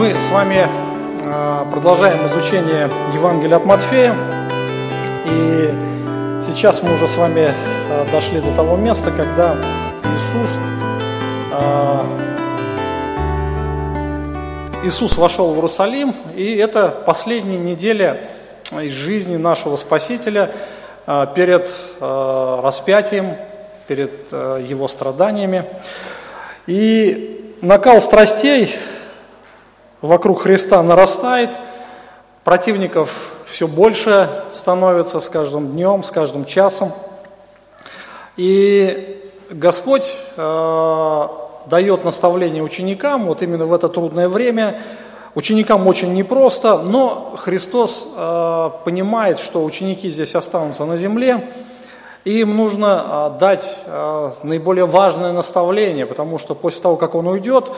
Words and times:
Мы 0.00 0.18
с 0.18 0.30
вами 0.30 0.66
а, 1.26 1.70
продолжаем 1.70 2.26
изучение 2.28 2.90
Евангелия 3.12 3.58
от 3.58 3.66
Матфея. 3.66 4.16
И 5.26 5.74
сейчас 6.42 6.82
мы 6.82 6.94
уже 6.94 7.06
с 7.06 7.16
вами 7.16 7.52
а, 7.90 8.06
дошли 8.10 8.40
до 8.40 8.50
того 8.56 8.78
места, 8.78 9.10
когда 9.10 9.56
Иисус, 10.02 10.50
а, 11.52 12.06
Иисус 14.84 15.18
вошел 15.18 15.52
в 15.52 15.56
Иерусалим, 15.56 16.14
и 16.34 16.56
это 16.56 16.88
последняя 17.04 17.58
неделя 17.58 18.24
из 18.72 18.94
жизни 18.94 19.36
нашего 19.36 19.76
Спасителя 19.76 20.50
перед 21.34 21.70
распятием, 22.00 23.36
перед 23.86 24.32
Его 24.32 24.88
страданиями. 24.88 25.66
И 26.66 27.54
накал 27.60 28.00
страстей 28.00 28.74
вокруг 30.02 30.42
Христа 30.42 30.82
нарастает, 30.82 31.50
противников 32.44 33.32
все 33.46 33.66
больше 33.66 34.28
становится 34.52 35.20
с 35.20 35.28
каждым 35.28 35.72
днем, 35.72 36.04
с 36.04 36.10
каждым 36.10 36.44
часом. 36.44 36.92
И 38.36 39.28
Господь 39.50 40.16
э, 40.36 41.28
дает 41.66 42.04
наставление 42.04 42.62
ученикам, 42.62 43.26
вот 43.26 43.42
именно 43.42 43.66
в 43.66 43.72
это 43.72 43.88
трудное 43.88 44.28
время. 44.28 44.82
Ученикам 45.34 45.86
очень 45.86 46.14
непросто, 46.14 46.78
но 46.78 47.34
Христос 47.36 48.14
э, 48.16 48.70
понимает, 48.84 49.38
что 49.38 49.64
ученики 49.64 50.10
здесь 50.10 50.34
останутся 50.34 50.84
на 50.84 50.96
земле, 50.96 51.50
и 52.24 52.40
им 52.40 52.56
нужно 52.56 53.32
э, 53.36 53.38
дать 53.38 53.82
э, 53.86 54.30
наиболее 54.42 54.86
важное 54.86 55.32
наставление, 55.32 56.06
потому 56.06 56.38
что 56.38 56.54
после 56.54 56.82
того, 56.82 56.96
как 56.96 57.14
Он 57.14 57.26
уйдет, 57.26 57.70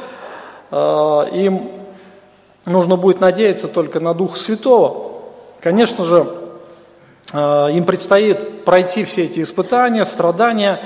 э, 0.70 1.24
им 1.33 1.81
нужно 2.66 2.96
будет 2.96 3.20
надеяться 3.20 3.68
только 3.68 4.00
на 4.00 4.14
Дух 4.14 4.36
Святого. 4.36 5.12
Конечно 5.60 6.05
же, 6.05 6.27
э, 7.32 7.68
им 7.72 7.84
предстоит 7.84 8.64
пройти 8.64 9.05
все 9.05 9.24
эти 9.24 9.42
испытания, 9.42 10.05
страдания. 10.05 10.80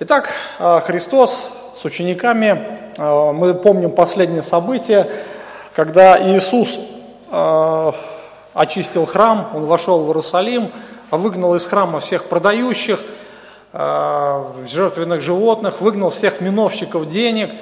Итак, 0.00 0.30
э, 0.58 0.80
Христос 0.84 1.52
с 1.76 1.84
учениками, 1.84 2.90
э, 2.96 3.32
мы 3.32 3.54
помним 3.54 3.92
последнее 3.92 4.42
событие, 4.42 5.08
когда 5.74 6.18
Иисус 6.20 6.78
очистил 8.52 9.06
храм, 9.06 9.48
Он 9.54 9.64
вошел 9.64 10.04
в 10.04 10.08
Иерусалим, 10.08 10.70
выгнал 11.10 11.54
из 11.54 11.64
храма 11.64 11.98
всех 11.98 12.26
продающих, 12.26 13.00
жертвенных 13.72 15.22
животных, 15.22 15.80
выгнал 15.80 16.10
всех 16.10 16.42
миновщиков 16.42 17.08
денег– 17.08 17.48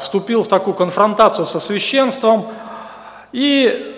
вступил 0.00 0.42
в 0.42 0.48
такую 0.48 0.74
конфронтацию 0.74 1.46
со 1.46 1.58
священством, 1.58 2.44
и 3.32 3.96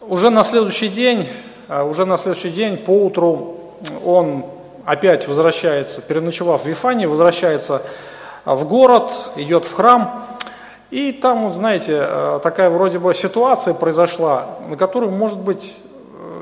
уже 0.00 0.30
на 0.30 0.44
следующий 0.44 0.88
день, 0.88 1.28
а, 1.68 1.84
уже 1.84 2.04
на 2.04 2.16
следующий 2.16 2.50
день 2.50 2.76
по 2.76 2.90
утру 2.90 3.74
он 4.04 4.44
опять 4.84 5.26
возвращается, 5.26 6.02
переночевав 6.02 6.62
в 6.62 6.66
Вифании, 6.66 7.06
возвращается 7.06 7.82
а, 8.44 8.54
в 8.54 8.68
город, 8.68 9.12
идет 9.36 9.64
в 9.64 9.72
храм, 9.74 10.26
и 10.90 11.12
там, 11.12 11.46
вот, 11.46 11.54
знаете, 11.54 12.06
такая 12.42 12.68
вроде 12.68 12.98
бы 12.98 13.14
ситуация 13.14 13.72
произошла, 13.72 14.58
на 14.68 14.76
которую, 14.76 15.10
может 15.10 15.38
быть, 15.38 15.74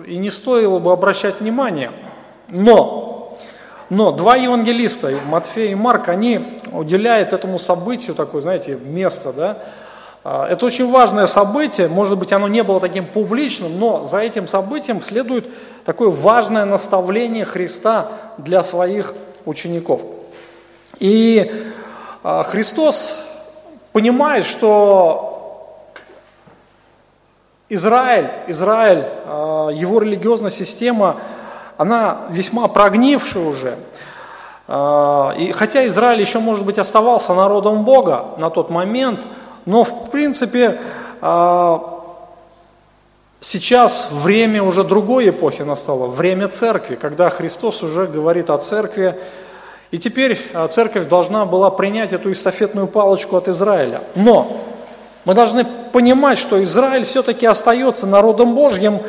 и 0.08 0.16
не 0.16 0.28
стоило 0.28 0.80
бы 0.80 0.90
обращать 0.90 1.40
внимание. 1.40 1.92
Но 2.48 3.10
но 3.90 4.12
два 4.12 4.36
евангелиста, 4.36 5.12
Матфей 5.26 5.72
и 5.72 5.74
Марк, 5.74 6.08
они 6.08 6.59
уделяют 6.72 7.32
этому 7.32 7.58
событию 7.58 8.14
такое, 8.14 8.42
знаете, 8.42 8.76
место, 8.76 9.32
да. 9.32 9.58
А, 10.22 10.48
это 10.48 10.66
очень 10.66 10.90
важное 10.90 11.26
событие, 11.26 11.88
может 11.88 12.18
быть, 12.18 12.32
оно 12.32 12.48
не 12.48 12.62
было 12.62 12.80
таким 12.80 13.06
публичным, 13.06 13.78
но 13.78 14.04
за 14.04 14.18
этим 14.18 14.48
событием 14.48 15.02
следует 15.02 15.46
такое 15.84 16.10
важное 16.10 16.64
наставление 16.64 17.44
Христа 17.44 18.08
для 18.38 18.62
своих 18.62 19.14
учеников. 19.44 20.02
И 20.98 21.72
а, 22.22 22.42
Христос 22.42 23.18
понимает, 23.92 24.44
что 24.44 25.92
Израиль, 27.68 28.28
Израиль, 28.48 29.04
а, 29.26 29.68
его 29.70 30.00
религиозная 30.00 30.50
система– 30.50 31.16
она 31.80 32.26
весьма 32.28 32.68
прогнившая 32.68 33.42
уже. 33.42 33.78
А, 34.72 35.34
и 35.36 35.50
хотя 35.50 35.84
Израиль 35.88 36.20
еще, 36.20 36.38
может 36.38 36.64
быть, 36.64 36.78
оставался 36.78 37.34
народом 37.34 37.82
Бога 37.82 38.26
на 38.38 38.50
тот 38.50 38.70
момент, 38.70 39.20
но, 39.66 39.82
в 39.82 40.10
принципе, 40.10 40.78
а, 41.20 42.04
сейчас 43.40 44.12
время 44.12 44.62
уже 44.62 44.84
другой 44.84 45.30
эпохи 45.30 45.62
настало, 45.62 46.06
время 46.06 46.46
церкви, 46.46 46.94
когда 46.94 47.30
Христос 47.30 47.82
уже 47.82 48.06
говорит 48.06 48.48
о 48.48 48.58
церкви, 48.58 49.16
и 49.90 49.98
теперь 49.98 50.38
а, 50.54 50.68
церковь 50.68 51.08
должна 51.08 51.46
была 51.46 51.72
принять 51.72 52.12
эту 52.12 52.30
эстафетную 52.30 52.86
палочку 52.86 53.36
от 53.36 53.48
Израиля. 53.48 54.02
Но 54.14 54.56
мы 55.24 55.34
должны 55.34 55.64
понимать, 55.64 56.38
что 56.38 56.62
Израиль 56.62 57.04
все-таки 57.04 57.44
остается 57.44 58.06
народом 58.06 58.54
Божьим, 58.54 59.00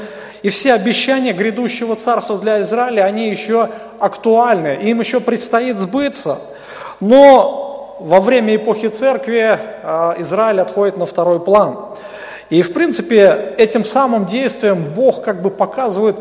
и 0.41 0.49
все 0.49 0.73
обещания 0.73 1.33
грядущего 1.33 1.95
царства 1.95 2.39
для 2.39 2.61
Израиля, 2.61 3.03
они 3.03 3.29
еще 3.29 3.69
актуальны, 4.01 4.79
им 4.81 4.99
еще 4.99 5.19
предстоит 5.19 5.77
сбыться. 5.77 6.39
Но 6.99 7.97
во 7.99 8.19
время 8.19 8.55
эпохи 8.55 8.87
церкви 8.87 9.59
а, 9.83 10.15
Израиль 10.17 10.59
отходит 10.59 10.97
на 10.97 11.05
второй 11.05 11.39
план. 11.39 11.77
И, 12.49 12.63
в 12.63 12.73
принципе, 12.73 13.53
этим 13.57 13.85
самым 13.85 14.25
действием 14.25 14.85
Бог 14.95 15.21
как 15.23 15.41
бы 15.41 15.51
показывает 15.51 16.15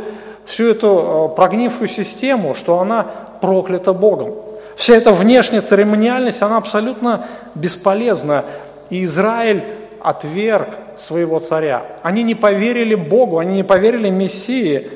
всю 0.45 0.69
эту 0.69 0.89
а, 0.89 1.29
прогнившую 1.29 1.89
систему, 1.89 2.55
что 2.55 2.79
она 2.79 3.07
проклята 3.41 3.93
Богом. 3.93 4.35
Вся 4.77 4.95
эта 4.95 5.13
внешняя 5.13 5.63
церемониальность, 5.63 6.43
она 6.43 6.59
абсолютно 6.59 7.27
бесполезна. 7.55 8.45
И 8.91 9.05
Израиль 9.05 9.65
отверг 10.03 10.69
своего 10.97 11.39
царя. 11.41 11.83
Они 12.03 12.23
не 12.23 12.35
поверили 12.35 12.95
Богу, 12.95 13.39
они 13.39 13.57
не 13.57 13.65
поверили 13.65 14.11
Мессии, 14.11 14.91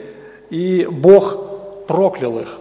и 0.50 0.86
Бог 0.90 1.86
проклял 1.86 2.38
их. 2.38 2.58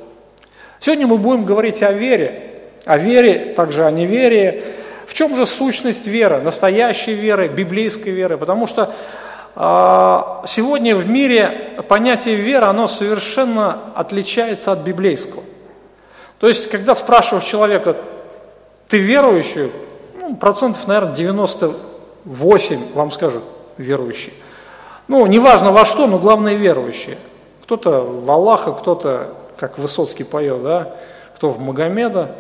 Сегодня 0.84 1.08
мы 1.08 1.18
будем 1.18 1.46
говорить 1.46 1.82
о 1.82 1.94
вере, 1.94 2.42
о 2.84 2.98
вере, 2.98 3.54
также 3.56 3.86
о 3.86 3.92
неверии. 3.92 4.62
В 5.08 5.14
чем 5.14 5.34
же 5.34 5.46
сущность 5.46 6.08
веры, 6.08 6.42
настоящей 6.42 7.14
веры, 7.14 7.48
библейской 7.48 8.10
веры? 8.10 8.38
Потому 8.38 8.68
что 8.68 8.92
э, 9.56 10.46
сегодня 10.46 10.98
в 10.98 11.08
мире 11.08 11.72
понятие 11.88 12.36
веры, 12.36 12.66
оно 12.66 12.90
совершенно 12.90 13.94
отличается 13.96 14.74
от 14.74 14.80
библейского. 14.80 15.44
То 16.40 16.50
есть, 16.50 16.70
когда 16.70 16.96
спрашиваешь 16.96 17.46
человека, 17.46 17.96
ты 18.90 18.98
верующий, 18.98 19.72
ну, 20.20 20.36
процентов, 20.36 20.86
наверное, 20.86 21.16
90 21.16 21.72
восемь 22.26 22.94
вам 22.94 23.10
скажут 23.12 23.46
верующие. 23.78 24.34
Ну, 25.08 25.26
неважно 25.28 25.72
во 25.72 25.86
что, 25.86 26.08
но 26.08 26.20
главное 26.20 26.56
верующие. 26.56 27.18
Кто-то 27.62 28.02
в 28.02 28.30
Аллаха, 28.30 28.74
кто-то, 28.74 29.30
как 29.64 29.78
Высоцкий 29.78 30.26
поет, 30.26 30.62
да, 30.62 30.96
кто 31.38 31.50
в 31.50 31.58
Магомеда, 31.58 32.36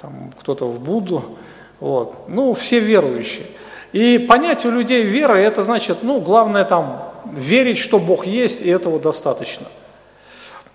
там, 0.00 0.32
кто-то 0.38 0.68
в 0.68 0.78
Будду. 0.78 1.36
Вот. 1.80 2.28
Ну, 2.28 2.54
все 2.54 2.78
верующие. 2.78 3.46
И 3.92 4.16
понятие 4.18 4.72
у 4.72 4.76
людей 4.76 5.02
веры, 5.02 5.40
это 5.40 5.64
значит, 5.64 5.98
ну, 6.02 6.20
главное 6.20 6.64
там 6.64 7.02
верить, 7.32 7.78
что 7.78 7.98
Бог 7.98 8.26
есть, 8.26 8.62
и 8.62 8.70
этого 8.70 9.00
достаточно. 9.00 9.66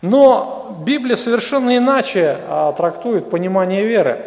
Но 0.02 0.78
Библия 0.86 1.16
совершенно 1.16 1.78
иначе 1.78 2.36
а, 2.50 2.74
трактует 2.74 3.30
понимание 3.30 3.86
веры. 3.86 4.26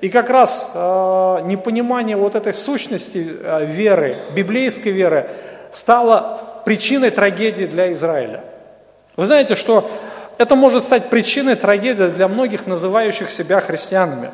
И 0.00 0.08
как 0.08 0.30
раз 0.30 0.70
э, 0.72 1.40
непонимание 1.44 2.16
вот 2.16 2.36
этой 2.36 2.52
сущности 2.54 3.36
э, 3.38 3.66
веры, 3.66 4.14
библейской 4.34 4.90
веры, 4.90 5.26
стало 5.70 6.62
причиной 6.64 7.10
трагедии 7.10 7.64
для 7.66 7.92
Израиля. 7.92 8.44
Вы 9.16 9.24
знаете, 9.24 9.54
что 9.54 9.90
это 10.38 10.54
может 10.54 10.84
стать 10.84 11.10
причиной 11.10 11.56
трагедии 11.56 12.08
для 12.08 12.28
многих 12.28 12.66
называющих 12.66 13.30
себя 13.30 13.60
христианами. 13.60 14.30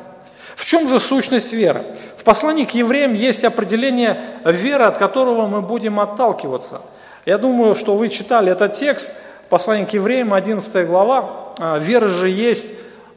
В 0.55 0.65
чем 0.65 0.87
же 0.87 0.99
сущность 0.99 1.53
веры? 1.53 1.83
В 2.17 2.23
послании 2.23 2.65
к 2.65 2.71
евреям 2.71 3.13
есть 3.13 3.43
определение 3.43 4.17
веры, 4.45 4.85
от 4.85 4.97
которого 4.97 5.47
мы 5.47 5.61
будем 5.61 5.99
отталкиваться. 5.99 6.81
Я 7.25 7.37
думаю, 7.37 7.75
что 7.75 7.95
вы 7.95 8.09
читали 8.09 8.51
этот 8.51 8.73
текст, 8.73 9.11
послание 9.49 9.85
к 9.85 9.93
евреям, 9.93 10.33
11 10.33 10.85
глава. 10.87 11.53
«А, 11.59 11.79
вера 11.79 12.07
же 12.07 12.29
есть 12.29 12.67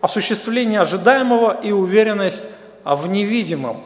осуществление 0.00 0.80
ожидаемого 0.80 1.58
и 1.62 1.72
уверенность 1.72 2.44
в 2.84 3.08
невидимом. 3.08 3.78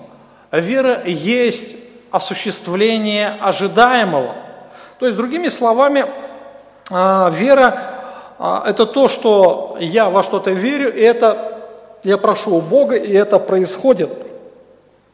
Вера 0.53 1.03
есть 1.07 1.77
осуществление 2.11 3.37
ожидаемого. 3.41 4.35
То 4.99 5.07
есть, 5.07 5.17
другими 5.17 5.49
словами, 5.49 6.05
а, 6.91 7.31
вера 7.31 8.00
это 8.41 8.87
то, 8.87 9.09
что 9.09 9.77
я 9.81 10.09
во 10.09 10.23
что-то 10.23 10.51
верю, 10.51 10.95
и 10.95 11.01
это 11.01 11.61
я 12.03 12.17
прошу 12.17 12.57
у 12.57 12.61
Бога, 12.61 12.97
и 12.97 13.13
это 13.13 13.39
происходит. 13.39 14.11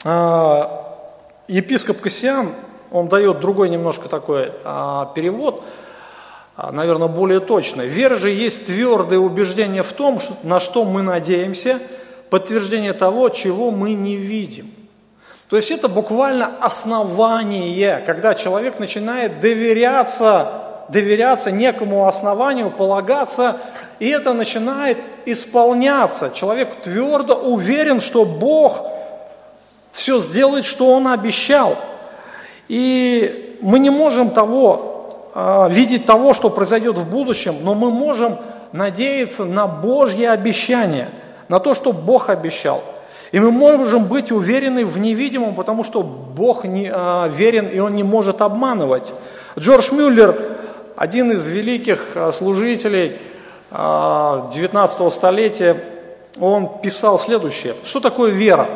А, 0.05 1.11
епископ 1.49 2.01
Кассиан, 2.01 2.51
он 2.93 3.09
дает 3.09 3.41
другой 3.41 3.69
немножко 3.69 4.09
такой 4.09 4.53
а, 4.65 5.13
перевод, 5.15 5.65
а, 6.57 6.71
наверное, 6.71 7.09
более 7.09 7.41
точный. 7.41 7.89
Вера 7.89 8.17
же 8.17 8.31
есть 8.31 8.67
твердое 8.67 9.19
убеждение 9.19 9.83
в 9.83 9.93
том, 9.93 10.21
на 10.45 10.61
что 10.61 10.85
мы 10.85 11.03
надеемся, 11.03 11.81
подтверждение 12.31 12.93
того, 12.93 13.29
чего 13.29 13.71
мы 13.71 13.95
не 13.95 14.17
видим. 14.17 14.71
То 15.49 15.57
есть 15.57 15.71
это 15.71 15.89
буквально 15.89 16.57
основание, 16.61 18.03
когда 18.05 18.35
человек 18.35 18.79
начинает 18.79 19.41
доверяться, 19.41 20.66
доверяться 20.89 21.51
некому 21.51 22.07
основанию, 22.07 22.71
полагаться, 22.71 23.59
и 23.99 24.09
это 24.09 24.33
начинает 24.33 24.99
исполняться. 25.25 26.31
Человек 26.31 26.83
твердо 26.83 27.35
уверен, 27.35 28.01
что 28.01 28.25
Бог 28.25 28.87
все 29.93 30.21
сделает, 30.21 30.65
что 30.65 30.93
Он 30.93 31.09
обещал. 31.09 31.77
И 32.69 33.59
мы 33.63 33.79
не 33.79 33.91
можем 33.91 34.31
того, 34.31 35.31
а, 35.35 35.69
видеть 35.69 36.07
того, 36.07 36.35
что 36.35 36.51
произойдет 36.51 36.99
в 36.99 37.09
будущем, 37.09 37.57
но 37.63 37.75
мы 37.75 37.91
можем 37.91 38.39
надеяться 38.73 39.45
на 39.45 39.67
Божье 39.67 40.31
обещание, 40.31 41.09
на 41.49 41.61
то, 41.61 41.75
что 41.75 41.93
Бог 41.93 42.29
обещал– 42.29 42.83
и 43.33 43.41
мы 43.41 43.51
можем 43.51 44.05
быть 44.05 44.31
уверены 44.31 44.85
в 44.87 44.99
невидимом, 44.99 45.55
потому 45.55 45.85
что 45.85 46.03
Бог 46.03 46.65
не, 46.65 46.91
а, 46.93 47.29
верен 47.29 47.67
и 47.67 47.79
Он 47.79 47.95
не 47.95 48.03
может 48.03 48.41
обманывать. 48.41 49.13
Джордж 49.59 49.93
Мюллер, 49.93 50.56
один 50.97 51.31
из 51.33 51.47
великих 51.47 52.13
а, 52.15 52.33
служителей 52.33 53.17
а, 53.71 54.51
19 54.53 55.13
столетия, 55.13 55.77
он 56.41 56.81
писал 56.81 57.19
следующее. 57.19 57.75
Что 57.85 58.01
такое 58.01 58.31
вера? 58.31 58.69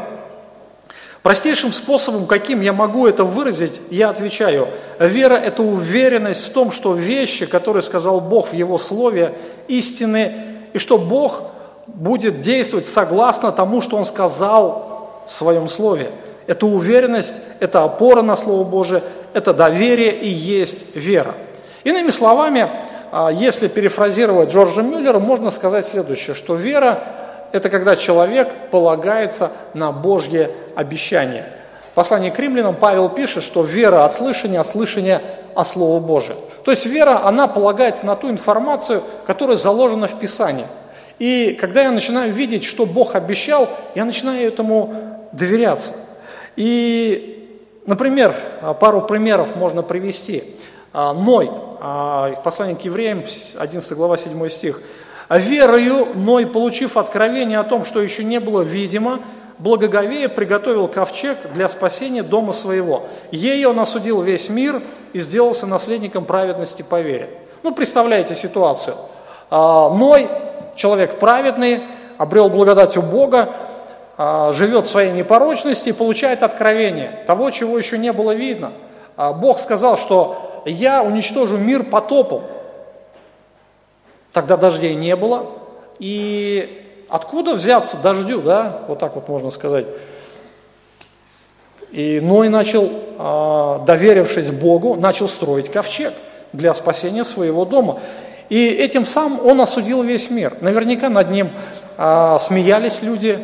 Простейшим 1.23 1.73
способом, 1.73 2.27
каким 2.27 2.63
я 2.63 2.73
могу 2.73 3.07
это 3.07 3.25
выразить, 3.25 3.81
я 3.91 4.09
отвечаю, 4.09 4.69
вера– 4.99 5.35
это 5.37 5.63
уверенность 5.63 6.47
в 6.47 6.53
том, 6.53 6.73
что 6.73 6.95
вещи, 6.95 7.45
которые 7.45 7.83
сказал 7.83 8.21
Бог 8.21 8.49
в 8.49 8.55
Его 8.55 8.79
Слове, 8.79 9.35
истины, 9.69 10.33
и 10.73 10.79
что 10.79 10.97
Бог– 10.97 11.43
будет 11.95 12.39
действовать 12.41 12.87
согласно 12.87 13.53
тому, 13.53 13.81
что 13.81 13.97
он 13.97 14.05
сказал 14.05 15.25
в 15.27 15.33
своем 15.33 15.69
слове. 15.69 16.11
Это 16.47 16.67
уверенность, 16.67 17.37
это 17.61 17.85
опора 17.85 18.23
на 18.23 18.37
Слово 18.37 18.65
Божие, 18.65 19.03
это 19.33 19.53
доверие 19.53 20.17
и 20.17 20.29
есть 20.29 20.97
вера. 20.97 21.35
Иными 21.85 22.11
словами, 22.11 22.69
а, 23.13 23.31
если 23.31 23.69
перефразировать 23.69 24.53
Джорджа 24.53 24.83
Мюллера, 24.83 25.19
можно 25.19 25.51
сказать 25.51 25.87
следующее, 25.87 26.35
что 26.35 26.55
вера– 26.55 27.03
это 27.53 27.69
когда 27.71 27.97
человек 27.97 28.49
полагается 28.71 29.51
на 29.75 29.93
Божье 29.93 30.51
обещание. 30.75 31.45
В 31.93 31.95
послании 31.95 32.31
к 32.31 32.39
римлянам 32.39 32.77
Павел 32.77 33.09
пишет, 33.09 33.43
что 33.43 33.63
вера 33.63 34.05
от 34.05 34.13
слышания, 34.13 34.61
от 34.61 34.67
слышания 34.67 35.21
о 35.55 35.65
Слово 35.65 36.01
Божие. 36.01 36.37
То 36.65 36.71
есть 36.71 36.87
вера, 36.87 37.27
она 37.27 37.49
полагается 37.49 38.07
на 38.07 38.15
ту 38.15 38.31
информацию, 38.31 39.03
которая 39.27 39.57
заложена 39.57 40.07
в 40.07 40.19
Писании– 40.19 40.67
и 41.21 41.53
когда 41.61 41.83
я 41.83 41.93
начинаю 41.93 42.33
видеть, 42.33 42.65
что 42.65 42.87
Бог 42.87 43.15
обещал, 43.15 43.69
я 43.95 44.07
начинаю 44.07 44.49
этому 44.49 44.95
доверяться. 45.33 45.93
И, 46.57 47.61
например, 47.85 48.35
пару 48.81 49.03
примеров 49.03 49.55
можно 49.55 49.83
привести. 49.83 50.43
А, 50.95 51.13
Ной, 51.13 51.51
послание 51.81 52.77
к 52.77 52.81
евреям, 52.83 53.25
11 53.59 53.93
глава, 53.93 54.17
7 54.17 54.49
стих. 54.49 54.81
«Верою 55.29 56.09
Ной, 56.15 56.47
получив 56.47 56.97
откровение 56.97 57.59
о 57.59 57.65
том, 57.65 57.85
что 57.85 58.01
еще 58.03 58.25
не 58.25 58.41
было 58.41 58.63
видимо, 58.63 59.21
благоговея 59.59 60.29
приготовил 60.29 60.89
ковчег 60.89 61.39
для 61.55 61.69
спасения 61.69 62.23
дома 62.23 62.53
своего. 62.53 63.05
Ей 63.31 63.65
он 63.65 63.79
осудил 63.81 64.23
весь 64.23 64.49
мир 64.49 64.83
и 65.13 65.21
сделался 65.21 65.67
наследником 65.67 66.25
праведности 66.25 66.83
по 66.83 67.01
вере». 67.01 67.31
Ну, 67.63 67.75
представляете 67.75 68.35
ситуацию. 68.35 68.97
А, 69.51 69.91
Ной 69.91 70.29
человек 70.77 71.19
праведный, 71.19 71.83
обрел 72.17 72.49
благодать 72.49 72.97
у 72.97 73.03
Бога, 73.03 73.51
а, 74.17 74.53
живет 74.53 74.87
в 74.87 74.91
своей 74.91 75.13
непорочности 75.13 75.91
и 75.91 75.93
получает 75.93 76.43
откровение 76.43 77.23
того, 77.27 77.51
чего 77.51 77.79
еще 77.79 77.99
не 77.99 78.13
было 78.13 78.33
видно. 78.33 78.73
А, 79.17 79.33
Бог 79.33 79.59
сказал, 79.59 79.99
что 79.99 80.50
я 80.67 81.03
уничтожу 81.03 81.57
мир 81.57 81.85
потопом. 81.85 82.43
Тогда 84.33 84.57
дождей 84.57 84.95
не 84.95 85.17
было. 85.17 85.47
И 85.99 87.05
откуда 87.09 87.55
взяться 87.55 87.97
дождю, 87.97 88.41
да, 88.41 88.83
вот 88.89 88.99
так 88.99 89.15
вот 89.15 89.29
можно 89.29 89.51
сказать. 89.51 89.87
И 91.91 92.21
Ной 92.23 92.49
начал, 92.49 92.89
а, 93.19 93.81
доверившись 93.81 94.51
Богу, 94.51 94.95
начал 94.95 95.29
строить 95.29 95.71
ковчег 95.71 96.15
для 96.53 96.73
спасения 96.75 97.25
своего 97.25 97.65
дома. 97.65 98.01
И 98.49 98.69
этим 98.69 99.05
самым 99.05 99.45
он 99.47 99.61
осудил 99.61 100.03
весь 100.03 100.31
мир. 100.31 100.55
Наверняка 100.61 101.09
над 101.09 101.31
ним 101.31 101.51
а, 101.97 102.39
смеялись 102.39 103.03
люди 103.03 103.39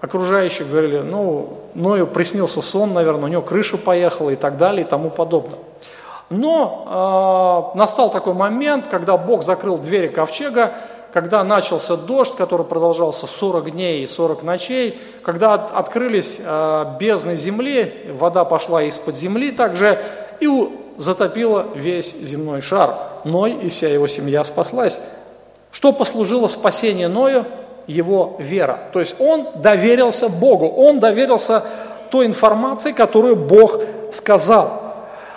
окружающие, 0.00 0.66
говорили, 0.66 0.98
ну, 0.98 1.60
Ною 1.74 2.06
приснился 2.06 2.62
сон, 2.62 2.92
наверное, 2.92 3.24
у 3.24 3.28
него 3.28 3.42
крыша 3.42 3.76
поехала 3.76 4.30
и 4.30 4.36
так 4.36 4.56
далее 4.56 4.84
и 4.84 4.88
тому 4.88 5.10
подобное. 5.10 5.58
Но 6.28 7.72
э, 7.74 7.78
настал 7.78 8.10
такой 8.10 8.34
момент, 8.34 8.88
когда 8.88 9.16
Бог 9.16 9.44
закрыл 9.44 9.78
двери 9.78 10.08
ковчега, 10.08 10.72
когда 11.12 11.44
начался 11.44 11.96
дождь, 11.96 12.34
который 12.36 12.66
продолжался 12.66 13.26
40 13.26 13.70
дней 13.70 14.02
и 14.02 14.06
40 14.06 14.42
ночей, 14.42 15.00
когда 15.22 15.54
от, 15.54 15.72
открылись 15.72 16.38
э, 16.44 16.96
бездны 16.98 17.36
земли, 17.36 18.12
вода 18.18 18.44
пошла 18.44 18.82
из-под 18.82 19.14
земли 19.16 19.52
также, 19.52 19.98
и 20.40 20.48
затопила 20.98 21.66
весь 21.74 22.14
земной 22.14 22.60
шар. 22.60 22.94
Ной 23.24 23.52
и 23.52 23.68
вся 23.68 23.88
его 23.88 24.08
семья 24.08 24.44
спаслась. 24.44 25.00
Что 25.70 25.92
послужило 25.92 26.48
спасению 26.48 27.10
Ною? 27.10 27.44
Его 27.86 28.34
вера. 28.40 28.80
То 28.92 28.98
есть 28.98 29.20
он 29.20 29.46
доверился 29.54 30.28
Богу, 30.28 30.66
он 30.66 30.98
доверился 30.98 31.62
той 32.10 32.26
информации, 32.26 32.90
которую 32.90 33.36
Бог 33.36 33.80
сказал. 34.12 34.85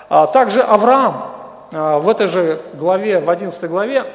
А 0.10 0.26
также 0.26 0.62
Авраам 0.62 1.32
а, 1.72 2.00
в 2.00 2.10
этой 2.10 2.28
же 2.28 2.60
главе, 2.74 3.20
в 3.20 3.30
11 3.30 3.70
главе, 3.70 4.06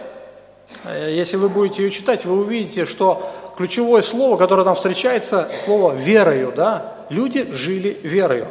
э, 0.84 1.12
если 1.12 1.36
вы 1.36 1.48
будете 1.48 1.84
ее 1.84 1.90
читать, 1.92 2.24
вы 2.24 2.40
увидите, 2.40 2.84
что 2.84 3.30
ключевое 3.56 4.02
слово, 4.02 4.36
которое 4.36 4.64
там 4.64 4.74
встречается, 4.74 5.48
слово 5.56 5.92
«верою». 5.92 6.52
Да? 6.54 6.94
Люди 7.10 7.52
жили 7.52 7.96
верою. 8.02 8.48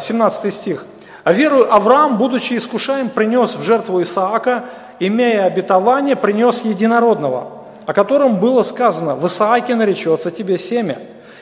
17 0.00 0.44
а, 0.44 0.50
стих. 0.52 0.84
А 1.24 1.32
верую 1.32 1.74
Авраам, 1.74 2.18
будучи 2.18 2.56
искушаем, 2.56 3.10
принес 3.10 3.56
в 3.56 3.62
жертву 3.62 4.00
Исаака, 4.00 4.64
имея 5.00 5.46
обетование, 5.46 6.14
принес 6.14 6.62
единородного, 6.62 7.48
о 7.86 7.92
котором 7.92 8.38
было 8.38 8.62
сказано, 8.62 9.16
в 9.16 9.26
Исааке 9.26 9.74
наречется 9.74 10.30
тебе 10.30 10.58
семя. 10.58 10.98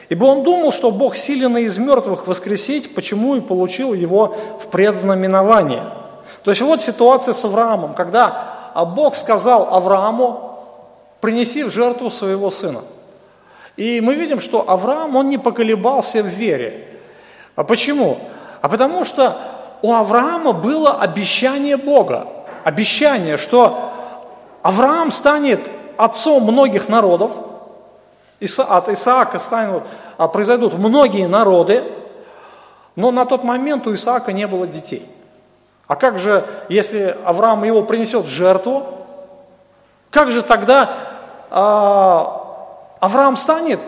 Ибо 0.08 0.24
он 0.24 0.42
думал, 0.42 0.72
что 0.72 0.90
Бог 0.90 1.16
силен 1.16 1.56
из 1.58 1.76
мертвых 1.78 2.26
воскресить, 2.26 2.94
почему 2.94 3.36
и 3.36 3.40
получил 3.40 3.92
его 3.92 4.34
в 4.60 4.68
предзнаменование. 4.68 5.84
То 6.44 6.50
есть 6.50 6.62
вот 6.62 6.80
ситуация 6.80 7.34
с 7.34 7.44
Авраамом, 7.44 7.94
когда 7.94 8.72
Бог 8.94 9.16
сказал 9.16 9.74
Аврааму, 9.74 10.58
принеси 11.20 11.64
в 11.64 11.70
жертву 11.70 12.10
своего 12.10 12.50
сына. 12.50 12.82
И 13.76 14.00
мы 14.00 14.14
видим, 14.14 14.40
что 14.40 14.68
Авраам, 14.68 15.16
он 15.16 15.28
не 15.28 15.38
поколебался 15.38 16.22
в 16.22 16.26
вере. 16.26 16.86
А 17.54 17.64
почему? 17.64 18.18
А 18.62 18.68
потому 18.68 19.04
что 19.04 19.36
у 19.82 19.92
Авраама 19.92 20.52
было 20.52 21.00
обещание 21.00 21.76
Бога. 21.76 22.26
Обещание, 22.64 23.36
что 23.36 23.92
Авраам 24.62 25.10
станет 25.10 25.60
отцом 25.96 26.44
многих 26.44 26.88
народов, 26.88 27.32
от 28.40 28.88
Исаака 28.88 29.38
станут, 29.38 29.84
а, 30.16 30.28
произойдут 30.28 30.74
многие 30.74 31.26
народы, 31.26 31.84
но 32.96 33.10
на 33.10 33.24
тот 33.26 33.44
момент 33.44 33.86
у 33.86 33.94
Исаака 33.94 34.32
не 34.32 34.46
было 34.46 34.66
детей. 34.66 35.08
А 35.86 35.96
как 35.96 36.18
же, 36.18 36.44
если 36.68 37.16
Авраам 37.24 37.64
его 37.64 37.82
принесет 37.82 38.26
в 38.26 38.28
жертву, 38.28 38.84
как 40.10 40.32
же 40.32 40.42
тогда 40.42 40.90
а, 41.50 42.96
Авраам 43.00 43.36
станет 43.36 43.80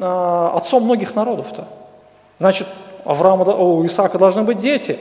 а, 0.00 0.52
отцом 0.54 0.84
многих 0.84 1.14
народов-то? 1.14 1.66
Значит, 2.38 2.68
Авраама, 3.04 3.44
у 3.44 3.84
Исаака 3.86 4.18
должны 4.18 4.42
быть 4.42 4.58
дети, 4.58 4.98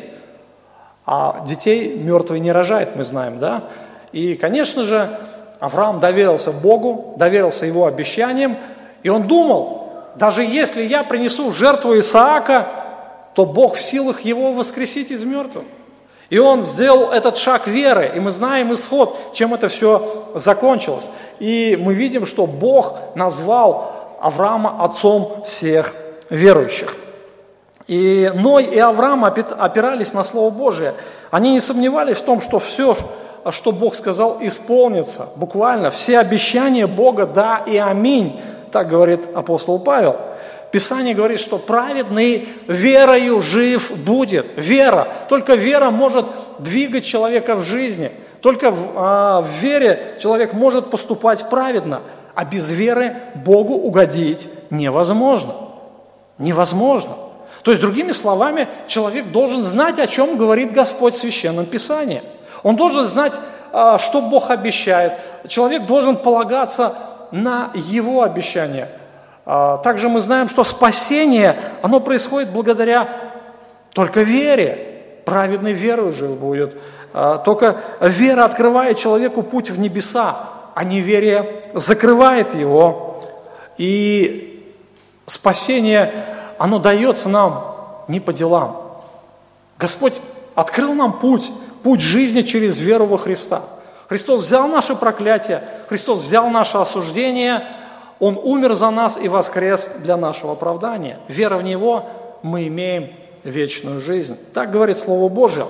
а 1.05 1.41
детей 1.45 1.95
мертвый 1.97 2.39
не 2.39 2.51
рожает, 2.51 2.95
мы 2.95 3.03
знаем, 3.03 3.39
да? 3.39 3.63
И, 4.11 4.35
конечно 4.35 4.83
же, 4.83 5.19
Авраам 5.59 5.99
доверился 5.99 6.51
Богу, 6.51 7.13
доверился 7.17 7.65
его 7.65 7.85
обещаниям, 7.85 8.57
и 9.03 9.09
он 9.09 9.23
думал, 9.27 9.91
даже 10.15 10.43
если 10.43 10.83
я 10.83 11.03
принесу 11.03 11.51
жертву 11.51 11.99
Исаака, 11.99 12.67
то 13.33 13.45
Бог 13.45 13.75
в 13.75 13.81
силах 13.81 14.21
его 14.21 14.53
воскресить 14.53 15.11
из 15.11 15.23
мертвых. 15.23 15.65
И 16.29 16.39
он 16.39 16.63
сделал 16.63 17.11
этот 17.11 17.37
шаг 17.37 17.67
веры, 17.67 18.11
и 18.15 18.19
мы 18.19 18.31
знаем 18.31 18.73
исход, 18.73 19.33
чем 19.33 19.53
это 19.53 19.69
все 19.69 20.31
закончилось. 20.33 21.09
И 21.39 21.77
мы 21.79 21.93
видим, 21.93 22.25
что 22.25 22.47
Бог 22.47 22.97
назвал 23.13 24.17
Авраама 24.19 24.83
отцом 24.83 25.43
всех 25.47 25.93
верующих. 26.29 26.95
И 27.87 28.31
Ной 28.33 28.65
и 28.65 28.79
Авраам 28.79 29.23
опирались 29.23 30.13
на 30.13 30.23
Слово 30.23 30.49
Божие. 30.49 30.95
Они 31.29 31.51
не 31.51 31.61
сомневались 31.61 32.17
в 32.17 32.23
том, 32.23 32.41
что 32.41 32.57
все, 32.57 32.97
что 33.51 33.71
Бог 33.71 33.95
сказал, 33.95 34.39
исполнится. 34.41 35.29
Буквально 35.35 35.91
все 35.91 36.19
обещания 36.19 36.87
Бога 36.87 37.25
«да» 37.25 37.63
и 37.65 37.77
«аминь», 37.77 38.39
так 38.71 38.89
говорит 38.89 39.21
апостол 39.33 39.79
Павел. 39.79 40.17
Писание 40.71 41.15
говорит, 41.15 41.39
что 41.39 41.57
праведный 41.57 42.49
верою 42.67 43.41
жив 43.41 43.95
будет. 43.95 44.45
Вера. 44.57 45.07
Только 45.29 45.55
вера 45.55 45.91
может 45.91 46.25
двигать 46.59 47.05
человека 47.05 47.55
в 47.55 47.63
жизни. 47.63 48.11
Только 48.41 48.71
в, 48.71 48.91
а, 48.97 49.41
в 49.41 49.49
вере 49.61 50.17
человек 50.19 50.51
может 50.51 50.89
поступать 50.89 51.49
праведно. 51.49 52.01
А 52.33 52.43
без 52.43 52.69
веры 52.71 53.15
Богу 53.35 53.75
угодить 53.75 54.49
невозможно. 54.69 55.55
Невозможно. 56.37 57.15
То 57.63 57.71
есть, 57.71 57.81
другими 57.81 58.11
словами, 58.11 58.67
человек 58.87 59.31
должен 59.31 59.63
знать, 59.63 59.97
о 59.99 60.07
чем 60.07 60.35
говорит 60.35 60.73
Господь 60.73 61.13
в 61.13 61.19
Священном 61.19 61.65
Писании. 61.65 62.21
Он 62.65 62.75
должен 62.75 63.05
знать, 63.05 63.33
а, 63.71 63.99
что 63.99 64.21
Бог 64.21 64.49
обещает. 64.49 65.13
Человек 65.47 65.85
должен 65.85 66.17
полагаться 66.17 66.95
на 67.29 67.69
Его 67.75 68.23
обещания. 68.23 68.89
А, 69.45 69.77
также 69.77 70.09
мы 70.09 70.19
знаем, 70.19 70.49
что 70.49 70.63
спасение, 70.63 71.59
оно 71.83 71.99
происходит 71.99 72.49
благодаря 72.49 73.07
только 73.93 74.23
вере. 74.23 75.03
Праведный 75.25 75.73
верой 75.73 76.11
жив 76.11 76.39
будет. 76.39 76.75
А, 77.13 77.37
только 77.37 77.77
вера 77.99 78.45
открывает 78.45 78.97
человеку 78.97 79.43
путь 79.43 79.69
в 79.69 79.77
небеса, 79.77 80.35
а 80.73 80.83
неверие 80.83 81.61
закрывает 81.75 82.55
его. 82.55 83.23
И 83.77 84.73
спасение 85.27 86.11
оно 86.57 86.79
дается 86.79 87.29
нам 87.29 87.75
не 88.07 88.19
по 88.19 88.33
делам. 88.33 88.81
Господь 89.77 90.19
открыл 90.55 90.95
нам 90.95 91.19
путь, 91.19 91.51
путь 91.85 92.01
жизни 92.01 92.41
через 92.41 92.79
веру 92.79 93.05
во 93.05 93.19
Христа. 93.19 93.61
Христос 94.09 94.45
взял 94.45 94.67
наше 94.67 94.95
проклятие, 94.95 95.61
Христос 95.87 96.21
взял 96.21 96.49
наше 96.49 96.79
осуждение, 96.79 97.63
Он 98.19 98.39
умер 98.41 98.73
за 98.73 98.89
нас 98.89 99.19
и 99.21 99.29
воскрес 99.29 99.87
для 99.99 100.17
нашего 100.17 100.53
оправдания. 100.53 101.19
Вера 101.27 101.57
в 101.57 101.63
Него, 101.63 102.09
мы 102.41 102.65
имеем 102.69 103.09
вечную 103.43 104.01
жизнь. 104.01 104.35
Так 104.51 104.71
говорит 104.71 104.97
Слово 104.97 105.29
Божье. 105.29 105.67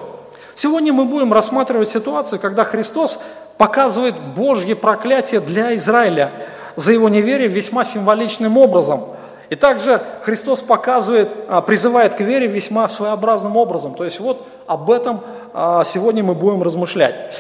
Сегодня 0.56 0.94
мы 0.94 1.04
будем 1.04 1.34
рассматривать 1.34 1.90
ситуацию, 1.90 2.40
когда 2.40 2.64
Христос 2.64 3.20
показывает 3.58 4.16
Божье 4.38 4.74
проклятие 4.74 5.42
для 5.42 5.76
Израиля 5.76 6.32
за 6.78 6.94
его 6.94 7.10
неверие 7.10 7.50
весьма 7.50 7.84
символичным 7.84 8.58
образом– 8.58 9.04
и 9.56 9.58
также 9.58 10.02
Христос 10.24 10.60
показывает, 10.62 11.30
а, 11.48 11.62
призывает 11.62 12.16
к 12.16 12.20
вере 12.20 12.46
весьма 12.46 12.90
своеобразным 12.90 13.56
образом. 13.56 13.96
То 13.96 14.04
есть 14.04 14.20
вот 14.20 14.46
об 14.68 14.92
этом 14.92 15.22
а, 15.54 15.86
сегодня 15.86 16.26
мы 16.26 16.34
будем 16.34 16.62
размышлять. 16.62 17.34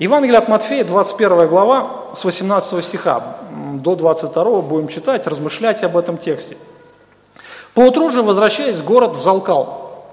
Евангелие 0.00 0.38
от 0.38 0.48
Матфея, 0.48 0.82
21 0.82 1.46
глава, 1.46 1.90
с 2.16 2.24
18 2.24 2.84
стиха 2.84 3.36
до 3.74 3.94
22 3.94 4.62
будем 4.62 4.88
читать, 4.88 5.28
размышлять 5.28 5.84
об 5.84 5.96
этом 5.96 6.18
тексте. 6.18 6.56
Поутру 7.72 8.10
же, 8.10 8.22
возвращаясь 8.22 8.78
в 8.78 8.84
город, 8.84 9.12
взалкал. 9.12 10.08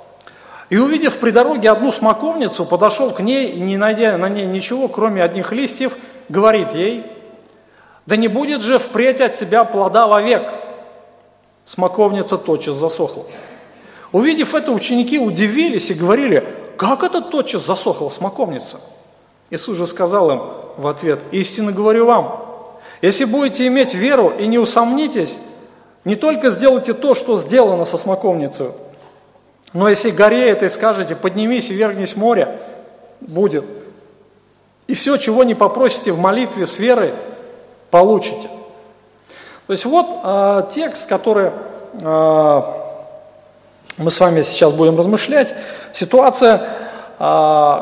И 0.69 0.77
увидев 0.77 1.17
при 1.17 1.31
дороге 1.31 1.71
одну 1.71 1.91
смоковницу, 1.91 2.65
подошел 2.65 3.09
к 3.09 3.19
ней, 3.19 3.53
не 3.53 3.77
найдя 3.77 4.15
на 4.19 4.29
ней 4.29 4.45
ничего, 4.45 4.89
кроме 4.89 5.23
одних 5.23 5.51
листьев, 5.53 5.97
говорит 6.29 6.75
ей, 6.75 7.03
да 8.05 8.15
не 8.15 8.27
будет 8.27 8.61
же 8.61 8.77
впредь 8.77 9.21
от 9.21 9.39
тебя 9.39 9.63
плода 9.63 10.05
вовек 10.05 10.43
смоковница 11.67 12.37
тотчас 12.37 12.75
засохла. 12.77 13.25
Увидев 14.11 14.55
это, 14.55 14.71
ученики 14.71 15.19
удивились 15.19 15.91
и 15.91 15.93
говорили, 15.93 16.43
как 16.77 17.03
это 17.03 17.21
тотчас 17.21 17.65
засохла 17.65 18.09
смоковница? 18.09 18.79
Иисус 19.51 19.77
же 19.77 19.85
сказал 19.85 20.31
им 20.31 20.41
в 20.77 20.87
ответ, 20.87 21.19
истинно 21.31 21.71
говорю 21.71 22.05
вам, 22.05 22.45
если 23.01 23.25
будете 23.25 23.67
иметь 23.67 23.93
веру 23.93 24.33
и 24.39 24.47
не 24.47 24.57
усомнитесь, 24.57 25.37
не 26.05 26.15
только 26.15 26.49
сделайте 26.49 26.93
то, 26.93 27.13
что 27.13 27.37
сделано 27.37 27.85
со 27.85 27.97
смоковницей, 27.97 28.67
но 29.73 29.89
если 29.89 30.09
горе 30.09 30.49
этой 30.49 30.69
скажете, 30.69 31.15
поднимись 31.15 31.69
и 31.69 31.73
вергнись 31.73 32.13
в 32.13 32.17
море, 32.17 32.59
будет. 33.19 33.65
И 34.87 34.93
все, 34.93 35.17
чего 35.17 35.43
не 35.43 35.53
попросите 35.53 36.13
в 36.13 36.17
молитве 36.17 36.65
с 36.65 36.79
верой, 36.79 37.13
получите. 37.91 38.49
То 39.67 39.73
есть 39.73 39.83
вот 39.83 40.07
э, 40.23 40.63
текст, 40.71 41.09
который 41.09 41.51
э, 41.99 42.61
мы 43.97 44.11
с 44.11 44.19
вами 44.19 44.41
сейчас 44.43 44.71
будем 44.71 44.97
размышлять. 44.97 45.53
Ситуация 45.91 46.61
э, 47.19 47.77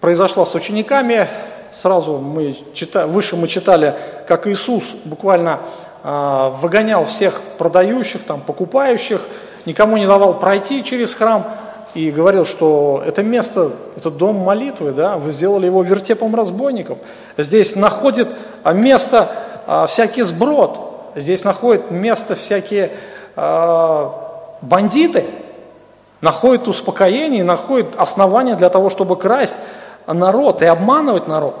произошла 0.00 0.44
с 0.44 0.54
учениками. 0.54 1.28
Сразу 1.72 2.18
мы 2.18 2.54
читали, 2.74 3.08
выше 3.08 3.36
мы 3.36 3.48
читали, 3.48 3.94
как 4.28 4.46
Иисус 4.46 4.84
буквально 5.06 5.60
э, 6.04 6.52
выгонял 6.60 7.06
всех 7.06 7.40
продающих, 7.56 8.24
там, 8.24 8.42
покупающих, 8.42 9.22
никому 9.64 9.96
не 9.96 10.06
давал 10.06 10.38
пройти 10.38 10.84
через 10.84 11.14
храм 11.14 11.46
и 11.94 12.10
говорил, 12.10 12.44
что 12.44 13.02
это 13.06 13.22
место, 13.22 13.70
это 13.96 14.10
дом 14.10 14.36
молитвы, 14.36 14.92
да, 14.92 15.16
вы 15.16 15.30
сделали 15.30 15.66
его 15.66 15.82
вертепом 15.82 16.34
разбойников. 16.34 16.98
Здесь 17.38 17.76
находит 17.76 18.28
место 18.64 19.30
а, 19.66 19.86
всякий 19.86 20.22
сброд, 20.22 21.12
здесь 21.14 21.44
находят 21.44 21.90
место 21.90 22.34
всякие 22.34 22.90
а, 23.36 24.12
бандиты, 24.60 25.24
находят 26.20 26.68
успокоение, 26.68 27.44
находят 27.44 27.94
основания 27.96 28.56
для 28.56 28.68
того, 28.70 28.90
чтобы 28.90 29.16
красть 29.16 29.58
народ 30.06 30.62
и 30.62 30.66
обманывать 30.66 31.26
народ. 31.26 31.56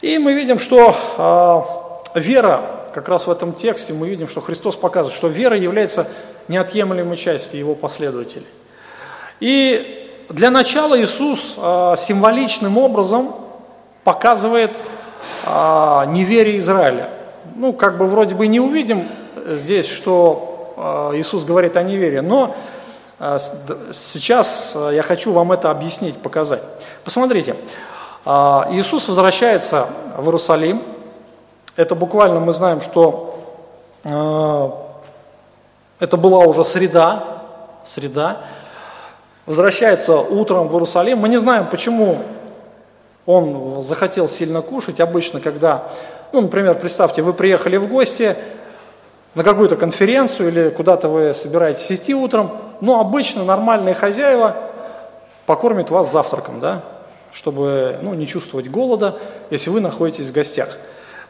И 0.00 0.18
мы 0.18 0.32
видим, 0.32 0.58
что 0.58 2.02
э, 2.14 2.18
вера, 2.18 2.60
как 2.92 3.08
раз 3.08 3.28
в 3.28 3.30
этом 3.30 3.52
тексте 3.52 3.92
мы 3.92 4.08
видим, 4.08 4.26
что 4.26 4.40
Христос 4.40 4.74
показывает, 4.74 5.16
что 5.16 5.28
вера 5.28 5.56
является 5.56 6.08
неотъемлемой 6.48 7.16
частью 7.16 7.60
его 7.60 7.76
последователей. 7.76 8.46
И 9.38 10.08
для 10.28 10.50
начала 10.50 11.00
Иисус 11.00 11.54
символичным 12.00 12.78
образом 12.78 13.32
показывает 14.02 14.72
а, 15.44 16.06
неверие 16.06 16.58
Израиля. 16.58 17.08
Ну, 17.56 17.72
как 17.72 17.98
бы 17.98 18.06
вроде 18.06 18.34
бы 18.34 18.46
не 18.46 18.60
увидим 18.60 19.08
здесь, 19.46 19.86
что 19.86 20.74
а, 20.76 21.12
Иисус 21.14 21.44
говорит 21.44 21.76
о 21.76 21.82
неверии, 21.82 22.20
но 22.20 22.54
а, 23.24 23.38
сейчас 23.38 24.72
а, 24.74 24.90
я 24.90 25.04
хочу 25.04 25.32
вам 25.32 25.52
это 25.52 25.70
объяснить, 25.70 26.20
показать. 26.20 26.62
Посмотрите, 27.04 27.54
а, 28.24 28.68
Иисус 28.72 29.06
возвращается 29.06 29.86
в 30.16 30.24
Иерусалим. 30.24 30.82
Это 31.76 31.94
буквально 31.94 32.40
мы 32.40 32.52
знаем, 32.52 32.80
что 32.80 33.28
это 36.00 36.16
была 36.16 36.40
уже 36.40 36.64
среда, 36.64 37.44
среда. 37.84 38.38
Возвращается 39.46 40.18
утром 40.18 40.66
в 40.66 40.72
Иерусалим. 40.72 41.18
Мы 41.18 41.28
не 41.28 41.38
знаем, 41.38 41.68
почему 41.70 42.18
он 43.26 43.80
захотел 43.82 44.28
сильно 44.28 44.62
кушать. 44.62 45.00
Обычно, 45.00 45.40
когда, 45.40 45.84
ну, 46.32 46.40
например, 46.40 46.78
представьте, 46.78 47.22
вы 47.22 47.32
приехали 47.32 47.76
в 47.76 47.88
гости 47.88 48.36
на 49.34 49.44
какую-то 49.44 49.76
конференцию 49.76 50.48
или 50.48 50.70
куда-то 50.70 51.08
вы 51.08 51.34
собираетесь 51.34 51.90
идти 51.90 52.14
утром, 52.14 52.50
ну, 52.80 52.98
обычно 52.98 53.44
нормальные 53.44 53.94
хозяева 53.94 54.56
покормят 55.46 55.90
вас 55.90 56.10
завтраком, 56.12 56.60
да, 56.60 56.82
чтобы, 57.32 57.98
ну, 58.02 58.14
не 58.14 58.26
чувствовать 58.26 58.68
голода, 58.68 59.18
если 59.50 59.70
вы 59.70 59.80
находитесь 59.80 60.26
в 60.26 60.32
гостях. 60.32 60.76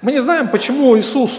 Мы 0.01 0.13
не 0.13 0.19
знаем, 0.19 0.49
почему 0.49 0.99
Иисус 0.99 1.39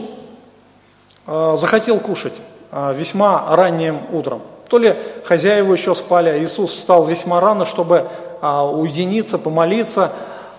э, 1.28 1.56
захотел 1.58 2.00
кушать 2.00 2.34
э, 2.72 2.94
весьма 2.96 3.56
ранним 3.56 4.00
утром. 4.14 4.42
То 4.70 4.78
ли 4.78 4.96
хозяева 5.26 5.74
еще 5.74 5.94
спали, 5.96 6.30
а 6.30 6.38
Иисус 6.38 6.72
встал 6.72 7.06
весьма 7.06 7.42
рано, 7.42 7.66
чтобы 7.66 8.08
э, 8.42 8.48
уединиться, 8.48 9.38
помолиться, 9.38 10.14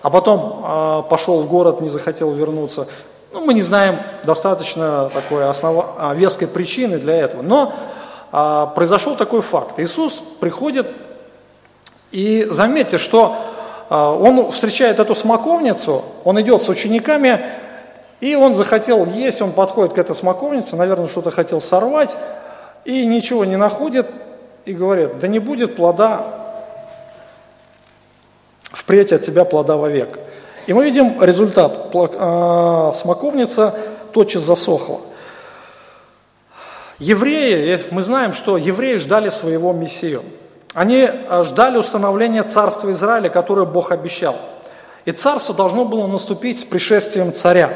а 0.05 0.11
потом 0.11 0.63
э, 0.63 1.09
пошел 1.09 1.41
в 1.41 1.47
город, 1.47 1.81
не 1.81 1.89
захотел 1.89 2.31
вернуться. 2.31 2.85
Ну, 3.33 3.43
мы 3.43 3.55
не 3.55 3.63
знаем 3.63 3.97
достаточно 4.23 5.09
такой 5.09 5.49
основ... 5.49 5.83
А, 5.97 6.13
веской 6.13 6.47
причины 6.47 6.99
для 6.99 7.15
этого. 7.15 7.41
Но 7.41 7.73
э, 8.31 8.67
произошел 8.75 9.15
такой 9.15 9.41
факт. 9.41 9.79
Иисус 9.79 10.21
приходит, 10.39 10.85
и 12.11 12.45
заметьте, 12.51 12.99
что 12.99 13.35
э, 13.89 13.95
он 13.95 14.51
встречает 14.51 14.99
эту 14.99 15.15
смоковницу, 15.15 16.03
он 16.23 16.39
идет 16.39 16.61
с 16.61 16.69
учениками, 16.69 17.41
и 18.21 18.35
он 18.35 18.53
захотел 18.53 19.07
есть, 19.07 19.41
он 19.41 19.53
подходит 19.53 19.93
к 19.93 19.97
этой 19.97 20.15
смоковнице, 20.15 20.75
наверное, 20.75 21.07
что-то 21.07 21.31
хотел 21.31 21.59
сорвать, 21.59 22.15
и 22.85 23.07
ничего 23.07 23.43
не 23.43 23.55
находит, 23.55 24.05
и 24.65 24.73
говорит, 24.73 25.17
да 25.17 25.27
не 25.27 25.39
будет 25.39 25.75
плода 25.75 26.44
впредь 28.85 29.11
от 29.11 29.23
тебя 29.23 29.45
плода 29.45 29.77
вовек. 29.77 30.19
И 30.67 30.73
мы 30.73 30.85
видим 30.85 31.21
результат. 31.23 31.89
А, 31.93 32.93
смоковница 32.93 33.73
тотчас 34.13 34.43
засохла. 34.43 35.01
Евреи, 36.99 37.79
мы 37.89 38.03
знаем, 38.03 38.33
что 38.33 38.57
евреи 38.57 38.97
ждали 38.97 39.29
своего 39.31 39.73
Мессию. 39.73 40.21
Они 40.75 41.09
ждали 41.43 41.77
установления 41.77 42.43
царства 42.43 42.91
Израиля, 42.91 43.29
которое 43.29 43.65
Бог 43.65 43.91
обещал. 43.91 44.35
И 45.05 45.11
царство 45.11 45.55
должно 45.55 45.85
было 45.85 46.05
наступить 46.05 46.59
с 46.59 46.63
пришествием 46.63 47.33
царя. 47.33 47.73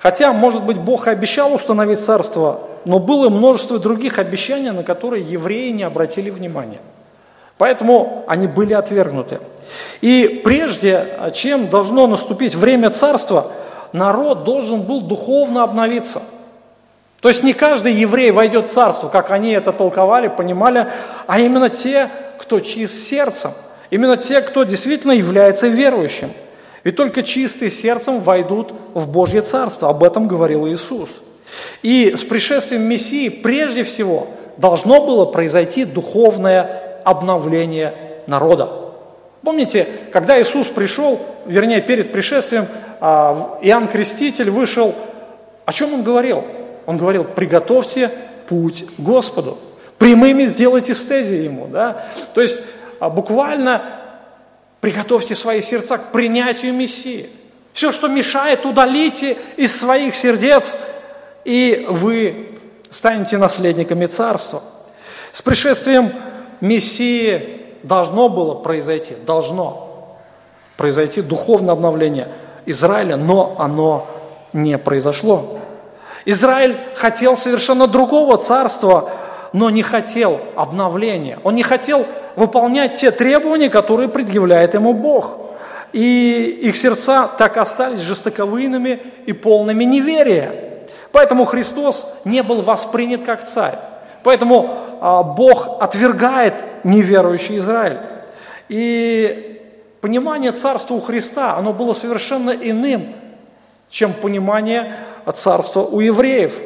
Хотя, 0.00 0.32
может 0.32 0.64
быть, 0.64 0.78
Бог 0.78 1.06
и 1.06 1.10
обещал 1.10 1.54
установить 1.54 2.00
царство, 2.00 2.60
но 2.84 2.98
было 2.98 3.28
множество 3.28 3.78
других 3.78 4.18
обещаний, 4.18 4.70
на 4.70 4.82
которые 4.82 5.22
евреи 5.22 5.70
не 5.70 5.84
обратили 5.84 6.30
внимания. 6.30 6.80
Поэтому 7.56 8.24
они 8.26 8.46
были 8.46 8.74
отвергнуты. 8.74 9.40
И 10.00 10.40
прежде, 10.44 11.06
чем 11.34 11.68
должно 11.68 12.06
наступить 12.06 12.54
время 12.54 12.90
царства, 12.90 13.52
народ 13.92 14.44
должен 14.44 14.82
был 14.82 15.00
духовно 15.00 15.62
обновиться. 15.62 16.22
То 17.20 17.28
есть 17.28 17.42
не 17.42 17.52
каждый 17.52 17.94
еврей 17.94 18.30
войдет 18.30 18.68
в 18.68 18.72
царство, 18.72 19.08
как 19.08 19.30
они 19.30 19.50
это 19.50 19.72
толковали, 19.72 20.28
понимали, 20.28 20.88
а 21.26 21.40
именно 21.40 21.68
те, 21.68 22.10
кто 22.38 22.60
чист 22.60 23.08
сердцем, 23.08 23.50
именно 23.90 24.16
те, 24.16 24.40
кто 24.40 24.62
действительно 24.62 25.12
является 25.12 25.66
верующим. 25.66 26.30
Ведь 26.84 26.96
только 26.96 27.22
чистые 27.22 27.70
сердцем 27.70 28.20
войдут 28.20 28.72
в 28.94 29.08
Божье 29.08 29.42
Царство. 29.42 29.90
Об 29.90 30.04
этом 30.04 30.28
говорил 30.28 30.66
Иисус. 30.68 31.10
И 31.82 32.14
с 32.16 32.22
пришествием 32.22 32.82
Мессии 32.82 33.28
прежде 33.28 33.82
всего 33.82 34.28
должно 34.56 35.04
было 35.04 35.24
произойти 35.26 35.84
духовное 35.84 37.00
обновление 37.04 37.94
народа. 38.26 38.87
Помните, 39.42 39.86
когда 40.12 40.40
Иисус 40.40 40.66
пришел, 40.68 41.20
вернее, 41.46 41.80
перед 41.80 42.12
пришествием, 42.12 42.66
а, 43.00 43.58
Иоанн 43.62 43.88
Креститель 43.88 44.50
вышел, 44.50 44.94
о 45.64 45.72
чем 45.72 45.94
он 45.94 46.02
говорил? 46.02 46.44
Он 46.86 46.96
говорил, 46.96 47.24
приготовьте 47.24 48.10
путь 48.48 48.84
Господу, 48.98 49.58
прямыми 49.98 50.46
сделайте 50.46 50.94
стези 50.94 51.34
Ему. 51.34 51.68
Да? 51.68 52.04
То 52.34 52.40
есть 52.40 52.60
а, 52.98 53.10
буквально 53.10 53.82
приготовьте 54.80 55.34
свои 55.34 55.60
сердца 55.60 55.98
к 55.98 56.12
принятию 56.12 56.74
Мессии. 56.74 57.28
Все, 57.72 57.92
что 57.92 58.08
мешает, 58.08 58.66
удалите 58.66 59.36
из 59.56 59.78
своих 59.78 60.16
сердец, 60.16 60.74
и 61.44 61.86
вы 61.88 62.48
станете 62.90 63.38
наследниками 63.38 64.06
Царства. 64.06 64.62
С 65.32 65.42
пришествием 65.42 66.12
Мессии 66.60 67.57
должно 67.88 68.28
было 68.28 68.54
произойти, 68.54 69.16
должно 69.26 69.88
произойти 70.76 71.22
духовное 71.22 71.72
обновление 71.72 72.28
Израиля, 72.66 73.16
но 73.16 73.56
оно 73.58 74.06
не 74.52 74.78
произошло. 74.78 75.58
Израиль 76.24 76.76
хотел 76.94 77.36
совершенно 77.36 77.86
другого 77.86 78.36
царства, 78.36 79.10
но 79.52 79.70
не 79.70 79.82
хотел 79.82 80.38
обновления. 80.54 81.38
Он 81.42 81.54
не 81.54 81.62
хотел 81.62 82.06
выполнять 82.36 82.96
те 82.96 83.10
требования, 83.10 83.70
которые 83.70 84.08
предъявляет 84.08 84.74
ему 84.74 84.92
Бог. 84.92 85.38
И 85.92 86.60
их 86.62 86.76
сердца 86.76 87.28
так 87.38 87.56
остались 87.56 88.00
жестоковыйными 88.00 89.00
и 89.24 89.32
полными 89.32 89.84
неверия. 89.84 90.84
Поэтому 91.12 91.46
Христос 91.46 92.14
не 92.26 92.42
был 92.42 92.60
воспринят 92.60 93.24
как 93.24 93.42
царь. 93.42 93.78
Поэтому 94.22 94.68
а, 95.00 95.22
Бог 95.22 95.80
отвергает 95.80 96.54
неверующий 96.84 97.58
Израиль. 97.58 97.98
И 98.68 99.62
понимание 100.00 100.52
царства 100.52 100.94
у 100.94 101.00
Христа, 101.00 101.56
оно 101.56 101.72
было 101.72 101.92
совершенно 101.92 102.50
иным, 102.50 103.14
чем 103.90 104.12
понимание 104.12 104.96
царства 105.34 105.80
у 105.80 106.00
евреев. 106.00 106.60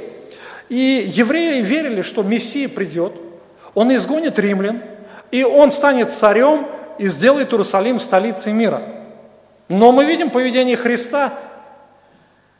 И 0.68 1.10
евреи 1.12 1.62
верили, 1.62 2.02
что 2.02 2.22
Мессия 2.22 2.68
придет, 2.68 3.12
он 3.74 3.94
изгонит 3.94 4.38
римлян, 4.38 4.80
и 5.30 5.44
он 5.44 5.70
станет 5.70 6.12
царем 6.12 6.66
и 6.98 7.06
сделает 7.08 7.52
Иерусалим 7.52 8.00
столицей 8.00 8.52
мира. 8.52 8.82
Но 9.68 9.92
мы 9.92 10.04
видим 10.04 10.30
поведение 10.30 10.76
Христа, 10.76 11.32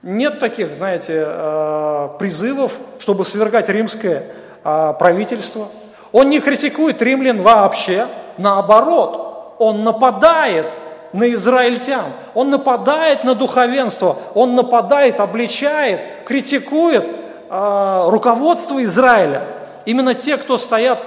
нет 0.02 0.40
таких, 0.40 0.74
знаете, 0.74 1.24
э, 1.26 2.08
призывов, 2.18 2.72
чтобы 2.98 3.24
свергать 3.24 3.68
римское 3.68 4.24
э, 4.64 4.92
правительство– 4.98 5.68
он 6.12 6.28
не 6.28 6.40
критикует 6.40 7.00
римлян 7.00 7.40
вообще, 7.40 8.06
наоборот, 8.36 9.54
он 9.58 9.82
нападает 9.82 10.66
на 11.12 11.32
израильтян, 11.32 12.04
он 12.34 12.50
нападает 12.50 13.24
на 13.24 13.34
духовенство, 13.34 14.18
он 14.34 14.54
нападает, 14.54 15.20
обличает, 15.20 16.00
критикует 16.26 17.04
э, 17.50 18.04
руководство 18.08 18.82
Израиля. 18.84 19.42
Именно 19.84 20.14
те, 20.14 20.36
кто 20.36 20.58
стоят 20.58 20.98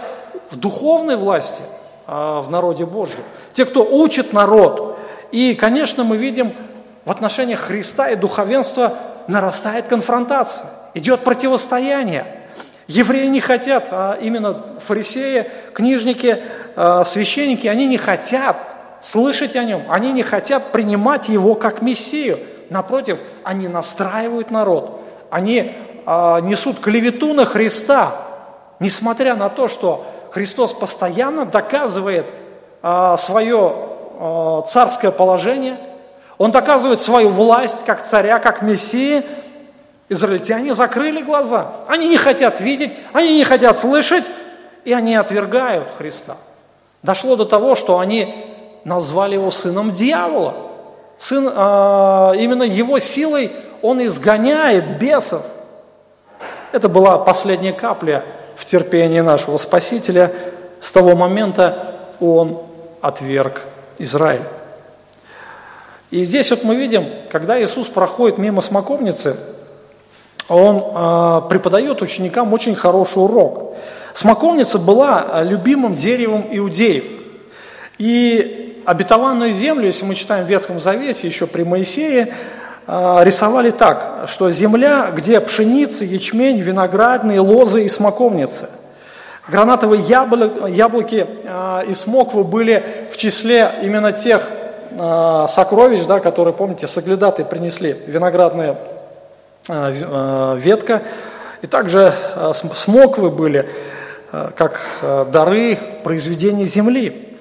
в 0.49 0.57
духовной 0.57 1.15
власти 1.15 1.61
э, 2.07 2.41
в 2.43 2.49
народе 2.49 2.85
Божьем, 2.85 3.21
те, 3.53 3.65
кто 3.65 3.83
учит 3.83 4.33
народ. 4.33 4.97
И, 5.31 5.55
конечно, 5.55 6.03
мы 6.03 6.17
видим 6.17 6.53
в 7.03 7.11
отношениях 7.11 7.59
Христа 7.59 8.09
и 8.09 8.15
духовенства 8.15 8.93
нарастает 9.27 9.85
конфронтация, 9.85 10.67
идет 10.95 11.21
противостояние– 11.21 12.25
Евреи 12.87 13.25
не 13.27 13.41
хотят, 13.41 13.87
а 13.89 14.17
именно 14.21 14.63
фарисеи, 14.79 15.47
книжники, 15.73 16.37
а, 16.75 17.03
священники, 17.03 17.67
они 17.67 17.87
не 17.87 17.97
хотят 17.97 18.57
слышать 19.01 19.55
о 19.55 19.63
нем, 19.63 19.83
они 19.89 20.11
не 20.11 20.21
хотят 20.21 20.71
принимать 20.71 21.27
его 21.27 21.55
как 21.55 21.81
Мессию. 21.81 22.37
Напротив, 22.69 23.19
они 23.43 23.67
настраивают 23.67 24.51
народ, 24.51 25.01
они 25.31 25.75
а, 26.05 26.39
несут 26.41 26.79
клевету 26.79 27.33
на 27.33 27.45
Христа, 27.45 28.11
несмотря 28.79 29.35
на 29.35 29.49
то, 29.49 29.67
что 29.67 30.05
Христос 30.29 30.73
постоянно 30.73 31.45
доказывает 31.45 32.25
а, 32.81 33.17
свое 33.17 33.73
царское 34.67 35.11
положение, 35.11 35.77
он 36.37 36.51
доказывает 36.51 37.01
свою 37.01 37.29
власть 37.29 37.83
как 37.85 38.01
царя, 38.01 38.39
как 38.39 38.61
Мессии– 38.61 39.23
Израильтяне 40.07 40.73
закрыли 40.75 41.21
глаза. 41.21 41.71
Они 41.87 42.07
не 42.07 42.17
хотят 42.17 42.59
видеть, 42.59 42.91
они 43.11 43.35
не 43.35 43.43
хотят 43.43 43.79
слышать, 43.79 44.25
и 44.83 44.93
они 44.93 45.15
отвергают 45.15 45.87
Христа. 45.97 46.37
Дошло 47.01 47.35
до 47.35 47.45
того, 47.45 47.75
что 47.75 47.99
они 47.99 48.33
назвали 48.83 49.33
его 49.33 49.49
сыном 49.51 49.91
дьявола. 49.91 50.55
Сын, 51.17 51.51
а, 51.55 52.33
именно 52.37 52.63
его 52.63 52.99
силой 52.99 53.51
он 53.81 54.03
изгоняет 54.05 54.99
бесов. 54.99 55.43
Это 56.71 56.87
была 56.87 57.17
последняя 57.17 57.73
капля 57.73 58.23
в 58.55 58.65
терпении 58.65 59.21
нашего 59.21 59.57
Спасителя. 59.57 60.31
С 60.79 60.91
того 60.91 61.15
момента 61.15 61.95
он 62.19 62.61
отверг 63.01 63.61
Израиль. 63.97 64.43
И 66.11 66.23
здесь 66.25 66.51
вот 66.51 66.63
мы 66.63 66.75
видим, 66.75 67.05
когда 67.31 67.61
Иисус 67.61 67.87
проходит 67.87 68.37
мимо 68.37 68.61
смоковницы, 68.61 69.37
он 70.47 70.77
э, 70.77 71.49
преподает 71.49 72.01
ученикам 72.01 72.53
очень 72.53 72.75
хороший 72.75 73.23
урок. 73.23 73.75
Смоковница 74.13 74.79
была 74.79 75.25
а, 75.29 75.43
любимым 75.43 75.95
деревом 75.95 76.45
иудеев. 76.49 77.03
И 77.97 78.81
обетованную 78.85 79.51
землю, 79.51 79.87
если 79.87 80.05
мы 80.05 80.15
читаем 80.15 80.45
в 80.45 80.49
Ветхом 80.49 80.79
Завете, 80.79 81.27
еще 81.27 81.47
при 81.47 81.63
Моисее, 81.63 82.33
э, 82.87 83.17
рисовали 83.23 83.71
так, 83.71 84.25
что 84.27 84.51
земля, 84.51 85.11
где 85.15 85.41
пшеница, 85.41 86.05
ячмень, 86.05 86.59
виноградные 86.59 87.39
лозы 87.39 87.83
и 87.83 87.89
смоковницы. 87.89 88.69
Гранатовые 89.47 90.01
яблоки, 90.01 90.71
яблоки 90.71 91.25
э, 91.43 91.81
и 91.87 91.95
смоквы 91.95 92.43
были 92.43 92.83
в 93.11 93.17
числе 93.17 93.71
именно 93.81 94.11
тех 94.13 94.49
э, 94.91 95.45
сокровищ, 95.49 96.05
да, 96.05 96.19
которые, 96.19 96.53
помните, 96.53 96.87
соглядаты 96.87 97.43
принесли, 97.43 97.95
виноградные 98.07 98.77
ветка. 99.67 101.01
И 101.61 101.67
также 101.67 102.13
э, 102.35 102.51
смоквы 102.53 103.31
были 103.31 103.69
как 104.57 104.81
дары 105.31 105.77
произведения 106.03 106.65
земли. 106.65 107.37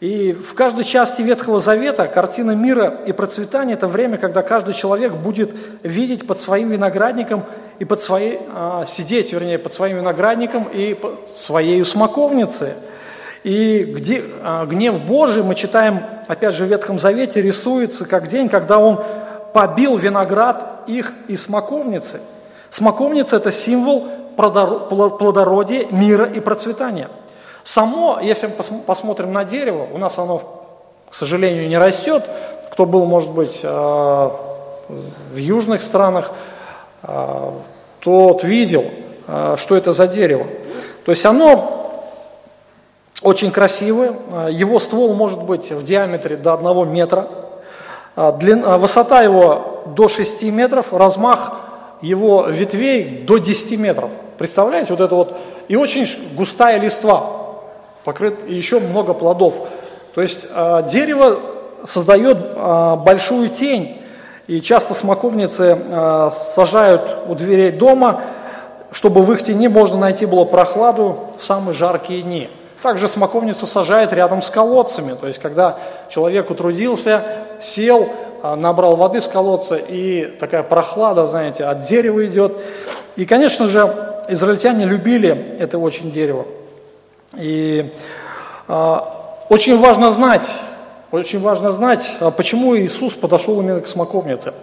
И 0.00 0.32
в 0.32 0.54
каждой 0.54 0.84
части 0.84 1.20
Ветхого 1.20 1.60
Завета 1.60 2.06
картина 2.06 2.52
мира 2.52 3.02
и 3.06 3.12
процветания– 3.12 3.74
это 3.74 3.86
время, 3.86 4.16
когда 4.16 4.42
каждый 4.42 4.72
человек 4.72 5.12
будет 5.12 5.50
видеть 5.82 6.26
под 6.26 6.40
своим 6.40 6.70
виноградником 6.70 7.44
и 7.78 7.84
под 7.84 8.02
своей, 8.02 8.40
сидеть, 8.86 9.32
вернее, 9.32 9.58
под 9.58 9.74
своим 9.74 9.98
виноградником 9.98 10.64
и 10.64 10.94
под 10.94 11.28
своей 11.28 11.84
смоковницей. 11.84 12.72
И 13.44 13.84
где, 13.84 14.24
гнев 14.66 15.00
Божий, 15.02 15.42
мы 15.42 15.54
читаем, 15.54 16.00
опять 16.26 16.54
же, 16.54 16.64
в 16.64 16.68
Ветхом 16.68 16.98
Завете, 16.98 17.42
рисуется 17.42 18.04
как 18.04 18.26
день, 18.26 18.48
когда 18.48 18.78
Он 18.78 19.04
побил 19.52 19.96
виноград 19.96 20.82
их 20.86 21.12
и 21.28 21.36
смоковницы. 21.36 22.20
Смоковница– 22.70 23.36
это 23.38 23.52
символ 23.52 24.08
плодородия, 24.36 25.86
мира 25.90 26.24
и 26.24 26.40
процветания. 26.40 27.08
Само, 27.64 28.18
если 28.20 28.48
мы 28.48 28.80
посмотрим 28.80 29.32
на 29.32 29.44
дерево, 29.44 29.86
у 29.92 29.98
нас 29.98 30.18
оно, 30.18 30.42
к 31.10 31.14
сожалению, 31.14 31.68
не 31.68 31.78
растет. 31.78 32.24
Кто 32.72 32.86
был, 32.86 33.04
может 33.04 33.30
быть, 33.30 33.60
э, 33.62 33.68
в 33.68 35.36
южных 35.36 35.82
странах, 35.82 36.32
э, 37.02 37.50
тот 38.00 38.42
видел 38.42 38.84
э, 39.28 39.56
что 39.58 39.76
это 39.76 39.92
за 39.92 40.08
дерево. 40.08 40.46
То 41.04 41.12
есть 41.12 41.24
оно 41.26 41.78
очень 43.22 43.52
красивое, 43.52 44.14
его 44.50 44.80
ствол 44.80 45.14
может 45.14 45.44
быть 45.44 45.70
в 45.70 45.84
диаметре 45.84 46.36
до 46.36 46.54
1 46.54 46.92
метра, 46.92 47.28
длина, 48.16 48.78
высота 48.78 49.22
его 49.22 49.82
до 49.86 50.08
6 50.08 50.42
метров, 50.44 50.92
размах 50.92 51.52
его 52.00 52.46
ветвей 52.46 53.24
до 53.26 53.38
10 53.38 53.78
метров. 53.78 54.10
Представляете, 54.38 54.92
вот 54.92 55.00
это 55.00 55.14
вот, 55.14 55.36
и 55.68 55.76
очень 55.76 56.06
густая 56.34 56.78
листва, 56.78 57.24
покрыт, 58.04 58.40
и 58.46 58.54
еще 58.54 58.80
много 58.80 59.14
плодов. 59.14 59.54
То 60.14 60.20
есть 60.20 60.48
дерево 60.90 61.38
создает 61.86 62.38
большую 63.04 63.48
тень 63.48 64.02
и 64.46 64.60
часто 64.60 64.94
смоковницы 64.94 65.78
сажают 66.32 67.02
у 67.28 67.34
дверей 67.34 67.70
дома, 67.70 68.20
чтобы 68.90 69.22
в 69.22 69.32
их 69.32 69.42
тени 69.42 69.68
можно 69.68 69.96
найти 69.96 70.26
было 70.26 70.44
прохладу 70.44 71.30
в 71.38 71.44
самые 71.44 71.74
жаркие 71.74 72.22
дни. 72.22 72.50
Также 72.82 73.08
смоковницу 73.08 73.64
сажают 73.64 74.12
рядом 74.12 74.42
с 74.42 74.50
колодцами, 74.50 75.14
то 75.14 75.28
есть 75.28 75.38
когда 75.38 75.78
человек 76.10 76.50
утрудился, 76.50 77.22
сел, 77.62 78.08
э, 78.42 78.54
набрал 78.54 78.96
воды 78.96 79.20
с 79.20 79.28
колодца, 79.28 79.76
и 79.76 80.26
такая 80.38 80.62
прохлада, 80.62 81.26
знаете, 81.26 81.64
от 81.64 81.80
дерева 81.86 82.26
идет. 82.26 82.56
И, 83.16 83.24
конечно 83.24 83.66
же, 83.66 83.88
израильтяне 84.28 84.84
любили 84.84 85.56
это 85.58 85.78
очень 85.78 86.10
дерево. 86.12 86.46
И 87.36 87.92
э, 88.68 88.96
очень 89.48 89.78
важно 89.78 90.10
знать, 90.10 90.52
очень 91.10 91.40
важно 91.40 91.72
знать, 91.72 92.16
а 92.20 92.30
почему 92.30 92.76
Иисус 92.76 93.12
подошел 93.12 93.60
именно 93.60 93.80
к 93.80 93.86
смоковнице. 93.86 94.54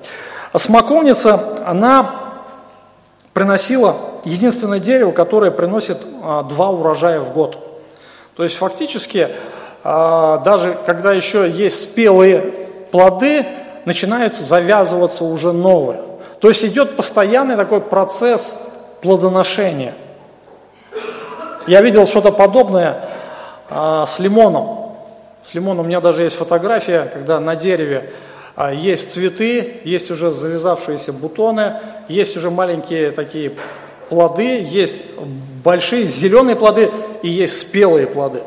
А 0.52 0.58
смоковница, 0.60 1.40
она 1.66 2.34
приносила 3.34 3.96
единственное 4.26 4.80
дерево, 4.80 5.12
которое 5.12 5.52
приносит 5.52 6.00
а, 6.24 6.42
два 6.42 6.70
урожая 6.70 7.20
в 7.20 7.34
год. 7.34 7.58
То 8.36 8.44
есть 8.44 8.56
фактически, 8.56 9.28
даже 9.84 10.78
когда 10.86 11.14
еще 11.14 11.50
есть 11.50 11.84
спелые 11.84 12.52
плоды, 12.92 13.46
начинают 13.86 14.36
завязываться 14.36 15.24
уже 15.24 15.52
новые. 15.52 16.02
То 16.40 16.48
есть 16.48 16.64
идет 16.64 16.96
постоянный 16.96 17.56
такой 17.56 17.82
процесс 17.82 18.62
плодоношения. 19.02 19.94
Я 21.68 21.82
видел 21.82 22.08
что-то 22.08 22.32
подобное 22.32 23.10
с 23.70 24.20
лимоном. 24.20 24.96
С 25.50 25.54
лимоном 25.54 25.86
у 25.86 25.88
меня 25.88 26.02
даже 26.02 26.24
есть 26.24 26.36
фотография, 26.36 27.10
когда 27.14 27.40
на 27.40 27.56
дереве 27.56 28.12
а, 28.56 28.74
есть 28.74 29.14
цветы, 29.14 29.82
есть 29.84 30.12
уже 30.12 30.32
завязавшиеся 30.32 31.14
бутоны, 31.14 31.76
есть 32.08 32.36
уже 32.36 32.52
маленькие 32.52 33.12
такие 33.12 33.54
плоды, 34.10 34.62
есть 34.62 35.06
большие 35.64 36.08
зеленые 36.08 36.56
плоды 36.56 36.92
и 37.24 37.30
есть 37.30 37.60
спелые 37.60 38.06
плоды. 38.06 38.42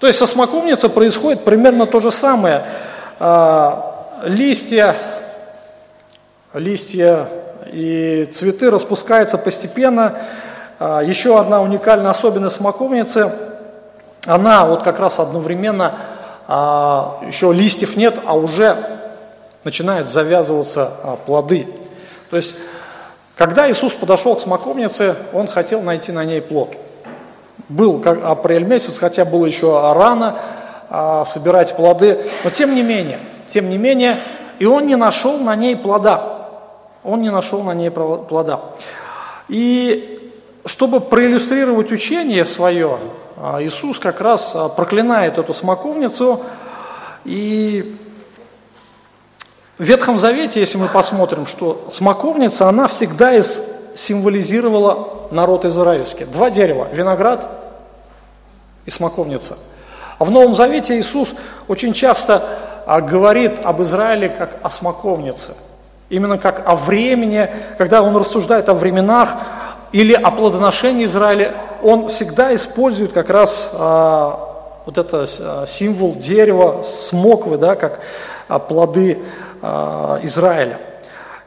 То 0.00 0.06
есть 0.06 0.18
со 0.18 0.26
смоковницей 0.26 0.88
происходит 0.88 1.44
примерно 1.44 1.86
то 1.86 2.00
же 2.00 2.10
самое. 2.10 2.64
А, 3.24 4.18
листья, 4.24 4.96
листья 6.54 7.28
и 7.70 8.28
цветы 8.34 8.68
распускаются 8.68 9.38
постепенно. 9.38 10.16
А, 10.80 11.04
еще 11.04 11.38
одна 11.38 11.62
уникальная 11.62 12.10
особенность 12.10 12.56
смоковницы, 12.56 13.30
она 14.26 14.66
вот 14.66 14.82
как 14.82 14.98
раз 14.98 15.20
одновременно 15.20 15.94
а, 16.48 17.20
еще 17.24 17.52
листьев 17.52 17.96
нет, 17.96 18.18
а 18.26 18.36
уже 18.36 18.76
начинают 19.62 20.08
завязываться 20.08 20.90
плоды. 21.24 21.68
То 22.28 22.36
есть, 22.36 22.56
когда 23.36 23.70
Иисус 23.70 23.92
подошел 23.92 24.34
к 24.34 24.40
смоковнице, 24.40 25.14
Он 25.32 25.46
хотел 25.46 25.80
найти 25.80 26.10
на 26.10 26.24
ней 26.24 26.42
плод. 26.42 26.74
Был 27.68 28.02
апрель 28.04 28.64
месяц, 28.64 28.98
хотя 28.98 29.24
было 29.24 29.46
еще 29.46 29.92
рано 29.94 30.40
а, 30.94 31.24
собирать 31.24 31.74
плоды, 31.74 32.30
но 32.44 32.50
тем 32.50 32.74
не 32.74 32.82
менее, 32.82 33.18
тем 33.46 33.70
не 33.70 33.78
менее, 33.78 34.18
и 34.58 34.66
Он 34.66 34.86
не 34.86 34.94
нашел 34.94 35.38
на 35.38 35.56
ней 35.56 35.74
плода. 35.74 36.50
Он 37.02 37.22
не 37.22 37.30
нашел 37.30 37.62
на 37.62 37.72
ней 37.72 37.90
плода. 37.90 38.60
И 39.48 40.30
чтобы 40.66 41.00
проиллюстрировать 41.00 41.90
учение 41.90 42.44
свое, 42.44 42.98
а 43.38 43.62
Иисус 43.62 43.98
как 43.98 44.20
раз 44.20 44.52
а, 44.54 44.68
проклинает 44.68 45.38
эту 45.38 45.54
смоковницу, 45.54 46.42
и 47.24 47.96
в 49.78 49.84
Ветхом 49.84 50.18
Завете, 50.18 50.60
если 50.60 50.76
мы 50.76 50.88
посмотрим, 50.88 51.46
что 51.46 51.88
смоковница, 51.90 52.68
она 52.68 52.86
всегда 52.86 53.34
из, 53.34 53.62
символизировала 53.94 55.28
народ 55.30 55.64
израильский. 55.64 56.26
Два 56.26 56.50
дерева, 56.50 56.86
виноград 56.92 57.48
и 58.84 58.90
смоковница. 58.90 59.56
А 60.18 60.24
в 60.24 60.30
Новом 60.30 60.54
Завете 60.54 60.98
Иисус 60.98 61.34
очень 61.68 61.92
часто 61.92 62.42
а, 62.86 63.00
говорит 63.00 63.60
об 63.64 63.80
Израиле 63.82 64.28
как 64.28 64.58
о 64.62 64.70
смоковнице. 64.70 65.54
Именно 66.10 66.38
как 66.38 66.62
о 66.66 66.76
времени, 66.76 67.48
когда 67.78 68.02
он 68.02 68.16
рассуждает 68.16 68.68
о 68.68 68.74
временах, 68.74 69.36
или 69.92 70.14
о 70.14 70.30
плодоношении 70.30 71.04
Израиля, 71.04 71.52
он 71.82 72.08
всегда 72.08 72.54
использует 72.54 73.12
как 73.12 73.28
раз 73.28 73.72
а, 73.74 74.80
вот 74.86 74.96
это 74.96 75.26
а, 75.40 75.64
символ 75.66 76.14
дерева, 76.14 76.82
смоквы, 76.82 77.58
да, 77.58 77.76
как 77.76 78.00
плоды 78.68 79.18
Израиля. 79.62 80.78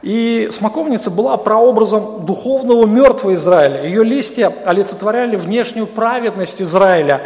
И 0.02 0.48
смоковница 0.52 1.10
была 1.10 1.36
прообразом 1.36 2.24
духовного 2.24 2.86
мертвого 2.86 3.34
Израиля. 3.34 3.84
Ее 3.84 4.04
листья 4.04 4.52
олицетворяли 4.64 5.36
внешнюю 5.36 5.86
праведность 5.86 6.62
Израиля. 6.62 7.22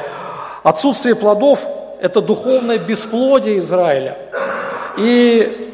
Отсутствие 0.62 1.14
плодов– 1.14 1.64
это 2.01 2.20
духовное 2.20 2.79
бесплодие 2.79 3.59
Израиля. 3.59 4.18
И 4.99 5.73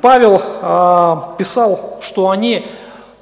Павел 0.00 0.40
а, 0.42 1.34
писал, 1.38 1.98
что 2.02 2.30
они 2.30 2.66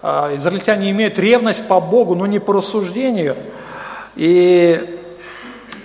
а, 0.03 0.35
израильтяне 0.35 0.91
имеют 0.91 1.19
ревность 1.19 1.67
по 1.69 1.81
Богу, 1.81 2.15
но 2.15 2.27
не 2.27 2.39
по 2.39 2.55
рассуждению. 2.55 3.37
И 4.17 4.99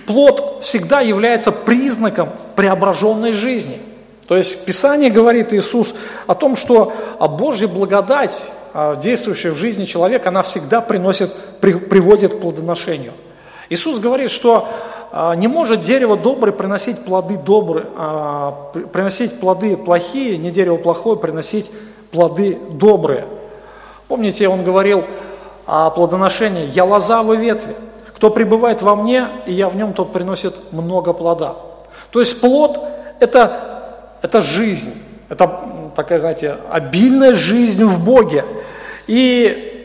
плод 0.06 0.60
всегда 0.62 1.00
является 1.00 1.52
признаком 1.52 2.30
преображенной 2.54 3.32
жизни. 3.32 3.78
То 4.26 4.36
есть 4.36 4.64
Писание 4.64 5.10
говорит 5.10 5.52
Иисус 5.52 5.94
о 6.26 6.34
том, 6.34 6.56
что 6.56 6.92
Божья 7.20 7.68
благодать, 7.68 8.50
а, 8.74 8.96
действующая 8.96 9.52
в 9.52 9.56
жизни 9.56 9.86
человека, 9.86 10.28
она 10.28 10.42
всегда 10.42 10.82
приносит, 10.82 11.34
приводит 11.60 12.34
к 12.34 12.40
плодоношению. 12.40 13.12
Иисус 13.68 13.98
говорит, 13.98 14.30
что 14.30 14.68
не 15.36 15.48
может 15.48 15.82
дерево 15.82 16.16
доброе 16.16 16.52
приносить 16.52 17.04
плоды 17.04 17.36
добрые, 17.38 17.86
приносить 18.92 19.40
плоды 19.40 19.76
плохие, 19.76 20.36
не 20.36 20.50
дерево 20.50 20.76
плохое 20.76 21.16
приносить 21.18 21.70
плоды 22.10 22.58
добрые. 22.70 23.26
Помните, 24.08 24.48
он 24.48 24.62
говорил 24.62 25.04
о 25.66 25.90
плодоношении 25.90 26.70
«Я 26.72 26.84
лоза, 26.84 27.22
вы 27.22 27.36
ветви». 27.36 27.74
Кто 28.14 28.30
пребывает 28.30 28.80
во 28.80 28.96
мне, 28.96 29.28
и 29.46 29.52
я 29.52 29.68
в 29.68 29.76
нем, 29.76 29.92
тот 29.92 30.12
приносит 30.12 30.54
много 30.72 31.12
плода. 31.12 31.56
То 32.10 32.20
есть 32.20 32.40
плод– 32.40 32.80
это, 33.20 34.08
это 34.22 34.40
жизнь, 34.40 34.94
это 35.28 35.60
такая, 35.94 36.18
знаете, 36.18 36.56
обильная 36.70 37.34
жизнь 37.34 37.84
в 37.84 38.02
Боге. 38.02 38.44
И 39.06 39.75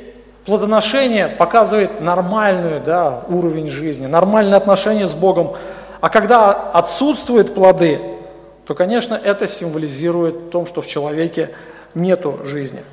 плодоношение 0.46 1.28
показывает 1.28 2.02
нормальный 2.02 2.80
да, 2.80 3.22
уровень 3.30 3.70
жизни, 3.70 4.06
нормальное 4.06 4.58
отношение 4.58 5.08
с 5.08 5.14
Богом. 5.14 5.54
А 6.00 6.10
когда 6.10 6.52
отсутствуют 6.52 7.54
плоды, 7.54 8.00
то, 8.66 8.74
конечно, 8.74 9.20
это 9.22 9.48
символизирует 9.48 10.50
том, 10.50 10.66
что 10.66 10.82
в 10.82 10.88
человеке 10.88 11.50
нету 11.94 12.40
жизни. 12.44 12.84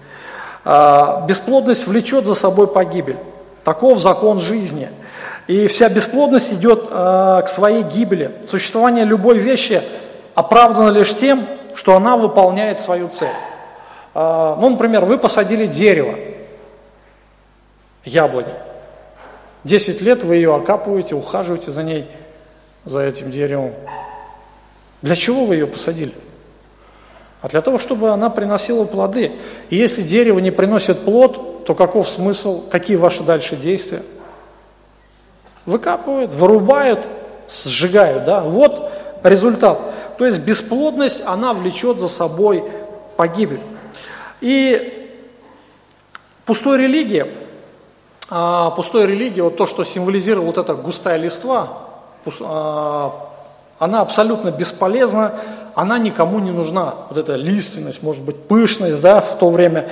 А, 0.64 1.24
бесплодность 1.26 1.86
влечет 1.86 2.24
за 2.24 2.34
собой 2.34 2.68
погибель. 2.68 3.16
Таков 3.64 4.00
закон 4.00 4.38
жизни. 4.38 4.88
И 5.46 5.66
вся 5.66 5.88
бесплодность 5.88 6.52
идет 6.52 6.88
а, 6.90 7.42
к 7.42 7.48
своей 7.48 7.82
гибели. 7.82 8.32
Существование 8.50 9.04
любой 9.04 9.38
вещи 9.38 9.82
оправдано 10.34 10.90
лишь 10.90 11.16
тем, 11.16 11.46
что 11.74 11.96
она 11.96 12.16
выполняет 12.16 12.80
свою 12.80 13.08
цель. 13.08 13.28
А, 14.14 14.56
ну, 14.60 14.70
например, 14.70 15.04
вы 15.04 15.16
посадили 15.16 15.66
дерево, 15.66 16.14
яблони. 18.08 18.52
Десять 19.64 20.00
лет 20.00 20.22
вы 20.22 20.36
ее 20.36 20.54
окапываете, 20.54 21.14
ухаживаете 21.14 21.70
за 21.70 21.82
ней, 21.82 22.06
за 22.84 23.00
этим 23.00 23.30
деревом. 23.30 23.72
Для 25.02 25.14
чего 25.14 25.44
вы 25.44 25.56
ее 25.56 25.66
посадили? 25.66 26.14
а 27.40 27.48
для 27.48 27.60
того, 27.60 27.78
чтобы 27.78 28.10
она 28.10 28.30
приносила 28.30 28.84
плоды. 28.84 29.32
И 29.70 29.76
если 29.76 30.02
дерево 30.02 30.38
не 30.40 30.50
приносит 30.50 31.04
плод, 31.04 31.64
то 31.66 31.74
каков 31.74 32.08
смысл, 32.08 32.68
какие 32.68 32.96
ваши 32.96 33.22
дальше 33.22 33.54
действия? 33.54 34.02
Выкапывают, 35.64 36.30
вырубают, 36.32 37.06
сжигают, 37.48 38.24
да? 38.24 38.40
Вот 38.40 38.90
результат. 39.22 39.78
То 40.16 40.26
есть 40.26 40.40
бесплодность, 40.40 41.22
она 41.24 41.52
влечет 41.54 42.00
за 42.00 42.08
собой 42.08 42.64
погибель. 43.16 43.60
И 44.40 45.10
пустой 46.44 46.78
религии 46.78 47.26
а, 48.30 48.70
пустой 48.70 49.06
религии, 49.06 49.40
вот 49.40 49.56
то, 49.56 49.66
что 49.66 49.84
символизировало 49.84 50.46
вот 50.46 50.58
эта 50.58 50.74
густая 50.74 51.16
листва, 51.16 51.68
а, 52.40 53.28
она 53.78 54.00
абсолютно 54.00 54.50
бесполезна, 54.50 55.32
она 55.74 55.98
никому 55.98 56.38
не 56.40 56.50
нужна. 56.50 56.94
Вот 57.08 57.18
эта 57.18 57.36
лиственность, 57.36 58.02
может 58.02 58.22
быть, 58.22 58.36
пышность, 58.48 59.00
да, 59.00 59.20
в 59.20 59.38
то 59.38 59.48
время 59.48 59.88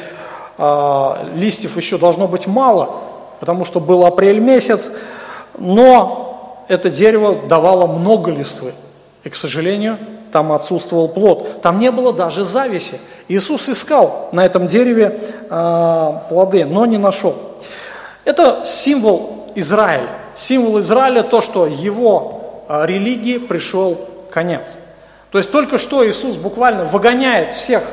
а, 0.59 1.25
листьев 1.35 1.77
еще 1.77 1.97
должно 1.97 2.29
быть 2.29 2.47
мало, 2.47 2.97
потому 3.41 3.65
что 3.65 3.81
был 3.81 4.05
апрель 4.05 4.41
месяц, 4.41 4.91
но 5.57 6.65
это 6.69 6.91
дерево 6.91 7.37
давало 7.49 7.87
много 7.87 8.31
листвы. 8.31 8.75
И, 9.25 9.31
к 9.31 9.37
сожалению, 9.37 9.99
там 10.33 10.53
отсутствовал 10.53 11.09
плод. 11.09 11.63
Там 11.63 11.79
не 11.79 11.91
было 11.91 12.13
даже 12.13 12.45
зависи. 12.45 13.01
Иисус 13.29 13.69
искал 13.69 14.29
на 14.33 14.45
этом 14.45 14.67
дереве 14.67 15.19
э, 15.49 16.13
плоды, 16.29 16.65
но 16.65 16.85
не 16.87 16.99
нашел. 16.99 17.35
Это 18.27 18.65
символ 18.65 19.53
Израиля. 19.55 20.09
Символ 20.35 20.81
Израиля 20.81 21.23
то, 21.23 21.41
что 21.41 21.67
его 21.67 22.65
э, 22.69 22.85
религии 22.85 23.39
пришел 23.39 24.09
конец. 24.31 24.77
То 25.31 25.39
есть 25.39 25.53
только 25.53 25.79
что 25.79 26.07
Иисус 26.07 26.37
буквально 26.37 26.85
выгоняет 26.85 27.53
всех 27.53 27.85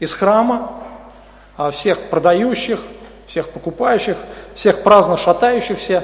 из 0.00 0.12
храма, 0.12 0.72
а 1.56 1.70
всех 1.70 2.10
продающих, 2.10 2.80
всех 3.28 3.50
покупающих, 3.50 4.16
всех 4.56 4.82
праздно 4.82 5.16
шатающихся. 5.16 6.02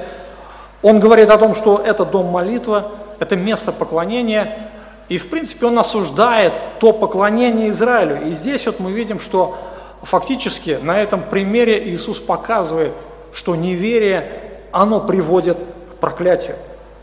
Он 0.81 1.01
говорит 1.01 1.29
о 1.31 1.37
том, 1.37 1.55
что 1.55 1.83
это 1.85 2.05
дом 2.05 2.27
молитвы, 2.27 2.85
это 3.19 3.35
место 3.35 3.73
поклонения, 3.73 4.69
и 5.09 5.17
в 5.17 5.29
принципе 5.29 5.65
он 5.65 5.77
осуждает 5.77 6.53
то 6.79 6.93
поклонение 6.93 7.69
Израилю. 7.69 8.27
И 8.27 8.31
здесь 8.31 8.65
вот 8.65 8.79
мы 8.79 8.93
видим, 8.93 9.19
что 9.19 9.57
фактически 10.03 10.79
на 10.81 10.99
этом 10.99 11.23
примере 11.23 11.89
Иисус 11.89 12.19
показывает, 12.19 12.93
что 13.33 13.55
неверие, 13.55 14.29
оно 14.71 14.99
приводит 14.99 15.57
к 15.57 15.95
проклятию. 15.99 16.55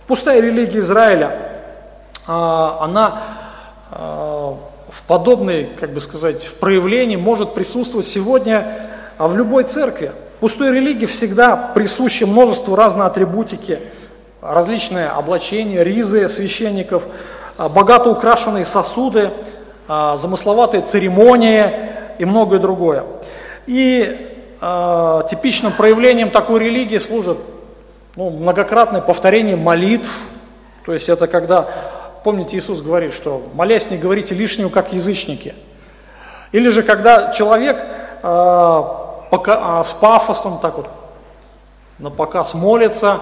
Пустая 0.07 0.41
религия 0.41 0.81
Израиля, 0.81 1.39
а, 2.27 2.79
она 2.81 3.23
а, 3.91 4.57
в 4.91 5.03
подобной, 5.05 5.71
как 5.79 5.93
бы 5.93 6.01
сказать, 6.01 6.51
проявлении 6.61 7.17
может 7.17 7.55
присутствовать 7.55 8.07
сегодня 8.07 8.91
а, 9.19 9.29
в 9.29 9.37
любой 9.37 9.65
церкви. 9.65 10.13
Пустой 10.41 10.73
религии 10.73 11.07
всегда 11.07 11.57
присуще 11.57 12.27
множество 12.27 12.77
разной 12.77 13.07
атрибутики, 13.07 13.79
различные 14.41 15.07
облачения, 15.07 15.85
ризы 15.85 16.29
священников, 16.29 17.05
богато 17.57 18.11
украшенные 18.11 18.65
сосуды, 18.65 19.31
замысловатые 19.87 20.83
церемонии 20.83 21.92
и 22.19 22.25
многое 22.25 22.59
другое. 22.59 23.05
И 23.67 24.35
э, 24.61 25.23
типичным 25.31 25.73
проявлением 25.73 26.31
такой 26.31 26.61
религии 26.61 26.99
служит 26.99 27.39
ну, 28.17 28.31
многократное 28.31 29.01
повторение 29.01 29.57
молитв. 29.57 30.11
То 30.85 30.93
есть 30.93 31.09
это 31.09 31.27
когда 31.27 31.69
Помните, 32.23 32.57
Иисус 32.57 32.81
говорит, 32.83 33.13
что 33.13 33.43
молясь 33.55 33.91
не 33.91 33.99
говорите 33.99 34.35
лишнего, 34.35 34.69
как 34.69 34.93
язычники. 34.93 35.55
Или 36.53 36.69
же 36.69 36.85
когда 36.85 37.33
человек 37.33 37.77
э, 37.77 38.83
пока, 39.31 39.81
э, 39.81 39.85
с 39.85 39.93
пафосом 39.93 40.61
так 40.61 40.77
вот 40.77 40.89
на 41.99 42.11
показ 42.11 42.55
молится, 42.55 43.21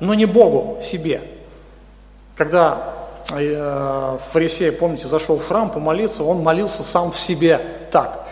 но 0.00 0.14
не 0.14 0.24
Богу, 0.24 0.78
себе. 0.82 1.20
Когда 2.36 2.94
фарисей, 4.32 4.72
помните, 4.72 5.06
зашел 5.06 5.38
в 5.38 5.46
храм 5.46 5.70
помолиться, 5.70 6.24
он 6.24 6.42
молился 6.42 6.82
сам 6.82 7.12
в 7.12 7.18
себе 7.18 7.60
так. 7.92 8.26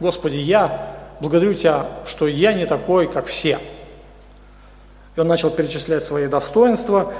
Господи, 0.00 0.36
я 0.36 0.94
благодарю 1.20 1.52
Тебя, 1.54 1.86
что 2.06 2.26
я 2.26 2.54
не 2.54 2.64
такой, 2.64 3.08
как 3.08 3.26
все. 3.26 3.58
И 5.14 5.20
он 5.20 5.26
начал 5.26 5.50
перечислять 5.50 6.04
свои 6.04 6.28
достоинства, 6.28 7.12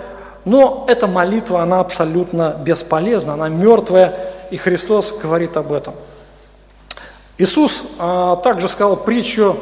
но 0.45 0.85
эта 0.89 1.07
молитва, 1.07 1.63
она 1.63 1.81
абсолютно 1.81 2.57
бесполезна, 2.61 3.35
она 3.35 3.49
мертвая, 3.49 4.15
и 4.51 4.57
Христос 4.57 5.13
говорит 5.13 5.57
об 5.57 5.73
этом. 5.73 5.95
Иисус 7.39 7.83
а, 7.99 8.37
также 8.37 8.69
сказал 8.69 8.97
притчу 8.97 9.57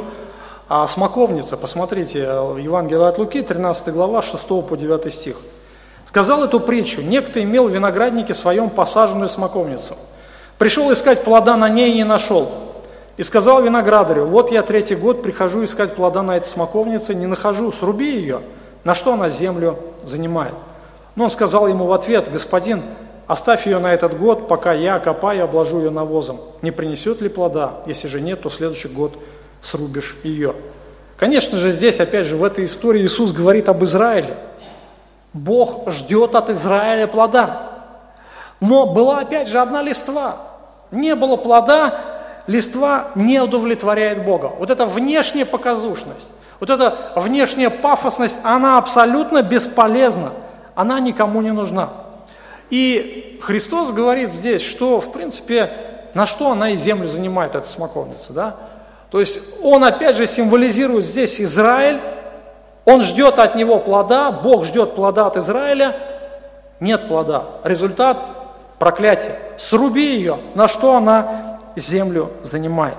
о 0.68 0.86
смоковнице. 0.86 1.56
Посмотрите, 1.56 2.18
Евангелие 2.20 3.06
от 3.06 3.18
Луки, 3.18 3.42
13 3.42 3.88
глава, 3.94 4.22
6 4.22 4.46
по 4.46 4.76
9 4.76 5.12
стих. 5.12 5.36
Сказал 6.06 6.44
эту 6.44 6.60
притчу, 6.60 7.02
некто 7.02 7.42
имел 7.42 7.68
в 7.68 7.74
винограднике 7.74 8.34
своем 8.34 8.70
посаженную 8.70 9.28
смоковницу. 9.28 9.96
Пришел 10.58 10.92
искать 10.92 11.24
плода 11.24 11.56
на 11.56 11.68
ней 11.68 11.92
и 11.92 11.96
не 11.96 12.04
нашел. 12.04 12.50
И 13.16 13.22
сказал 13.22 13.62
виноградарю, 13.62 14.26
вот 14.26 14.50
я 14.50 14.62
третий 14.62 14.96
год 14.96 15.22
прихожу 15.22 15.64
искать 15.64 15.94
плода 15.94 16.22
на 16.22 16.36
этой 16.36 16.48
смоковнице, 16.48 17.14
не 17.14 17.26
нахожу, 17.26 17.70
сруби 17.70 18.16
ее. 18.16 18.42
На 18.82 18.94
что 18.94 19.14
она 19.14 19.28
землю 19.30 19.78
занимает? 20.02 20.54
Но 21.14 21.24
он 21.24 21.30
сказал 21.30 21.68
ему 21.68 21.86
в 21.86 21.92
ответ, 21.92 22.30
господин, 22.30 22.82
оставь 23.26 23.66
ее 23.66 23.78
на 23.78 23.94
этот 23.94 24.18
год, 24.18 24.48
пока 24.48 24.72
я 24.72 24.98
копаю 24.98 25.44
обложу 25.44 25.78
ее 25.78 25.90
навозом. 25.90 26.40
Не 26.60 26.72
принесет 26.72 27.20
ли 27.20 27.28
плода? 27.28 27.74
Если 27.86 28.08
же 28.08 28.20
нет, 28.20 28.42
то 28.42 28.50
следующий 28.50 28.88
год 28.88 29.16
срубишь 29.62 30.16
ее. 30.24 30.54
Конечно 31.16 31.56
же, 31.56 31.70
здесь, 31.70 32.00
опять 32.00 32.26
же, 32.26 32.36
в 32.36 32.42
этой 32.42 32.64
истории 32.64 33.02
Иисус 33.02 33.32
говорит 33.32 33.68
об 33.68 33.84
Израиле. 33.84 34.36
Бог 35.32 35.90
ждет 35.90 36.34
от 36.34 36.50
Израиля 36.50 37.06
плода. 37.06 37.73
Но 38.60 38.86
была, 38.86 39.20
опять 39.20 39.48
же, 39.48 39.58
одна 39.58 39.82
листва. 39.82 40.36
Не 40.90 41.14
было 41.14 41.36
плода, 41.36 42.00
листва 42.46 43.08
не 43.14 43.40
удовлетворяет 43.40 44.24
Бога. 44.24 44.52
Вот 44.58 44.70
эта 44.70 44.86
внешняя 44.86 45.44
показушность, 45.44 46.30
вот 46.60 46.70
эта 46.70 47.12
внешняя 47.16 47.70
пафосность, 47.70 48.38
она 48.42 48.78
абсолютно 48.78 49.42
бесполезна– 49.42 50.32
она 50.74 51.00
никому 51.00 51.40
не 51.42 51.52
нужна. 51.52 51.90
И 52.70 53.38
Христос 53.42 53.92
говорит 53.92 54.32
здесь, 54.32 54.62
что, 54.62 55.00
в 55.00 55.12
принципе, 55.12 55.70
на 56.14 56.26
что 56.26 56.50
она 56.50 56.70
и 56.70 56.76
землю 56.76 57.08
занимает, 57.08 57.54
эта 57.54 57.68
смоковница, 57.68 58.32
да? 58.32 58.56
То 59.10 59.20
есть 59.20 59.38
он 59.62 59.84
опять 59.84 60.16
же 60.16 60.26
символизирует 60.26 61.06
здесь 61.06 61.40
Израиль, 61.40 62.00
он 62.84 63.00
ждет 63.00 63.38
от 63.38 63.54
него 63.54 63.78
плода, 63.78 64.32
Бог 64.32 64.64
ждет 64.64 64.94
плода 64.94 65.26
от 65.26 65.36
Израиля, 65.36 65.96
нет 66.80 67.06
плода. 67.08 67.44
Результат– 67.62 68.16
проклятие. 68.78 69.34
Сруби 69.58 70.16
ее, 70.16 70.38
на 70.54 70.68
что 70.68 70.96
она 70.96 71.58
землю 71.76 72.30
занимает. 72.42 72.96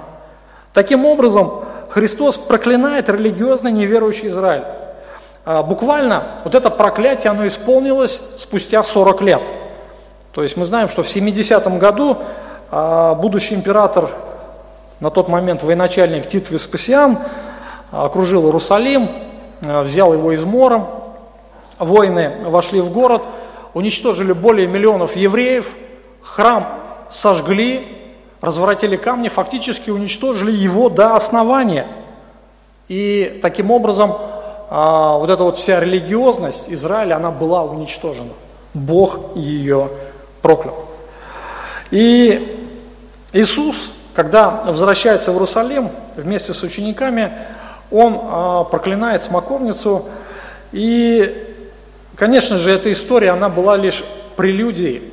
Таким 0.73 1.05
образом, 1.05 1.63
Христос 1.89 2.38
проклинает 2.38 3.09
религиозно 3.09 3.69
неверующий 3.69 4.27
Израиль. 4.27 4.65
А, 5.45 5.63
буквально 5.63 6.23
вот 6.43 6.55
это 6.55 6.69
проклятие, 6.69 7.31
оно 7.31 7.47
исполнилось 7.47 8.19
спустя 8.38 8.83
40 8.83 9.21
лет. 9.21 9.41
То 10.31 10.43
есть 10.43 10.57
мы 10.57 10.65
знаем, 10.65 10.89
что 10.89 11.03
в 11.03 11.07
70-м 11.07 11.79
году 11.79 12.17
а, 12.71 13.15
будущий 13.15 13.55
император, 13.55 14.09
на 14.99 15.09
тот 15.09 15.29
момент 15.29 15.63
военачальник 15.63 16.27
Тит 16.27 16.49
Веспасиан, 16.49 17.19
окружил 17.91 18.45
Иерусалим, 18.45 19.07
а, 19.65 19.83
взял 19.83 20.13
его 20.13 20.33
измором, 20.33 20.88
воины 21.79 22.41
вошли 22.43 22.81
в 22.81 22.91
город, 22.91 23.21
уничтожили 23.75 24.31
более 24.31 24.65
миллионов 24.65 25.15
евреев, 25.15 25.75
храм 26.23 26.79
сожгли, 27.09 27.85
разворотили 28.41 28.95
камни, 28.95 29.27
фактически 29.27 29.91
уничтожили 29.91 30.51
его 30.51 30.89
до 30.89 31.15
основания. 31.15 31.85
И 32.88 33.39
таким 33.41 33.69
образом 33.69 34.13
а, 34.69 35.17
вот 35.17 35.29
эта 35.29 35.43
вот 35.43 35.57
вся 35.57 35.79
религиозность 35.79 36.69
Израиля, 36.69 37.17
она 37.17 37.31
была 37.31 37.63
уничтожена. 37.63 38.33
Бог 38.73 39.35
ее 39.35 39.89
проклял. 40.41 40.85
И 41.91 42.71
Иисус, 43.33 43.91
когда 44.13 44.63
возвращается 44.65 45.31
в 45.31 45.35
Иерусалим 45.35 45.89
вместе 46.15 46.53
с 46.53 46.63
учениками, 46.63 47.31
он 47.91 48.19
а, 48.21 48.63
проклинает 48.63 49.21
смоковницу. 49.21 50.05
И, 50.71 51.54
конечно 52.15 52.58
же, 52.58 52.71
эта 52.71 52.91
история, 52.91 53.32
она 53.32 53.49
была 53.49 53.78
лишь 53.78 54.04
прелюдией 54.36 55.04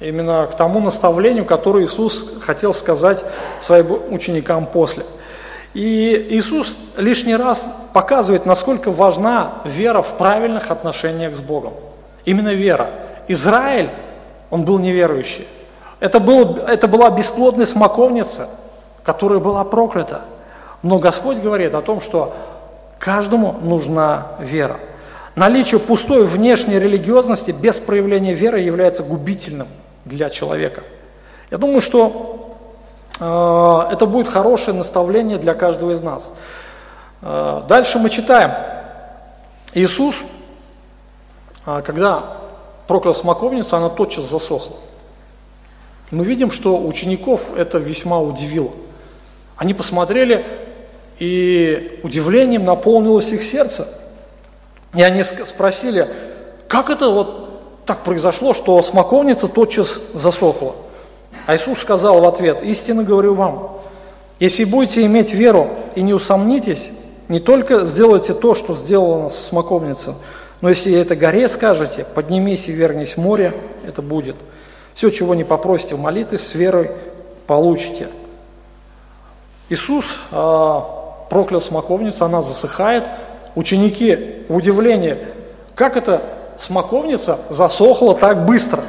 именно 0.00 0.48
к 0.50 0.56
тому 0.56 0.80
наставлению, 0.80 1.44
которое 1.44 1.84
Иисус 1.84 2.38
хотел 2.40 2.72
сказать 2.72 3.24
своим 3.60 4.12
ученикам 4.12 4.66
после– 4.66 5.04
и 5.74 6.28
Иисус 6.30 6.76
лишний 6.96 7.36
раз 7.36 7.64
показывает, 7.92 8.46
насколько 8.46 8.90
важна 8.90 9.62
вера 9.64 10.02
в 10.02 10.14
правильных 10.14 10.70
отношениях 10.70 11.36
с 11.36 11.40
Богом. 11.40 11.74
Именно 12.24 12.54
вера. 12.54 12.90
Израиль, 13.28 13.90
он 14.50 14.64
был 14.64 14.78
неверующий. 14.78 15.46
Это, 16.00 16.20
был, 16.20 16.56
это 16.56 16.88
была 16.88 17.10
бесплодная 17.10 17.66
смоковница, 17.66 18.48
которая 19.02 19.40
была 19.40 19.62
проклята. 19.64 20.22
Но 20.82 20.98
Господь 20.98 21.38
говорит 21.38 21.74
о 21.74 21.82
том, 21.82 22.00
что 22.00 22.34
каждому 22.98 23.52
нужна 23.62 24.28
вера. 24.40 24.78
Наличие 25.38 25.80
пустой 25.80 26.24
внешней 26.26 26.78
религиозности 26.78 27.52
без 27.52 27.78
проявления 27.78 28.34
веры 28.34 28.60
является 28.60 29.02
губительным 29.02 29.68
для 30.04 30.30
человека. 30.30 30.82
Я 31.50 31.58
думаю, 31.58 31.80
что 31.80 32.38
Э, 33.20 33.88
это 33.90 34.06
будет 34.06 34.28
хорошее 34.28 34.76
наставление 34.76 35.38
для 35.38 35.54
каждого 35.54 35.92
из 35.92 36.00
нас. 36.00 36.32
А, 37.20 37.64
дальше 37.68 37.98
мы 37.98 38.10
читаем. 38.10 38.52
Иисус, 39.74 40.14
а, 41.66 41.82
когда 41.82 42.36
проклял 42.86 43.14
смоковницу, 43.14 43.76
она 43.76 43.88
тотчас 43.88 44.24
засохла. 44.24 44.76
Мы 46.10 46.24
видим, 46.24 46.52
что 46.52 46.80
учеников 46.80 47.54
это 47.56 47.78
весьма 47.78 48.20
удивило. 48.20 48.70
Они 49.56 49.74
посмотрели, 49.74 50.46
и 51.18 52.00
удивлением 52.04 52.64
наполнилось 52.64 53.28
их 53.30 53.42
сердце. 53.42 53.88
И 54.94 55.02
они 55.02 55.22
спросили, 55.22 56.08
как 56.66 56.90
это 56.90 57.10
вот 57.10 57.84
так 57.84 58.04
произошло, 58.04 58.54
что 58.54 58.82
смоковница 58.82 59.48
тотчас 59.48 59.98
засохла? 60.14 60.74
А 61.46 61.56
Иисус 61.56 61.78
сказал 61.78 62.20
в 62.20 62.26
ответ, 62.26 62.62
истинно 62.62 63.02
говорю 63.02 63.34
вам, 63.34 63.78
если 64.38 64.64
будете 64.64 65.04
иметь 65.06 65.32
веру 65.32 65.68
и 65.94 66.02
не 66.02 66.14
усомнитесь, 66.14 66.90
не 67.28 67.40
только 67.40 67.86
сделайте 67.86 68.34
то, 68.34 68.54
что 68.54 68.76
сделано 68.76 69.30
смоковница, 69.30 70.14
но 70.60 70.68
если 70.68 70.92
это 70.94 71.16
горе 71.16 71.48
скажете, 71.48 72.04
поднимись 72.14 72.68
и 72.68 72.72
вернись 72.72 73.14
в 73.14 73.18
море, 73.18 73.54
это 73.86 74.02
будет. 74.02 74.36
Все, 74.94 75.10
чего 75.10 75.34
не 75.34 75.44
попросите 75.44 75.94
в 75.94 76.00
молитве, 76.00 76.38
с 76.38 76.54
верой 76.54 76.90
получите. 77.46 78.08
Иисус 79.68 80.06
э, 80.32 80.80
проклял 81.30 81.60
смоковницу, 81.60 82.24
она 82.24 82.42
засыхает. 82.42 83.04
Ученики 83.58 84.44
в 84.48 84.54
удивлении, 84.54 85.18
как 85.74 85.96
это 85.96 86.22
смоковница 86.58 87.40
засохла 87.48 88.14
так 88.14 88.46
быстро? 88.46 88.84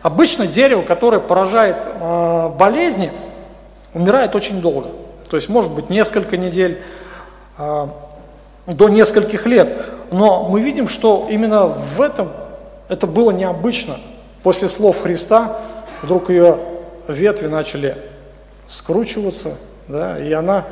Обычно 0.00 0.46
дерево, 0.46 0.80
которое 0.80 1.20
поражает 1.20 1.76
э, 1.76 2.48
болезни, 2.58 3.12
умирает 3.92 4.34
очень 4.34 4.62
долго. 4.62 4.88
То 5.28 5.36
есть, 5.36 5.50
может 5.50 5.70
быть, 5.70 5.90
несколько 5.90 6.38
недель, 6.38 6.80
э, 7.58 7.86
до 8.66 8.88
нескольких 8.88 9.44
лет. 9.44 9.84
Но 10.10 10.48
мы 10.48 10.62
видим, 10.62 10.88
что 10.88 11.26
именно 11.28 11.66
в 11.66 12.00
этом 12.00 12.30
это 12.88 13.06
было 13.06 13.32
необычно. 13.32 13.96
После 14.42 14.70
слов 14.70 15.02
Христа 15.02 15.58
вдруг 16.00 16.30
ее 16.30 16.56
ветви 17.06 17.48
начали 17.48 17.98
скручиваться, 18.66 19.56
да, 19.88 20.18
и 20.18 20.32
она 20.32 20.64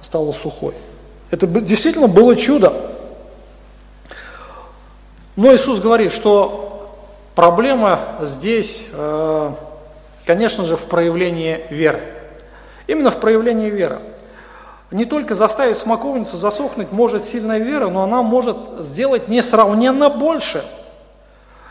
стала 0.00 0.32
сухой. 0.32 0.72
Это 1.30 1.46
действительно 1.46 2.06
было 2.06 2.36
чудо. 2.36 2.72
Но 5.34 5.54
Иисус 5.54 5.80
говорит, 5.80 6.12
что 6.12 6.90
проблема 7.34 8.00
здесь, 8.22 8.88
э, 8.92 9.52
конечно 10.24 10.64
же, 10.64 10.76
в 10.76 10.86
проявлении 10.86 11.60
веры. 11.70 12.00
Именно 12.86 13.10
в 13.10 13.20
проявлении 13.20 13.68
веры. 13.68 13.98
Не 14.90 15.04
только 15.04 15.34
заставить 15.34 15.76
смоковницу 15.76 16.36
засохнуть 16.36 16.92
может 16.92 17.24
сильная 17.24 17.58
вера, 17.58 17.88
но 17.88 18.04
она 18.04 18.22
может 18.22 18.56
сделать 18.78 19.28
несравненно 19.28 20.08
больше. 20.08 20.64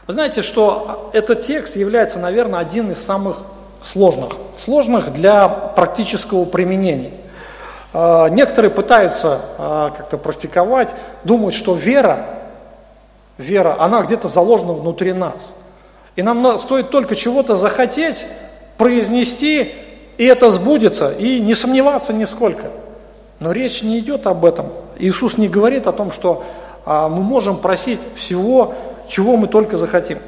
Вы 0.06 0.13
знаете, 0.13 0.41
что 0.41 1.10
этот 1.13 1.41
текст 1.41 1.76
является, 1.78 2.20
наверное, 2.20 2.60
один 2.60 2.91
из 2.91 3.04
самых 3.04 3.44
сложных. 3.82 4.34
Сложных 4.58 5.13
для 5.13 5.48
практического 5.48 6.46
применения. 6.46 7.12
А, 7.98 8.28
некоторые 8.28 8.72
пытаются 8.72 9.40
а, 9.58 9.90
как-то 9.92 10.18
практиковать, 10.18 10.94
думают, 11.24 11.56
что 11.56 11.76
вера, 11.76 12.26
вера, 13.38 13.78
она 13.80 14.02
где-то 14.02 14.28
заложена 14.28 14.74
внутри 14.74 15.14
нас. 15.14 15.56
И 16.18 16.22
нам 16.22 16.60
стоит 16.60 16.90
только 16.90 17.16
чего-то 17.16 17.56
захотеть, 17.56 18.26
произнести, 18.78 19.72
и 20.18 20.26
это 20.26 20.52
сбудется, 20.52 21.14
и 21.14 21.40
не 21.40 21.56
сомневаться 21.56 22.12
нисколько. 22.12 22.66
Но 23.40 23.54
речь 23.54 23.82
не 23.82 24.00
идет 24.00 24.28
об 24.28 24.44
этом. 24.44 24.74
Иисус 25.00 25.38
не 25.38 25.48
говорит 25.48 25.88
о 25.88 25.94
том, 25.94 26.12
что 26.12 26.44
а, 26.86 27.08
мы 27.08 27.24
можем 27.24 27.60
просить 27.60 28.02
всего, 28.18 28.74
чего 29.08 29.38
мы 29.38 29.48
только 29.48 29.78
захотим. 29.78 30.20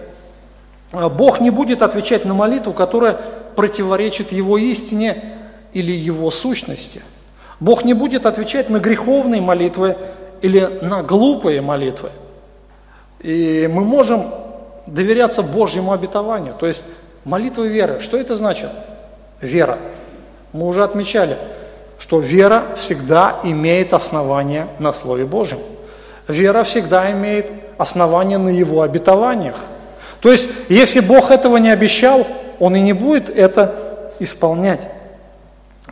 Бог 0.93 1.41
не 1.41 1.49
будет 1.49 1.81
отвечать 1.81 2.23
на 2.23 2.33
молитву, 2.33 2.71
которая 2.71 3.19
противоречит 3.57 4.31
Его 4.31 4.57
истине 4.57 5.21
или 5.73 5.91
Его 5.91 6.31
сущности– 6.31 7.01
Бог 7.59 7.83
не 7.83 7.93
будет 7.93 8.25
отвечать 8.25 8.69
на 8.69 8.79
греховные 8.79 9.41
молитвы 9.41 9.97
или 10.41 10.79
на 10.81 11.01
глупые 11.01 11.61
молитвы. 11.61 12.11
И 13.19 13.67
мы 13.71 13.83
можем 13.83 14.31
доверяться 14.85 15.41
Божьему 15.41 15.91
обетованию. 15.91 16.53
То 16.59 16.67
есть 16.67 16.83
молитва 17.25 17.63
веры. 17.63 17.99
Что 17.99 18.17
это 18.17 18.35
значит? 18.35 18.69
Вера. 19.41 19.79
Мы 20.53 20.67
уже 20.67 20.83
отмечали, 20.83 21.37
что 21.99 22.19
вера 22.19 22.63
всегда 22.77 23.39
имеет 23.43 23.93
основание 23.93 24.67
на 24.79 24.93
Слове 24.93 25.25
Божьем. 25.25 25.59
Вера 26.27 26.63
всегда 26.63 27.11
имеет 27.11 27.51
основание 27.77 28.37
на 28.37 28.49
Его 28.49 28.81
обетованиях. 28.81 29.57
То 30.19 30.31
есть, 30.31 30.49
если 30.69 30.99
Бог 30.99 31.31
этого 31.31 31.57
не 31.57 31.69
обещал, 31.69 32.25
Он 32.59 32.75
и 32.75 32.81
не 32.81 32.93
будет 32.93 33.29
это 33.29 34.11
исполнять. 34.19 34.87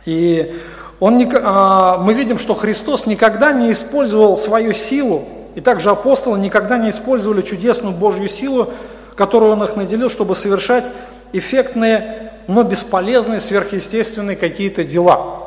И 0.04 0.56
он 0.98 1.18
не, 1.18 1.30
а, 1.32 1.98
мы 1.98 2.14
видим, 2.14 2.38
что 2.38 2.54
Христос 2.54 3.06
никогда 3.06 3.52
не 3.52 3.70
использовал 3.70 4.36
свою 4.36 4.72
силу, 4.72 5.24
и 5.54 5.60
также 5.60 5.90
апостолы 5.90 6.38
никогда 6.38 6.78
не 6.78 6.90
использовали 6.90 7.42
чудесную 7.42 7.94
Божью 7.94 8.28
силу, 8.28 8.70
которую 9.14 9.52
Он 9.52 9.62
их 9.64 9.76
наделил, 9.76 10.08
чтобы 10.08 10.34
совершать 10.36 10.84
эффектные, 11.32 12.32
но 12.46 12.62
бесполезные, 12.62 13.40
сверхъестественные 13.40 14.36
какие-то 14.36 14.84
дела. 14.84 15.42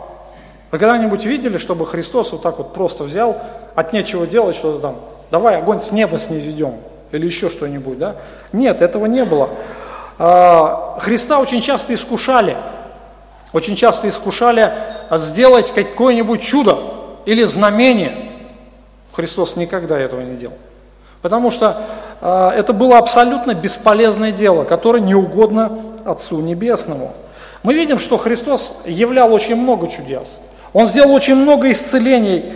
Вы 0.72 0.78
когда-нибудь 0.78 1.26
видели, 1.26 1.58
чтобы 1.58 1.88
Христос 1.88 2.32
вот 2.32 2.44
так 2.44 2.60
вот 2.60 2.74
просто 2.74 3.04
взял, 3.04 3.42
от 3.76 3.94
нечего 3.94 4.28
делать 4.28 4.56
что-то 4.56 4.80
там, 4.80 4.96
давай 5.32 5.58
огонь 5.58 5.80
с 5.80 5.92
неба 5.92 6.20
снизидем, 6.20 6.76
или 7.12 7.26
еще 7.26 7.50
что-нибудь, 7.50 7.98
да? 7.98 8.18
Нет, 8.54 8.82
этого 8.82 9.08
не 9.08 9.26
было. 9.26 9.50
А, 10.20 10.98
Христа 11.00 11.40
очень 11.40 11.62
часто 11.62 11.94
искушали, 11.94 12.56
очень 13.52 13.76
часто 13.76 14.10
искушали 14.10 14.72
сделать 15.18 15.72
какое-нибудь 15.72 16.42
чудо 16.42 16.78
или 17.26 17.44
знамение. 17.44 18.16
Христос 19.14 19.56
никогда 19.56 20.00
этого 20.00 20.22
не 20.22 20.36
делал. 20.36 20.56
Потому 21.22 21.52
что 21.52 21.82
э, 22.22 22.52
это 22.56 22.72
было 22.74 22.98
абсолютно 22.98 23.54
бесполезное 23.54 24.32
дело, 24.32 24.64
которое 24.64 25.02
не 25.02 25.16
угодно 25.16 25.80
Отцу 26.06 26.40
Небесному. 26.40 27.14
Мы 27.64 27.74
видим, 27.74 28.00
что 28.00 28.18
Христос 28.18 28.82
являл 28.86 29.34
очень 29.34 29.56
много 29.56 29.88
чудес. 29.88 30.40
Он 30.72 30.86
сделал 30.88 31.12
очень 31.12 31.36
много 31.36 31.72
исцелений. 31.72 32.54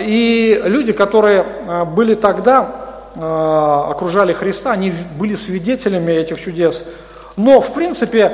И 0.00 0.60
люди, 0.64 0.92
которые 0.92 1.44
были 1.94 2.14
тогда, 2.14 2.68
окружали 3.14 4.32
Христа, 4.32 4.72
они 4.72 4.92
были 5.18 5.34
свидетелями 5.34 6.12
этих 6.12 6.40
чудес. 6.40 6.84
Но, 7.36 7.60
в 7.60 7.72
принципе, 7.72 8.32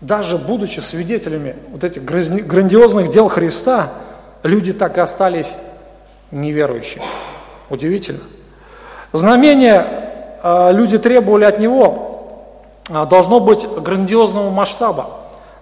даже 0.00 0.38
будучи 0.38 0.80
свидетелями 0.80 1.56
вот 1.70 1.84
этих 1.84 2.04
грандиозных 2.04 3.10
дел 3.10 3.28
Христа, 3.28 3.90
люди 4.42 4.72
так 4.72 4.96
и 4.96 5.00
остались 5.00 5.56
неверующими. 6.30 7.04
Удивительно. 7.70 8.20
Знамение 9.12 9.86
а, 10.42 10.70
люди 10.70 10.98
требовали 10.98 11.44
от 11.44 11.58
него 11.58 12.44
а, 12.90 13.06
должно 13.06 13.40
быть 13.40 13.66
грандиозного 13.66 14.50
масштаба. 14.50 15.10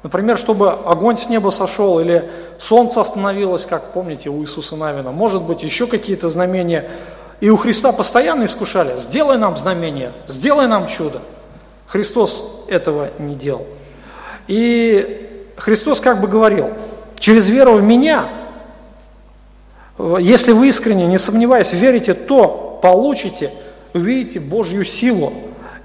Например, 0.03 0.39
чтобы 0.39 0.70
огонь 0.70 1.16
с 1.16 1.28
неба 1.28 1.51
сошел 1.51 1.99
или 1.99 2.30
солнце 2.59 3.01
остановилось, 3.01 3.64
как 3.66 3.93
помните 3.93 4.28
у 4.28 4.43
Иисуса 4.43 4.76
Навина. 4.76 5.11
Может 5.11 5.43
быть, 5.43 5.62
еще 5.62 5.87
какие-то 5.87 6.28
знамения. 6.30 6.91
И 7.41 7.51
у 7.51 7.57
Христа 7.57 7.93
постоянно 7.93 8.45
искушали, 8.45 8.97
сделай 8.99 9.37
нам 9.37 9.57
знамение, 9.57 10.12
сделай 10.26 10.68
нам 10.68 10.87
чудо. 10.87 11.20
Христос 11.87 12.64
этого 12.68 13.09
не 13.18 13.34
делал. 13.34 13.66
И 14.47 15.44
Христос 15.57 16.01
как 16.01 16.20
бы 16.20 16.28
говорил, 16.28 16.70
через 17.18 17.49
веру 17.49 17.72
в 17.74 17.82
меня, 17.82 18.28
если 19.99 20.53
вы 20.53 20.68
искренне, 20.68 21.07
не 21.07 21.18
сомневаясь, 21.18 21.72
верите, 21.72 22.14
то 22.14 22.78
получите, 22.82 23.51
увидите 23.94 24.40
Божью 24.40 24.84
силу 24.84 25.32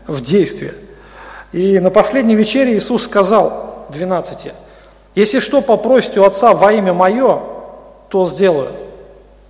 в 0.07 0.21
действии. 0.21 0.73
И 1.51 1.79
на 1.79 1.89
последней 1.89 2.35
вечере 2.35 2.77
Иисус 2.77 3.03
сказал 3.03 3.85
12, 3.89 4.53
если 5.15 5.39
что 5.39 5.61
попросите 5.61 6.19
у 6.19 6.23
Отца 6.23 6.53
во 6.53 6.71
имя 6.71 6.93
Мое, 6.93 7.41
то 8.09 8.25
сделаю. 8.27 8.73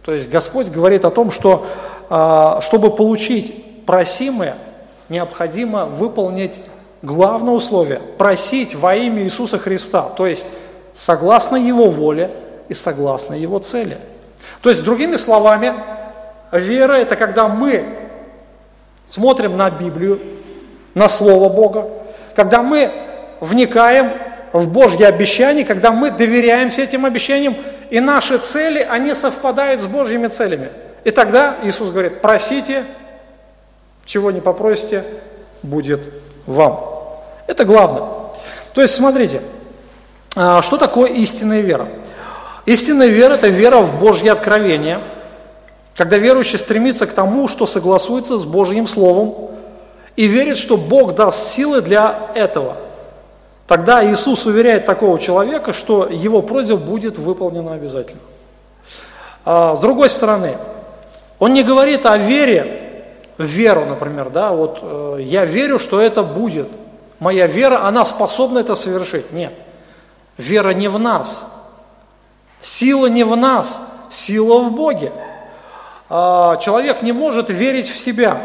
То 0.03 0.13
есть 0.13 0.29
Господь 0.29 0.67
говорит 0.67 1.05
о 1.05 1.11
том, 1.11 1.31
что 1.31 1.67
а, 2.09 2.59
чтобы 2.61 2.89
получить 2.89 3.85
просимое, 3.85 4.57
необходимо 5.09 5.85
выполнить 5.85 6.59
главное 7.01 7.53
условие– 7.53 8.01
просить 8.17 8.75
во 8.75 8.95
имя 8.95 9.23
Иисуса 9.23 9.57
Христа, 9.57 10.03
то 10.15 10.27
есть 10.27 10.45
согласно 10.93 11.55
Его 11.55 11.89
воле 11.89 12.31
и 12.69 12.73
согласно 12.73 13.33
Его 13.33 13.59
цели. 13.59 13.97
То 14.61 14.69
есть, 14.69 14.83
другими 14.83 15.15
словами, 15.15 15.73
вера– 16.51 16.93
это 16.93 17.15
когда 17.15 17.47
мы 17.47 17.83
смотрим 19.09 19.57
на 19.57 19.69
Библию, 19.69 20.19
на 20.93 21.09
Слово 21.09 21.49
Бога, 21.49 21.89
когда 22.35 22.61
мы 22.61 22.91
вникаем 23.39 24.11
в 24.53 24.69
Божьи 24.69 25.03
обещания, 25.03 25.63
когда 25.63 25.91
мы 25.91 26.11
доверяемся 26.11 26.81
этим 26.81 27.05
обещаниям 27.05 27.55
и 27.89 27.99
наши 27.99 28.37
цели, 28.37 28.85
они 28.89 29.13
совпадают 29.15 29.81
с 29.81 29.85
Божьими 29.85 30.27
целями. 30.27 30.69
И 31.03 31.11
тогда 31.11 31.57
Иисус 31.63 31.91
говорит, 31.91 32.21
просите, 32.21 32.85
чего 34.05 34.31
не 34.31 34.41
попросите, 34.41 35.03
будет 35.63 36.01
вам. 36.45 36.90
Это 37.47 37.65
главное. 37.65 38.03
То 38.73 38.81
есть, 38.81 38.95
смотрите, 38.95 39.41
а, 40.35 40.61
что 40.61 40.77
такое 40.77 41.09
истинная 41.11 41.61
вера? 41.61 41.87
Истинная 42.65 43.07
вера– 43.07 43.33
это 43.35 43.47
вера 43.47 43.79
в 43.79 43.99
Божье 43.99 44.31
откровение, 44.31 44.99
когда 45.95 46.17
верующий 46.17 46.59
стремится 46.59 47.07
к 47.07 47.11
тому, 47.11 47.47
что 47.47 47.65
согласуется 47.65 48.37
с 48.37 48.45
Божьим 48.45 48.87
Словом, 48.87 49.51
и 50.15 50.25
верит, 50.27 50.57
что 50.57 50.77
Бог 50.77 51.15
даст 51.15 51.49
силы 51.49 51.81
для 51.81 52.29
этого. 52.35 52.77
Тогда 53.67 54.05
Иисус 54.05 54.45
уверяет 54.45 54.85
такого 54.85 55.17
человека, 55.19 55.73
что 55.73 56.07
его 56.07 56.41
просьба 56.41 56.75
будет 56.75 57.17
выполнена 57.17 57.73
обязательно. 57.73 58.21
А, 59.43 59.75
с 59.75 59.79
другой 59.79 60.09
стороны, 60.09 60.57
он 61.39 61.53
не 61.53 61.63
говорит 61.63 62.05
о 62.05 62.17
вере, 62.17 63.05
в 63.37 63.43
веру, 63.43 63.85
например, 63.85 64.29
да, 64.29 64.51
вот 64.51 64.79
э, 64.81 65.17
я 65.21 65.45
верю, 65.45 65.79
что 65.79 65.99
это 65.99 66.21
будет. 66.21 66.67
Моя 67.21 67.45
вера, 67.45 67.85
она 67.85 68.03
способна 68.03 68.57
это 68.57 68.73
совершить. 68.73 69.31
Нет. 69.31 69.53
Вера 70.39 70.71
не 70.71 70.87
в 70.87 70.97
нас. 70.97 71.45
Сила 72.63 73.05
не 73.05 73.23
в 73.23 73.37
нас, 73.37 73.79
сила 74.09 74.63
в 74.63 74.71
Боге. 74.71 75.11
А, 76.09 76.57
человек 76.57 77.03
не 77.03 77.11
может 77.11 77.51
верить 77.51 77.87
в 77.87 77.95
себя. 77.95 78.41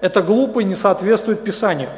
Это 0.00 0.22
глупо 0.22 0.60
и 0.60 0.64
не 0.64 0.74
соответствует 0.74 1.44
Писанию. 1.44 1.90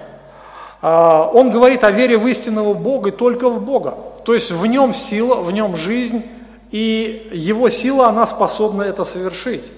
А, 0.83 1.31
он 1.33 1.53
говорит 1.53 1.85
о 1.85 1.93
вере 1.93 2.19
в 2.19 2.27
истинного 2.27 2.75
Бога 2.75 3.11
и 3.11 3.13
только 3.13 3.49
в 3.49 3.65
Бога. 3.65 3.97
То 4.25 4.35
есть 4.35 4.51
в 4.51 4.67
нем 4.67 4.95
сила, 4.95 5.37
в 5.37 5.53
нем 5.53 5.77
жизнь, 5.77 6.25
и 6.73 7.31
его 7.33 7.69
сила, 7.69 8.09
она 8.09 8.27
способна 8.27 8.83
это 8.83 9.05
совершить. 9.05 9.73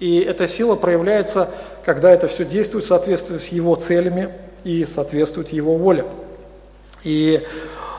И 0.00 0.18
эта 0.18 0.48
сила 0.48 0.74
проявляется, 0.74 1.48
когда 1.84 2.10
это 2.10 2.26
все 2.26 2.44
действует 2.44 2.86
в 2.86 2.88
соответствии 2.88 3.38
с 3.38 3.46
его 3.46 3.76
целями 3.76 4.34
и 4.66 4.84
соответствует 4.84 5.52
его 5.52 5.76
воле. 5.76 6.04
И 7.04 7.46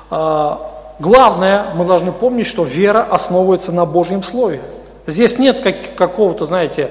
а, 0.10 0.96
главное, 1.00 1.74
мы 1.76 1.86
должны 1.86 2.12
помнить, 2.12 2.46
что 2.46 2.64
вера 2.64 3.04
основывается 3.10 3.72
на 3.72 3.86
Божьем 3.86 4.22
Слове. 4.22 4.62
Здесь 5.06 5.40
нет 5.40 5.62
как, 5.62 5.96
какого-то, 5.96 6.46
знаете, 6.46 6.90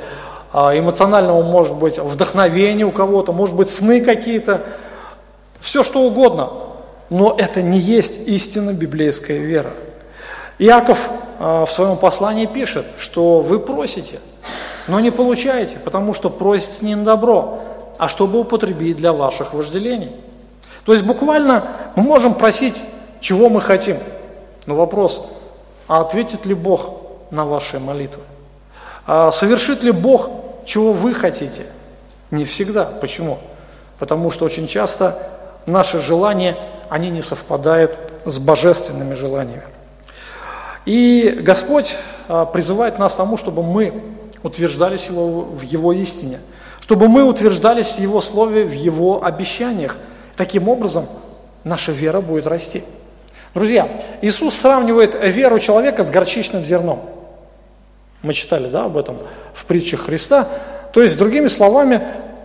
а, 0.53 0.77
эмоционального, 0.77 1.43
может 1.43 1.75
быть, 1.75 1.99
вдохновения 1.99 2.87
у 2.87 2.91
кого-то, 2.91 3.33
может 3.33 3.55
быть, 3.55 3.69
сны 3.69 4.01
какие-то, 4.01 4.63
все 5.61 5.85
что 5.85 6.03
угодно. 6.03 6.51
Но 7.11 7.35
это 7.37 7.61
не 7.61 7.79
есть 7.79 8.27
истинно 8.27 8.73
библейская 8.73 9.39
вера. 9.39 9.73
Иаков 10.59 11.11
а, 11.39 11.67
в 11.67 11.71
своем 11.71 11.99
послании 11.99 12.47
пишет, 12.47 12.87
что 12.99 13.41
вы 13.41 13.59
просите– 13.59 14.21
но 14.89 15.01
не 15.01 15.11
получаете, 15.11 15.79
потому 15.79 16.15
что 16.15 16.31
просите 16.31 16.85
не 16.85 16.95
на 16.95 17.05
добро, 17.05 17.61
а 17.99 18.09
чтобы 18.09 18.41
употребить 18.41 18.97
для 18.97 19.13
ваших 19.13 19.55
вожделений. 19.55 20.13
То 20.85 20.93
есть 20.93 21.05
буквально 21.05 21.93
мы 21.97 22.03
можем 22.03 22.35
просить, 22.35 22.81
чего 23.21 23.49
мы 23.49 23.61
хотим. 23.61 23.97
Но 24.67 24.75
вопрос, 24.75 25.29
а 25.89 26.01
ответит 26.01 26.47
ли 26.47 26.55
Бог 26.55 26.91
на 27.31 27.45
ваши 27.45 27.79
молитвы? 27.79 28.23
А 29.07 29.31
совершит 29.31 29.83
ли 29.83 29.91
Бог, 29.91 30.31
чего 30.65 30.93
вы 30.93 31.15
хотите? 31.15 31.67
Не 32.31 32.45
всегда. 32.45 32.85
Почему? 32.85 33.39
Потому 33.99 34.31
что 34.31 34.45
очень 34.45 34.67
часто 34.67 35.19
наши 35.65 36.01
желания, 36.01 36.57
они 36.89 37.11
не 37.11 37.23
совпадают 37.23 37.97
с 38.25 38.39
божественными 38.39 39.15
желаниями. 39.15 39.63
И 40.85 41.39
Господь 41.41 41.97
а, 42.29 42.47
призывает 42.47 42.99
нас 42.99 43.15
тому, 43.15 43.37
чтобы 43.37 43.63
мы 43.63 43.93
утверждались 44.43 45.07
его, 45.07 45.43
в 45.43 45.63
Его 45.63 45.93
истине, 45.93 46.39
чтобы 46.87 47.09
мы 47.09 47.25
утверждались 47.25 47.95
в 47.95 47.99
Его 47.99 48.21
Слове, 48.21 48.65
в 48.65 48.71
Его 48.71 49.25
обещаниях. 49.25 49.97
Таким 50.37 50.69
образом, 50.69 51.07
наша 51.65 51.91
вера 51.91 52.21
будет 52.21 52.47
расти. 52.47 52.85
Друзья, 53.55 53.89
Иисус 54.23 54.55
сравнивает 54.55 55.19
веру 55.21 55.59
человека 55.59 56.05
с 56.05 56.11
горчичным 56.11 56.65
зерном. 56.65 57.01
Мы 58.23 58.35
читали 58.35 58.69
да, 58.69 58.85
об 58.85 58.97
этом 58.97 59.19
в 59.53 59.65
притчах 59.65 60.03
Христа. 60.03 60.47
То 60.93 61.03
есть, 61.03 61.19
другими 61.19 61.49
словами, 61.49 62.01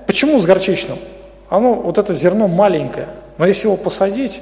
почему 0.07 0.39
с 0.39 0.45
горчичным? 0.45 0.97
Оно, 1.47 1.75
вот 1.75 1.99
это 1.99 2.11
зерно 2.11 2.47
маленькое, 2.47 3.09
но 3.37 3.45
если 3.45 3.67
его 3.67 3.77
посадить, 3.77 4.41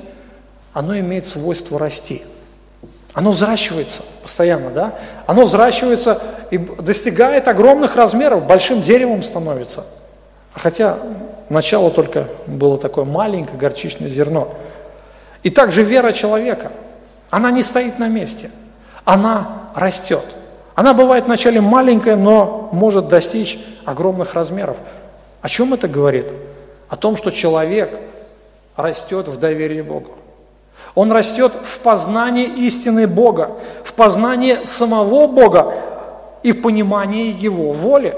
оно 0.71 0.97
имеет 0.97 1.25
свойство 1.25 1.77
расти– 1.77 2.23
оно 3.13 3.31
взращивается 3.31 4.03
постоянно, 4.21 4.69
да? 4.69 4.95
Оно 5.25 5.45
взращивается 5.45 6.21
и 6.51 6.57
достигает 6.57 7.47
огромных 7.47 7.95
размеров, 7.95 8.45
большим 8.45 8.81
деревом 8.81 9.23
становится. 9.23 9.85
Хотя 10.53 10.97
начало 11.49 11.91
только 11.91 12.27
было 12.45 12.77
такое 12.77 13.05
маленькое 13.05 13.57
горчичное 13.57 14.09
зерно. 14.09 14.53
И 15.41 15.49
также 15.49 15.83
вера 15.83 16.11
человека, 16.11 16.71
она 17.29 17.51
не 17.51 17.63
стоит 17.63 17.97
на 17.97 18.07
месте, 18.07 18.51
она 19.05 19.69
растет. 19.75 20.25
Она 20.75 20.93
бывает 20.93 21.25
вначале 21.25 21.59
маленькая, 21.61 22.15
но 22.15 22.69
может 22.71 23.07
достичь 23.09 23.59
огромных 23.85 24.33
размеров. 24.33 24.77
О 25.41 25.49
чем 25.49 25.73
это 25.73 25.87
говорит? 25.87 26.25
О 26.87 26.95
том, 26.95 27.17
что 27.17 27.31
человек 27.31 27.99
растет 28.75 29.27
в 29.27 29.37
доверии 29.37 29.81
Богу. 29.81 30.18
Он 30.95 31.11
растет 31.11 31.53
в 31.53 31.79
познании 31.79 32.45
истины 32.45 33.07
Бога, 33.07 33.51
в 33.83 33.93
познании 33.93 34.59
самого 34.65 35.27
Бога 35.27 35.73
и 36.43 36.51
в 36.51 36.61
понимании 36.61 37.35
Его 37.37 37.71
воли. 37.71 38.15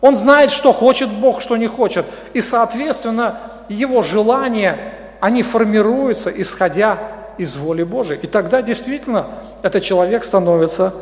Он 0.00 0.16
знает, 0.16 0.50
что 0.50 0.72
хочет 0.72 1.10
Бог, 1.10 1.40
что 1.40 1.56
не 1.56 1.66
хочет. 1.66 2.04
И, 2.34 2.40
соответственно, 2.40 3.40
его 3.68 4.02
желания, 4.02 4.78
они 5.20 5.42
формируются, 5.42 6.30
исходя 6.30 6.98
из 7.38 7.56
воли 7.56 7.82
Божией. 7.84 8.20
И 8.22 8.26
тогда 8.26 8.62
действительно 8.62 9.26
этот 9.62 9.82
человек 9.82 10.24
становится 10.24 10.92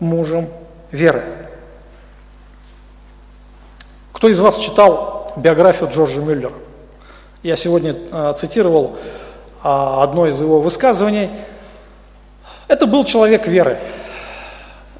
мужем 0.00 0.48
веры. 0.90 1.24
Кто 4.12 4.28
из 4.28 4.40
вас 4.40 4.58
читал 4.58 5.32
биографию 5.36 5.88
Джорджа 5.88 6.20
Мюллера? 6.20 6.52
Я 7.44 7.54
сегодня 7.54 7.94
э, 8.10 8.34
цитировал 8.36 8.96
одно 9.62 10.26
из 10.26 10.40
его 10.40 10.60
высказываний. 10.60 11.30
Это 12.68 12.86
был 12.86 13.04
человек 13.04 13.46
веры. 13.46 13.78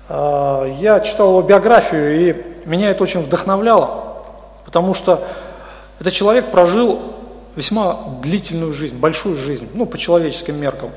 А, 0.08 0.64
я 0.64 1.00
читал 1.00 1.30
его 1.30 1.42
биографию, 1.42 2.30
и 2.30 2.44
меня 2.64 2.90
это 2.90 3.02
очень 3.02 3.20
вдохновляло, 3.20 4.24
потому 4.64 4.94
что 4.94 5.22
этот 6.00 6.14
человек 6.14 6.50
прожил 6.50 7.00
весьма 7.56 7.96
длительную 8.22 8.72
жизнь, 8.72 8.96
большую 8.98 9.36
жизнь, 9.36 9.68
ну, 9.74 9.84
по 9.84 9.98
человеческим 9.98 10.58
меркам. 10.58 10.90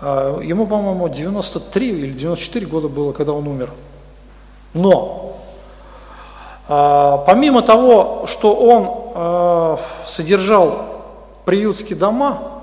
А, 0.00 0.38
ему, 0.40 0.66
по-моему, 0.66 1.08
93 1.08 1.88
или 1.88 2.12
94 2.12 2.66
года 2.66 2.88
было, 2.88 3.12
когда 3.12 3.32
он 3.32 3.48
умер. 3.48 3.70
Но 4.74 5.22
помимо 6.68 7.62
того, 7.62 8.26
что 8.26 8.54
он 8.54 9.78
содержал 10.06 10.84
приютские 11.46 11.96
дома, 11.96 12.55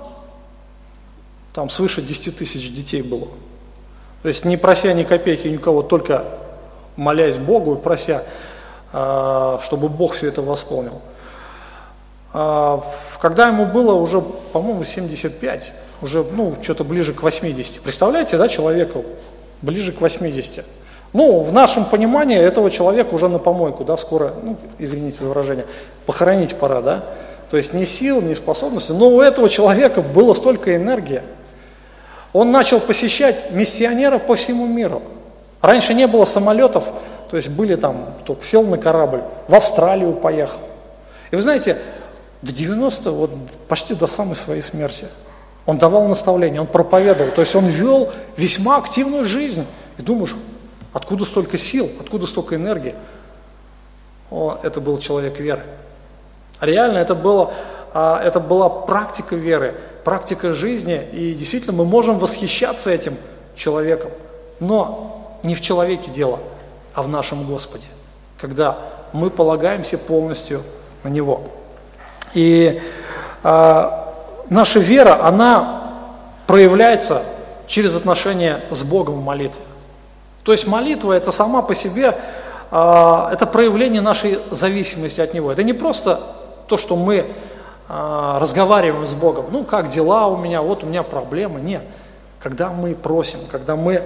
там 1.54 1.70
свыше 1.70 2.02
10 2.02 2.36
тысяч 2.36 2.74
детей 2.74 3.00
было. 3.00 3.28
То 4.22 4.28
есть 4.28 4.44
не 4.44 4.56
прося 4.56 4.92
ни 4.92 5.04
копейки 5.04 5.46
никого, 5.46 5.82
только 5.82 6.24
молясь 6.96 7.38
Богу 7.38 7.74
и 7.74 7.78
прося, 7.78 8.24
а, 8.92 9.60
чтобы 9.62 9.88
Бог 9.88 10.14
все 10.14 10.28
это 10.28 10.42
восполнил. 10.42 11.00
А, 12.32 12.84
когда 13.20 13.46
ему 13.46 13.66
было 13.66 13.94
уже, 13.94 14.20
по-моему, 14.20 14.82
75, 14.82 15.72
уже, 16.02 16.24
ну, 16.24 16.56
что-то 16.60 16.82
ближе 16.82 17.12
к 17.12 17.22
80. 17.22 17.80
Представляете, 17.82 18.36
да, 18.36 18.48
человеку 18.48 19.04
ближе 19.62 19.92
к 19.92 20.00
80. 20.00 20.64
Ну, 21.12 21.42
в 21.42 21.52
нашем 21.52 21.84
понимании 21.84 22.36
этого 22.36 22.72
человека 22.72 23.14
уже 23.14 23.28
на 23.28 23.38
помойку, 23.38 23.84
да, 23.84 23.96
скоро, 23.96 24.32
ну, 24.42 24.56
извините 24.80 25.20
за 25.20 25.28
выражение, 25.28 25.66
похоронить 26.06 26.56
пора, 26.56 26.82
да. 26.82 27.04
То 27.52 27.56
есть 27.56 27.72
ни 27.72 27.84
сил, 27.84 28.20
ни 28.20 28.34
способности, 28.34 28.90
но 28.90 29.08
у 29.08 29.20
этого 29.20 29.48
человека 29.48 30.02
было 30.02 30.34
столько 30.34 30.74
энергии, 30.74 31.22
он 32.34 32.50
начал 32.50 32.80
посещать 32.80 33.52
миссионеров 33.52 34.26
по 34.26 34.34
всему 34.34 34.66
миру. 34.66 35.00
Раньше 35.62 35.94
не 35.94 36.06
было 36.06 36.24
самолетов, 36.26 36.84
то 37.30 37.36
есть 37.36 37.48
были 37.48 37.76
там, 37.76 38.12
кто 38.20 38.36
сел 38.42 38.64
на 38.66 38.76
корабль, 38.76 39.22
в 39.48 39.54
Австралию 39.54 40.12
поехал. 40.14 40.58
И 41.30 41.36
вы 41.36 41.42
знаете, 41.42 41.78
до 42.42 42.52
90 42.52 43.10
вот 43.12 43.30
почти 43.68 43.94
до 43.94 44.08
самой 44.08 44.34
своей 44.34 44.62
смерти, 44.62 45.06
он 45.64 45.78
давал 45.78 46.08
наставления, 46.08 46.60
он 46.60 46.66
проповедовал, 46.66 47.30
то 47.30 47.40
есть 47.40 47.54
он 47.54 47.66
вел 47.66 48.12
весьма 48.36 48.78
активную 48.78 49.24
жизнь. 49.24 49.64
И 49.96 50.02
думаешь, 50.02 50.34
откуда 50.92 51.24
столько 51.24 51.56
сил, 51.56 51.88
откуда 52.00 52.26
столько 52.26 52.56
энергии? 52.56 52.96
О, 54.30 54.58
это 54.64 54.80
был 54.80 54.98
человек 54.98 55.38
веры. 55.38 55.62
Реально 56.60 56.98
это, 56.98 57.14
было, 57.14 57.54
а, 57.94 58.20
это 58.22 58.40
была 58.40 58.68
практика 58.68 59.36
веры 59.36 59.76
практика 60.04 60.52
жизни, 60.52 61.02
и 61.12 61.34
действительно 61.34 61.72
мы 61.72 61.84
можем 61.84 62.18
восхищаться 62.18 62.90
этим 62.90 63.16
человеком. 63.56 64.10
Но 64.60 65.38
не 65.42 65.54
в 65.54 65.60
человеке 65.60 66.10
дело, 66.10 66.38
а 66.94 67.02
в 67.02 67.08
нашем 67.08 67.44
Господе, 67.46 67.86
когда 68.40 68.78
мы 69.12 69.30
полагаемся 69.30 69.98
полностью 69.98 70.62
на 71.02 71.08
Него. 71.08 71.42
И 72.34 72.82
э, 73.42 73.90
наша 74.50 74.78
вера, 74.78 75.24
она 75.24 75.92
проявляется 76.46 77.22
через 77.66 77.94
отношения 77.94 78.60
с 78.70 78.82
Богом 78.82 79.14
в 79.14 79.24
молитве. 79.24 79.62
То 80.42 80.52
есть 80.52 80.66
молитва 80.66 81.12
это 81.12 81.30
сама 81.30 81.62
по 81.62 81.74
себе, 81.74 82.16
э, 82.70 83.28
это 83.32 83.46
проявление 83.46 84.02
нашей 84.02 84.38
зависимости 84.50 85.20
от 85.20 85.32
Него. 85.32 85.52
Это 85.52 85.62
не 85.62 85.72
просто 85.72 86.20
то, 86.66 86.76
что 86.76 86.96
мы 86.96 87.26
разговариваем 87.88 89.06
с 89.06 89.14
Богом, 89.14 89.46
ну 89.50 89.64
как 89.64 89.88
дела 89.88 90.28
у 90.28 90.36
меня, 90.36 90.62
вот 90.62 90.82
у 90.84 90.86
меня 90.86 91.02
проблемы. 91.02 91.60
Нет. 91.60 91.82
Когда 92.38 92.70
мы 92.70 92.94
просим, 92.94 93.40
когда 93.50 93.76
мы 93.76 94.02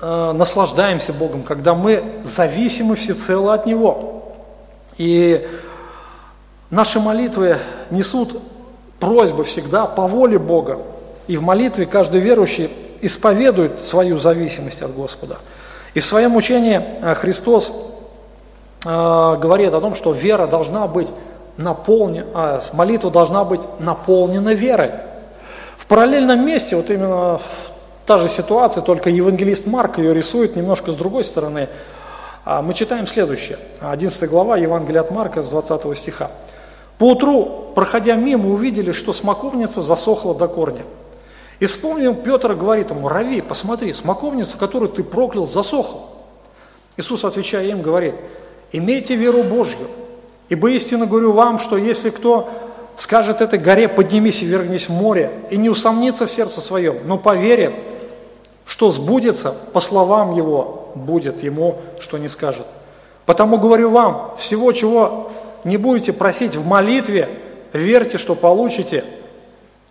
э, 0.00 0.32
наслаждаемся 0.32 1.12
Богом, 1.12 1.42
когда 1.42 1.74
мы 1.74 2.02
зависимы 2.24 2.96
всецело 2.96 3.54
от 3.54 3.66
Него. 3.66 4.34
И 4.96 5.48
наши 6.70 7.00
молитвы 7.00 7.58
несут 7.90 8.40
просьбы 8.98 9.44
всегда 9.44 9.86
по 9.86 10.06
воле 10.06 10.38
Бога. 10.38 10.78
И 11.26 11.36
в 11.36 11.42
молитве 11.42 11.86
каждый 11.86 12.20
верующий 12.20 12.70
исповедует 13.00 13.80
свою 13.80 14.18
зависимость 14.18 14.82
от 14.82 14.94
Господа. 14.94 15.38
И 15.94 16.00
в 16.00 16.06
своем 16.06 16.36
учении 16.36 16.80
э, 17.00 17.14
Христос 17.14 17.72
э, 18.84 18.88
говорит 18.88 19.74
о 19.74 19.80
том, 19.80 19.94
что 19.94 20.12
вера 20.12 20.46
должна 20.46 20.86
быть 20.86 21.08
наполнена, 21.56 22.26
а, 22.34 22.62
молитва 22.72 23.10
должна 23.10 23.44
быть 23.44 23.62
наполнена 23.78 24.54
верой. 24.54 24.92
В 25.76 25.86
параллельном 25.86 26.44
месте, 26.44 26.76
вот 26.76 26.90
именно 26.90 27.40
та 28.06 28.18
же 28.18 28.28
ситуация, 28.28 28.82
только 28.82 29.10
евангелист 29.10 29.66
Марк 29.66 29.98
ее 29.98 30.14
рисует 30.14 30.56
немножко 30.56 30.92
с 30.92 30.96
другой 30.96 31.24
стороны. 31.24 31.68
А, 32.44 32.62
мы 32.62 32.74
читаем 32.74 33.06
следующее, 33.06 33.58
11 33.80 34.28
глава 34.28 34.56
Евангелия 34.56 35.00
от 35.00 35.10
Марка 35.10 35.42
с 35.42 35.48
20 35.48 35.96
стиха. 35.96 36.30
«Поутру, 36.98 37.72
проходя 37.74 38.16
мимо, 38.16 38.50
увидели, 38.50 38.92
что 38.92 39.12
смоковница 39.12 39.82
засохла 39.82 40.34
до 40.34 40.48
корня. 40.48 40.82
И 41.60 41.66
вспомнил, 41.66 42.14
Петр 42.14 42.54
говорит 42.54 42.90
ему, 42.90 43.08
Рави, 43.08 43.42
посмотри, 43.42 43.92
смоковница, 43.92 44.56
которую 44.56 44.90
ты 44.90 45.04
проклял, 45.04 45.46
засохла. 45.46 46.00
Иисус, 46.96 47.24
отвечая 47.24 47.66
им, 47.66 47.82
говорит, 47.82 48.14
имейте 48.72 49.14
веру 49.14 49.42
Божью, 49.42 49.86
ибо 50.50 50.70
истинно 50.70 51.06
говорю 51.06 51.32
вам, 51.32 51.58
что 51.58 51.78
если 51.78 52.10
кто 52.10 52.50
скажет 52.96 53.40
этой 53.40 53.58
горе, 53.58 53.88
поднимись 53.88 54.42
и 54.42 54.46
вернись 54.46 54.88
в 54.88 54.92
море, 54.92 55.30
и 55.48 55.56
не 55.56 55.70
усомнится 55.70 56.26
в 56.26 56.30
сердце 56.30 56.60
своем, 56.60 56.98
но 57.06 57.16
поверит, 57.16 57.72
что 58.66 58.90
сбудется, 58.90 59.54
по 59.72 59.80
словам 59.80 60.36
его, 60.36 60.92
будет 60.94 61.42
ему, 61.42 61.78
что 62.00 62.18
не 62.18 62.28
скажет. 62.28 62.66
Потому 63.26 63.58
говорю 63.58 63.90
вам, 63.90 64.34
всего, 64.38 64.72
чего 64.72 65.30
не 65.64 65.76
будете 65.76 66.12
просить 66.12 66.56
в 66.56 66.66
молитве, 66.66 67.28
верьте, 67.72 68.18
что 68.18 68.34
получите, 68.34 69.04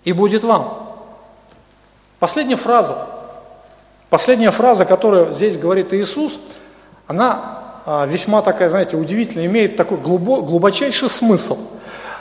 и 0.04 0.12
будет 0.12 0.44
вам. 0.44 0.90
Последняя 2.20 2.58
фраза, 2.58 3.08
последняя 4.10 4.52
фраза, 4.52 4.86
которую 4.86 5.32
здесь 5.32 5.58
говорит 5.58 5.94
Иисус, 5.94 6.38
она 7.08 7.69
весьма 8.06 8.44
такая, 8.44 8.70
знаете, 8.70 8.98
удивительная, 8.98 9.48
имеет 9.48 9.76
такой 9.76 9.98
глубочайший 9.98 11.10
смысл. 11.10 11.58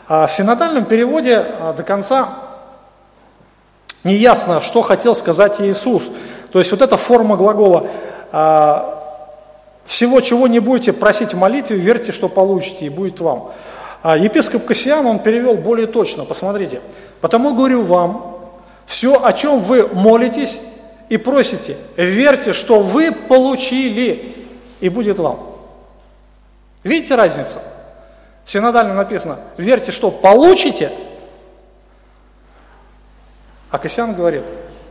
А, 0.08 0.26
в 0.26 0.32
синодальном 0.32 0.86
переводе 0.86 1.44
а, 1.60 1.74
до 1.74 1.82
конца 1.82 2.38
не 4.02 4.14
ясно, 4.14 4.62
что 4.62 4.80
хотел 4.80 5.14
сказать 5.14 5.60
Иисус. 5.60 6.04
То 6.50 6.58
есть 6.58 6.70
вот 6.70 6.80
эта 6.80 6.96
форма 6.96 7.36
глагола 7.36 7.86
«всего, 9.84 10.20
чего 10.22 10.46
не 10.46 10.60
будете 10.60 10.94
просить 10.94 11.34
в 11.34 11.36
молитве, 11.38 11.76
верьте, 11.76 12.12
что 12.12 12.30
получите, 12.30 12.86
и 12.86 12.88
будет 12.88 13.20
вам». 13.20 13.50
Епископ 14.04 14.64
Кассиан, 14.64 15.04
он 15.04 15.18
перевел 15.18 15.56
более 15.56 15.86
точно, 15.86 16.24
посмотрите. 16.24 16.80
«Потому 17.20 17.54
говорю 17.54 17.82
вам, 17.82 18.38
все, 18.86 19.22
о 19.22 19.34
чем 19.34 19.60
вы 19.60 19.86
молитесь 19.88 20.62
и 21.10 21.18
просите, 21.18 21.76
верьте, 21.96 22.54
что 22.54 22.80
вы 22.80 23.12
получили, 23.12 24.34
и 24.80 24.88
будет 24.88 25.18
вам. 25.18 25.47
Видите 26.84 27.14
разницу? 27.14 27.58
Синодально 28.44 28.94
написано, 28.94 29.38
верьте, 29.56 29.92
что 29.92 30.10
получите, 30.10 30.90
а 33.70 33.78
Косян 33.78 34.14
говорит, 34.14 34.44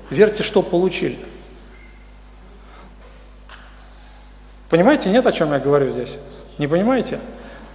верьте, 0.10 0.44
что 0.44 0.62
получили. 0.62 1.18
Понимаете, 4.70 5.10
нет, 5.10 5.26
о 5.26 5.32
чем 5.32 5.54
я 5.54 5.60
говорю 5.60 5.90
здесь? 5.90 6.20
Не 6.58 6.68
понимаете? 6.68 7.20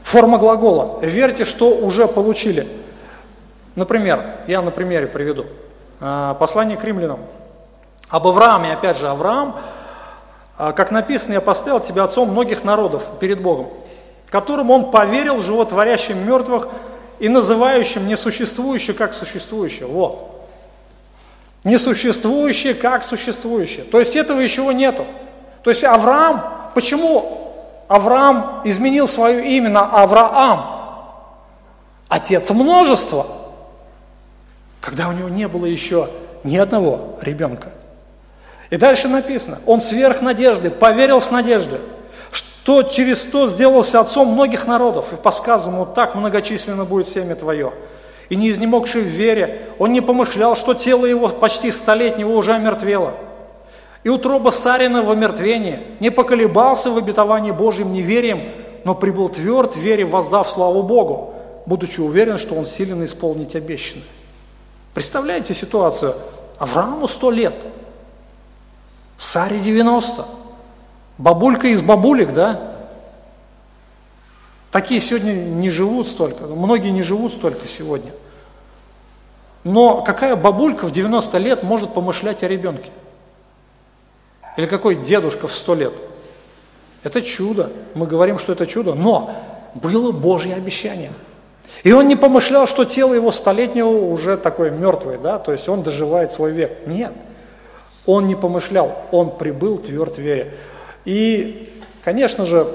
Форма 0.04 0.38
глагола. 0.38 1.00
Верьте, 1.00 1.44
что 1.44 1.70
уже 1.70 2.06
получили. 2.06 2.68
Например, 3.74 4.36
я 4.46 4.60
на 4.60 4.70
примере 4.70 5.06
приведу. 5.06 5.46
А, 6.00 6.34
послание 6.34 6.76
к 6.76 6.84
римлянам. 6.84 7.20
Об 8.08 8.26
Аврааме, 8.26 8.74
опять 8.74 8.98
же, 8.98 9.08
Авраам, 9.08 9.58
а, 10.58 10.72
как 10.72 10.90
написано, 10.90 11.32
я 11.32 11.40
поставил 11.40 11.80
тебя 11.80 12.04
отцом 12.04 12.30
многих 12.30 12.62
народов 12.62 13.08
перед 13.20 13.40
Богом, 13.40 13.70
которым 14.32 14.70
он 14.70 14.90
поверил 14.90 15.40
животворящим 15.40 16.26
мертвых 16.26 16.66
и 17.20 17.28
называющим 17.28 18.08
несуществующее 18.08 18.96
как 18.96 19.12
существующее. 19.12 19.86
Вот. 19.86 20.48
Несуществующее 21.62 22.74
как 22.74 23.04
существующее. 23.04 23.84
То 23.84 24.00
есть 24.00 24.16
этого 24.16 24.40
еще 24.40 24.62
нету. 24.74 25.06
То 25.62 25.70
есть 25.70 25.84
Авраам, 25.84 26.72
почему 26.74 27.54
Авраам 27.86 28.62
изменил 28.64 29.06
свое 29.06 29.56
имя 29.56 29.70
на 29.70 29.82
Авраам? 29.84 30.80
Отец 32.08 32.50
множества 32.50 33.26
когда 34.82 35.08
у 35.08 35.12
него 35.12 35.28
не 35.28 35.48
было 35.48 35.64
еще 35.64 36.10
ни 36.44 36.56
одного 36.56 37.16
ребенка. 37.22 37.70
И 38.68 38.76
дальше 38.76 39.08
написано, 39.08 39.60
он 39.64 39.80
сверх 39.80 40.20
надежды, 40.20 40.70
поверил 40.70 41.20
с 41.20 41.30
надеждой, 41.30 41.78
что 42.62 42.84
через 42.84 43.18
то 43.22 43.48
сделался 43.48 43.98
отцом 43.98 44.28
многих 44.28 44.68
народов, 44.68 45.12
и 45.12 45.16
по 45.16 45.32
сказанному 45.32 45.84
так 45.84 46.14
многочисленно 46.14 46.84
будет 46.84 47.08
семя 47.08 47.34
твое. 47.34 47.72
И 48.28 48.36
не 48.36 48.50
изнемогший 48.50 49.02
в 49.02 49.06
вере, 49.06 49.62
он 49.80 49.92
не 49.92 50.00
помышлял, 50.00 50.54
что 50.54 50.72
тело 50.72 51.04
его 51.04 51.28
почти 51.28 51.72
столетнего 51.72 52.30
уже 52.30 52.52
омертвело. 52.52 53.14
И 54.04 54.08
утроба 54.08 54.50
Сарина 54.50 55.02
в 55.02 55.10
омертвении 55.10 55.80
не 55.98 56.10
поколебался 56.10 56.92
в 56.92 56.96
обетовании 56.96 57.50
Божьим 57.50 57.92
неверием, 57.92 58.42
но 58.84 58.94
прибыл 58.94 59.28
тверд 59.28 59.74
вере, 59.74 60.04
воздав 60.04 60.48
славу 60.48 60.84
Богу, 60.84 61.34
будучи 61.66 61.98
уверен, 62.00 62.38
что 62.38 62.54
он 62.54 62.64
силен 62.64 63.04
исполнить 63.04 63.56
обещанное. 63.56 64.06
Представляете 64.94 65.52
ситуацию? 65.52 66.14
Аврааму 66.60 67.08
100 67.08 67.30
лет, 67.32 67.54
Саре 69.16 69.58
90, 69.58 70.24
бабулька 71.18 71.68
из 71.68 71.82
бабулек, 71.82 72.32
да? 72.32 72.74
Такие 74.70 75.00
сегодня 75.00 75.32
не 75.32 75.68
живут 75.68 76.08
столько, 76.08 76.46
многие 76.46 76.90
не 76.90 77.02
живут 77.02 77.32
столько 77.32 77.68
сегодня. 77.68 78.12
Но 79.64 80.02
какая 80.02 80.34
бабулька 80.34 80.86
в 80.86 80.90
90 80.90 81.38
лет 81.38 81.62
может 81.62 81.94
помышлять 81.94 82.42
о 82.42 82.48
ребенке? 82.48 82.90
Или 84.56 84.66
какой 84.66 84.96
дедушка 84.96 85.46
в 85.46 85.52
100 85.52 85.74
лет? 85.74 85.92
Это 87.02 87.22
чудо. 87.22 87.70
Мы 87.94 88.06
говорим, 88.06 88.38
что 88.38 88.52
это 88.52 88.66
чудо. 88.66 88.94
Но 88.94 89.30
было 89.74 90.12
Божье 90.12 90.54
обещание– 90.54 91.12
и 91.82 91.92
он 91.92 92.06
не 92.06 92.16
помышлял, 92.16 92.66
что 92.66 92.84
тело 92.84 93.14
его 93.14 93.32
столетнего 93.32 93.88
уже 93.88 94.36
такое 94.36 94.70
мертвое, 94.70 95.18
да, 95.18 95.38
то 95.38 95.52
есть 95.52 95.68
он 95.68 95.82
доживает 95.82 96.30
свой 96.30 96.52
век. 96.52 96.86
Нет, 96.86 97.12
он 98.06 98.24
не 98.24 98.36
помышлял, 98.36 98.96
он 99.10 99.36
прибыл 99.36 99.78
тверд 99.78 100.18
вере. 100.18 100.54
И, 101.04 101.80
конечно 102.04 102.44
же, 102.44 102.66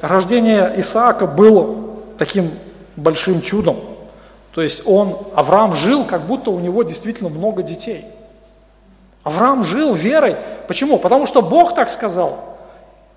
рождение 0.00 0.72
Исаака 0.76 1.26
было 1.26 1.76
таким 2.18 2.52
большим 2.96 3.40
чудом. 3.42 3.76
То 4.52 4.62
есть 4.62 4.82
он, 4.86 5.18
Авраам 5.34 5.74
жил, 5.74 6.04
как 6.04 6.22
будто 6.22 6.50
у 6.50 6.58
него 6.58 6.82
действительно 6.82 7.28
много 7.28 7.62
детей. 7.62 8.04
Авраам 9.22 9.64
жил 9.64 9.92
верой. 9.92 10.36
Почему? 10.66 10.98
Потому 10.98 11.26
что 11.26 11.42
Бог 11.42 11.74
так 11.74 11.90
сказал. 11.90 12.56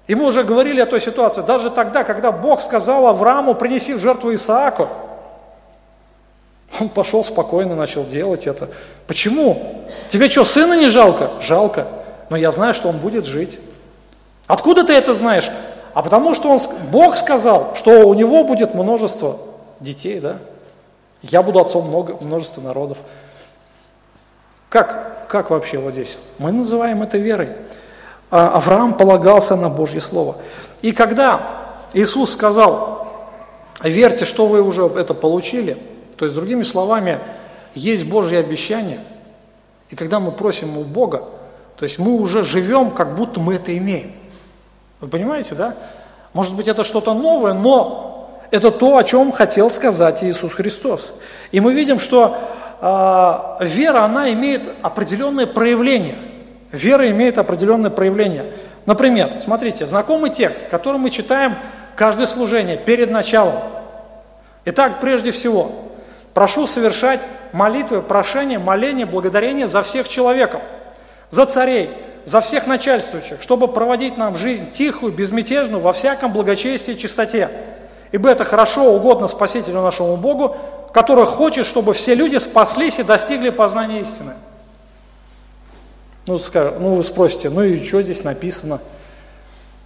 И 0.08 0.16
мы 0.16 0.26
уже 0.26 0.44
говорили 0.44 0.82
о 0.82 0.86
той 0.86 1.00
ситуации. 1.00 1.42
Даже 1.42 1.70
тогда, 1.70 2.04
когда 2.04 2.32
Бог 2.32 2.62
сказал 2.62 3.08
Аврааму, 3.08 3.56
принеси 3.56 3.94
в 3.94 4.00
жертву 4.00 4.34
Исааку, 4.34 4.90
он 6.80 6.90
пошел 6.90 7.24
спокойно, 7.24 7.76
начал 7.76 8.06
делать 8.06 8.48
это. 8.48 8.70
Почему? 9.08 9.86
Тебе 10.10 10.30
что, 10.30 10.46
сына 10.46 10.80
не 10.80 10.90
жалко? 10.90 11.32
Жалко. 11.42 11.88
Но 12.30 12.38
я 12.38 12.52
знаю, 12.52 12.74
что 12.74 12.90
он 12.90 12.98
будет 12.98 13.26
жить. 13.26 13.60
Откуда 14.50 14.84
ты 14.84 14.94
это 14.94 15.14
знаешь? 15.14 15.48
А 15.94 16.02
потому 16.02 16.34
что 16.34 16.50
он, 16.50 16.60
Бог 16.92 17.16
сказал, 17.16 17.76
что 17.76 18.08
у 18.08 18.16
него 18.16 18.44
будет 18.44 18.74
множество 18.74 19.38
детей, 19.80 20.20
да? 20.20 20.38
Я 21.22 21.44
буду 21.44 21.60
отцом 21.60 21.88
много, 21.88 22.18
множества 22.20 22.60
народов. 22.60 22.98
Как, 24.68 25.28
как 25.28 25.52
вообще 25.52 25.78
вот 25.78 25.94
здесь? 25.94 26.18
Мы 26.40 26.52
называем 26.52 27.04
это 27.04 27.20
верой. 27.20 27.50
а 28.32 28.56
Авраам 28.58 28.96
полагался 28.96 29.56
на 29.56 29.70
Божье 29.70 30.02
Слово. 30.02 30.38
И 30.82 30.94
когда 30.94 31.76
Иисус 31.94 32.34
сказал, 32.34 33.08
верьте, 33.84 34.26
что 34.26 34.48
вы 34.48 34.64
уже 34.64 34.82
это 34.88 35.14
получили, 35.14 35.78
то 36.18 36.26
есть, 36.26 36.36
другими 36.36 36.64
словами, 36.64 37.20
есть 37.76 38.04
Божье 38.04 38.40
обещание, 38.40 39.00
и 39.92 39.96
когда 39.96 40.20
мы 40.20 40.32
просим 40.32 40.76
у 40.76 40.84
Бога, 40.86 41.26
то 41.78 41.84
есть 41.84 42.00
мы 42.00 42.14
уже 42.14 42.42
живем, 42.42 42.90
как 42.90 43.14
будто 43.14 43.40
мы 43.40 43.54
это 43.54 43.78
имеем. 43.78 44.14
Вы 45.02 45.08
понимаете, 45.08 45.56
да? 45.56 45.76
Может 46.34 46.56
быть, 46.56 46.68
это 46.68 46.84
что-то 46.84 47.14
новое, 47.14 47.54
но 47.54 48.40
это 48.52 48.72
то, 48.72 48.98
о 48.98 49.04
чем 49.04 49.32
хотел 49.32 49.72
сказать 49.72 50.24
Иисус 50.24 50.54
Христос. 50.54 51.12
И 51.52 51.60
мы 51.60 51.74
видим, 51.74 52.00
что 52.00 52.38
э, 52.82 53.66
вера, 53.66 54.04
она 54.04 54.32
имеет 54.34 54.64
определенное 54.82 55.48
проявление. 55.48 56.16
Вера 56.72 57.10
имеет 57.10 57.38
определенное 57.38 57.90
проявление. 57.90 58.54
Например, 58.86 59.40
смотрите, 59.40 59.86
знакомый 59.86 60.32
текст, 60.32 60.70
который 60.70 60.98
мы 60.98 61.10
читаем 61.10 61.56
каждое 61.96 62.28
служение 62.28 62.78
перед 62.78 63.12
началом. 63.12 63.56
Итак, 64.66 65.00
прежде 65.02 65.32
всего, 65.32 65.72
прошу 66.34 66.68
совершать 66.68 67.26
молитвы, 67.54 68.02
прошения, 68.02 68.60
моления, 68.60 69.06
благодарения 69.06 69.68
за 69.68 69.84
всех 69.84 70.08
человеков, 70.08 70.62
за 71.30 71.46
царей, 71.46 71.92
за 72.26 72.42
всех 72.42 72.68
начальствующих, 72.68 73.42
чтобы 73.42 73.68
проводить 73.68 74.18
нам 74.18 74.36
жизнь 74.36 74.72
тихую, 74.72 75.12
безмятежную, 75.12 75.82
во 75.82 75.94
всяком 75.94 76.34
благочестии 76.34 76.94
и 76.94 76.98
чистоте. 76.98 77.50
Ибо 78.12 78.30
это 78.30 78.44
хорошо, 78.44 78.94
угодно 78.94 79.28
Спасителю 79.28 79.82
нашему 79.82 80.18
Богу, 80.18 80.56
который 80.94 81.26
хочет, 81.26 81.66
чтобы 81.66 81.94
все 81.94 82.16
люди 82.16 82.38
спаслись 82.38 83.00
и 83.00 83.04
достигли 83.04 83.50
познания 83.50 84.02
истины. 84.02 84.34
Ну, 86.26 86.38
скажем, 86.38 86.76
ну 86.80 86.96
вы 86.96 87.04
спросите, 87.04 87.50
ну 87.50 87.64
и 87.64 87.84
что 87.84 88.02
здесь 88.02 88.24
написано? 88.24 88.80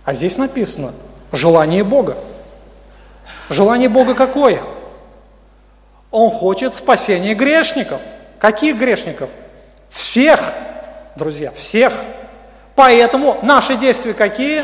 А 0.03 0.13
здесь 0.13 0.37
написано 0.37 0.93
желание 1.31 1.83
Бога. 1.83 2.17
Желание 3.49 3.89
Бога 3.89 4.15
какое? 4.15 4.61
Он 6.11 6.31
хочет 6.31 6.75
спасения 6.75 7.33
грешников. 7.33 8.01
Каких 8.39 8.77
грешников? 8.77 9.29
Всех, 9.89 10.53
друзья, 11.15 11.51
всех. 11.51 11.93
Поэтому 12.75 13.37
наши 13.43 13.75
действия 13.75 14.13
какие? 14.13 14.63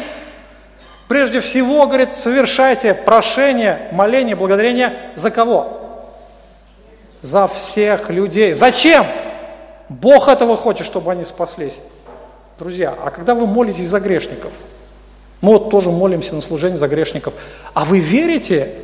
Прежде 1.08 1.42
всего, 1.42 1.86
говорит, 1.88 2.16
совершайте 2.16 2.94
прошение, 2.94 3.90
моление, 3.92 4.36
благодарение 4.36 4.94
за 5.16 5.32
кого? 5.32 6.08
За 7.22 7.48
всех 7.48 8.10
людей. 8.10 8.54
Зачем? 8.54 9.06
Бог 9.90 10.28
этого 10.28 10.56
хочет, 10.56 10.86
чтобы 10.86 11.12
они 11.12 11.26
спаслись. 11.26 11.82
Друзья, 12.60 12.96
а 13.04 13.10
когда 13.10 13.36
вы 13.36 13.48
молитесь 13.48 13.88
за 13.88 14.00
грешников, 14.00 14.52
мы 15.42 15.54
вот 15.54 15.70
тоже 15.72 15.90
молимся 15.90 16.36
на 16.36 16.42
служение 16.42 16.78
за 16.78 16.88
грешников, 16.88 17.34
а 17.74 17.86
вы 17.86 18.00
верите, 18.00 18.76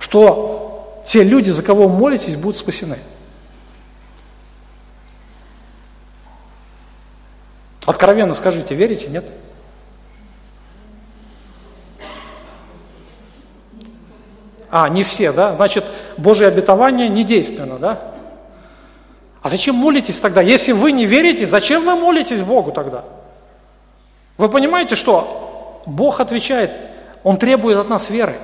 что 0.00 1.00
те 1.04 1.22
люди, 1.22 1.50
за 1.50 1.62
кого 1.62 1.86
вы 1.86 1.96
молитесь, 1.96 2.36
будут 2.36 2.56
спасены? 2.56 2.96
Откровенно 7.88 8.34
скажите, 8.34 8.74
верите, 8.74 9.08
нет? 9.08 9.24
А, 14.70 14.90
не 14.90 15.02
все, 15.02 15.32
да? 15.32 15.54
Значит, 15.54 15.86
Божье 16.18 16.48
обетование 16.48 17.08
не 17.08 17.24
действенно, 17.24 17.78
да? 17.78 18.12
А 19.40 19.48
зачем 19.48 19.74
молитесь 19.74 20.20
тогда? 20.20 20.42
Если 20.42 20.72
вы 20.72 20.92
не 20.92 21.06
верите, 21.06 21.46
зачем 21.46 21.86
вы 21.86 21.96
молитесь 21.96 22.42
Богу 22.42 22.72
тогда? 22.72 23.04
Вы 24.36 24.50
понимаете, 24.50 24.94
что 24.94 25.82
Бог 25.86 26.20
отвечает, 26.20 26.70
Он 27.24 27.38
требует 27.38 27.78
от 27.78 27.88
нас 27.88 28.10
веры. 28.10 28.36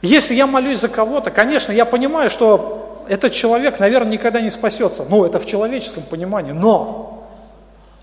Если 0.00 0.34
я 0.34 0.46
молюсь 0.46 0.78
за 0.78 0.88
кого-то, 0.88 1.32
конечно, 1.32 1.72
я 1.72 1.84
понимаю, 1.84 2.30
что 2.30 3.04
этот 3.08 3.32
человек, 3.32 3.80
наверное, 3.80 4.12
никогда 4.12 4.40
не 4.40 4.52
спасется. 4.52 5.04
Ну, 5.08 5.24
это 5.24 5.40
в 5.40 5.46
человеческом 5.46 6.04
понимании. 6.04 6.52
Но 6.52 7.13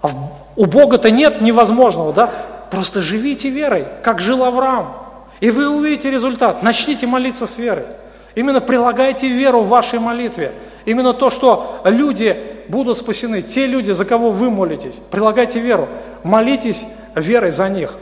а 0.01 0.09
у 0.55 0.65
Бога-то 0.65 1.11
нет 1.11 1.41
невозможного, 1.41 2.13
да? 2.13 2.31
Просто 2.69 3.01
живите 3.01 3.49
верой, 3.49 3.85
как 4.03 4.19
жил 4.19 4.43
Авраам. 4.43 4.93
И 5.39 5.51
вы 5.51 5.69
увидите 5.69 6.09
результат. 6.11 6.63
Начните 6.63 7.07
молиться 7.07 7.47
с 7.47 7.57
верой. 7.57 7.85
Именно 8.35 8.61
прилагайте 8.61 9.27
веру 9.27 9.61
в 9.61 9.69
вашей 9.69 9.99
молитве. 9.99 10.53
Именно 10.85 11.13
то, 11.13 11.29
что 11.29 11.81
люди 11.83 12.35
будут 12.67 12.97
спасены, 12.97 13.41
те 13.41 13.65
люди, 13.65 13.91
за 13.91 14.05
кого 14.05 14.31
вы 14.31 14.49
молитесь, 14.49 14.99
прилагайте 15.11 15.59
веру. 15.59 15.87
Молитесь 16.23 16.85
верой 17.15 17.51
за 17.51 17.69
них. 17.69 17.95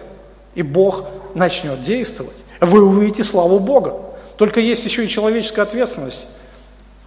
И 0.53 0.61
Бог 0.61 1.05
начнет 1.33 1.81
действовать. 1.81 2.35
Вы 2.61 2.83
увидите 2.83 3.23
славу 3.23 3.59
Бога. 3.59 3.95
Только 4.37 4.59
есть 4.59 4.85
еще 4.85 5.05
и 5.05 5.09
человеческая 5.09 5.63
ответственность. 5.63 6.27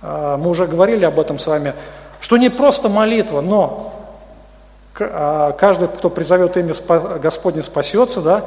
А, 0.02 0.36
мы 0.36 0.50
уже 0.50 0.66
говорили 0.66 1.04
об 1.04 1.20
этом 1.20 1.38
с 1.38 1.46
вами, 1.46 1.74
что 2.20 2.36
не 2.36 2.50
просто 2.50 2.88
молитва, 2.88 3.40
но 3.40 4.01
каждый, 4.94 5.88
кто 5.88 6.10
призовет 6.10 6.56
имя 6.56 6.74
Господне, 7.18 7.62
спасется, 7.62 8.20
да? 8.20 8.44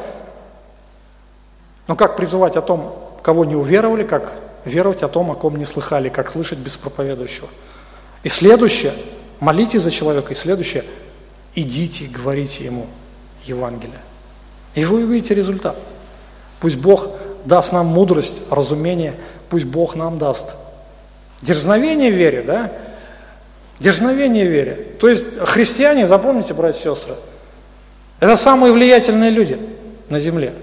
Но 1.88 1.96
как 1.96 2.18
призывать 2.18 2.56
о 2.56 2.62
том, 2.62 2.96
кого 3.22 3.46
не 3.46 3.56
уверовали, 3.56 4.04
как 4.04 4.34
веровать 4.66 5.04
о 5.04 5.08
том, 5.08 5.32
о 5.32 5.36
ком 5.36 5.56
не 5.56 5.66
слыхали, 5.66 6.10
как 6.10 6.30
слышать 6.30 6.60
без 6.60 6.78
проповедующего. 6.78 7.48
И 8.24 8.30
следующее, 8.30 8.94
молитесь 9.40 9.82
за 9.82 9.92
человека, 9.92 10.34
и 10.34 10.36
следующее, 10.36 10.84
идите, 11.54 12.08
говорите 12.08 12.66
ему 12.66 12.88
Евангелие. 13.44 14.00
И 14.74 14.84
вы 14.86 15.04
увидите 15.04 15.36
результат. 15.36 15.78
Пусть 16.60 16.78
Бог 16.78 17.10
даст 17.46 17.72
нам 17.72 17.86
мудрость, 17.86 18.42
разумение, 18.50 19.16
пусть 19.50 19.66
Бог 19.66 19.96
нам 19.96 20.18
даст 20.18 20.58
дерзновение 21.42 22.12
в 22.12 22.16
вере, 22.16 22.42
да? 22.42 22.72
Дерзновение 23.80 24.46
вере. 24.46 24.88
То 25.00 25.10
есть 25.10 25.38
христиане, 25.40 26.08
запомните, 26.08 26.54
братья 26.54 26.80
и 26.80 26.96
сестры, 26.96 27.16
это 28.20 28.36
самые 28.36 28.72
влиятельные 28.72 29.30
люди 29.30 29.60
на 30.10 30.20
земле. 30.20 30.54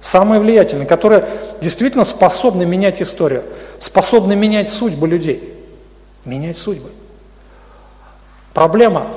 Самые 0.00 0.40
влиятельные, 0.40 0.86
которые 0.86 1.26
действительно 1.60 2.04
способны 2.04 2.66
менять 2.66 3.00
историю, 3.00 3.42
способны 3.78 4.36
менять 4.36 4.70
судьбы 4.70 5.08
людей. 5.08 5.54
Менять 6.24 6.56
судьбы. 6.56 6.90
Проблема. 8.52 9.08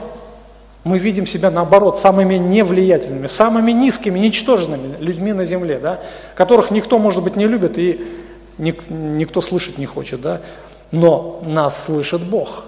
Мы 0.83 0.97
видим 0.97 1.25
себя 1.25 1.51
наоборот 1.51 1.99
самыми 1.99 2.35
невлиятельными, 2.35 3.27
самыми 3.27 3.71
низкими, 3.71 4.17
ничтожными 4.17 4.95
людьми 4.99 5.33
на 5.33 5.43
земле, 5.43 5.77
да, 5.77 5.99
которых 6.35 6.71
никто, 6.71 6.97
может 6.99 7.23
быть, 7.23 7.35
не 7.35 7.47
любит 7.47 7.77
и 7.77 8.01
никто 8.57 9.41
слышать 9.41 9.77
не 9.77 9.85
хочет, 9.85 10.21
да, 10.21 10.41
но 10.91 11.43
нас 11.45 11.85
слышит 11.85 12.23
Бог. 12.23 12.63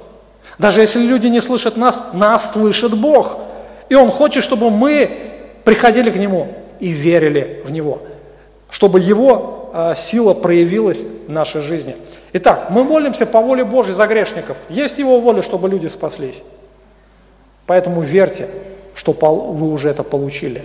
Даже 0.57 0.81
если 0.81 0.99
люди 0.99 1.27
не 1.27 1.41
слышат 1.41 1.77
нас, 1.77 2.03
нас 2.13 2.51
слышит 2.51 2.97
Бог. 2.97 3.37
И 3.89 3.95
Он 3.95 4.11
хочет, 4.11 4.43
чтобы 4.43 4.69
мы 4.69 5.09
приходили 5.63 6.09
к 6.09 6.15
Нему 6.15 6.55
и 6.79 6.89
верили 6.89 7.61
в 7.65 7.71
Него, 7.71 8.01
чтобы 8.69 8.99
Его 8.99 9.71
э, 9.73 9.93
сила 9.95 10.33
проявилась 10.33 11.03
в 11.27 11.29
нашей 11.29 11.61
жизни. 11.61 11.95
Итак, 12.33 12.69
мы 12.69 12.83
молимся 12.83 13.25
по 13.25 13.41
воле 13.41 13.63
Божьей 13.63 13.93
за 13.93 14.07
грешников. 14.07 14.57
Есть 14.69 14.99
Его 14.99 15.19
воля, 15.19 15.41
чтобы 15.41 15.67
люди 15.67 15.87
спаслись. 15.87 16.43
Поэтому 17.65 18.01
верьте, 18.01 18.47
что 18.95 19.11
вы 19.13 19.71
уже 19.71 19.89
это 19.89 20.03
получили. 20.03 20.63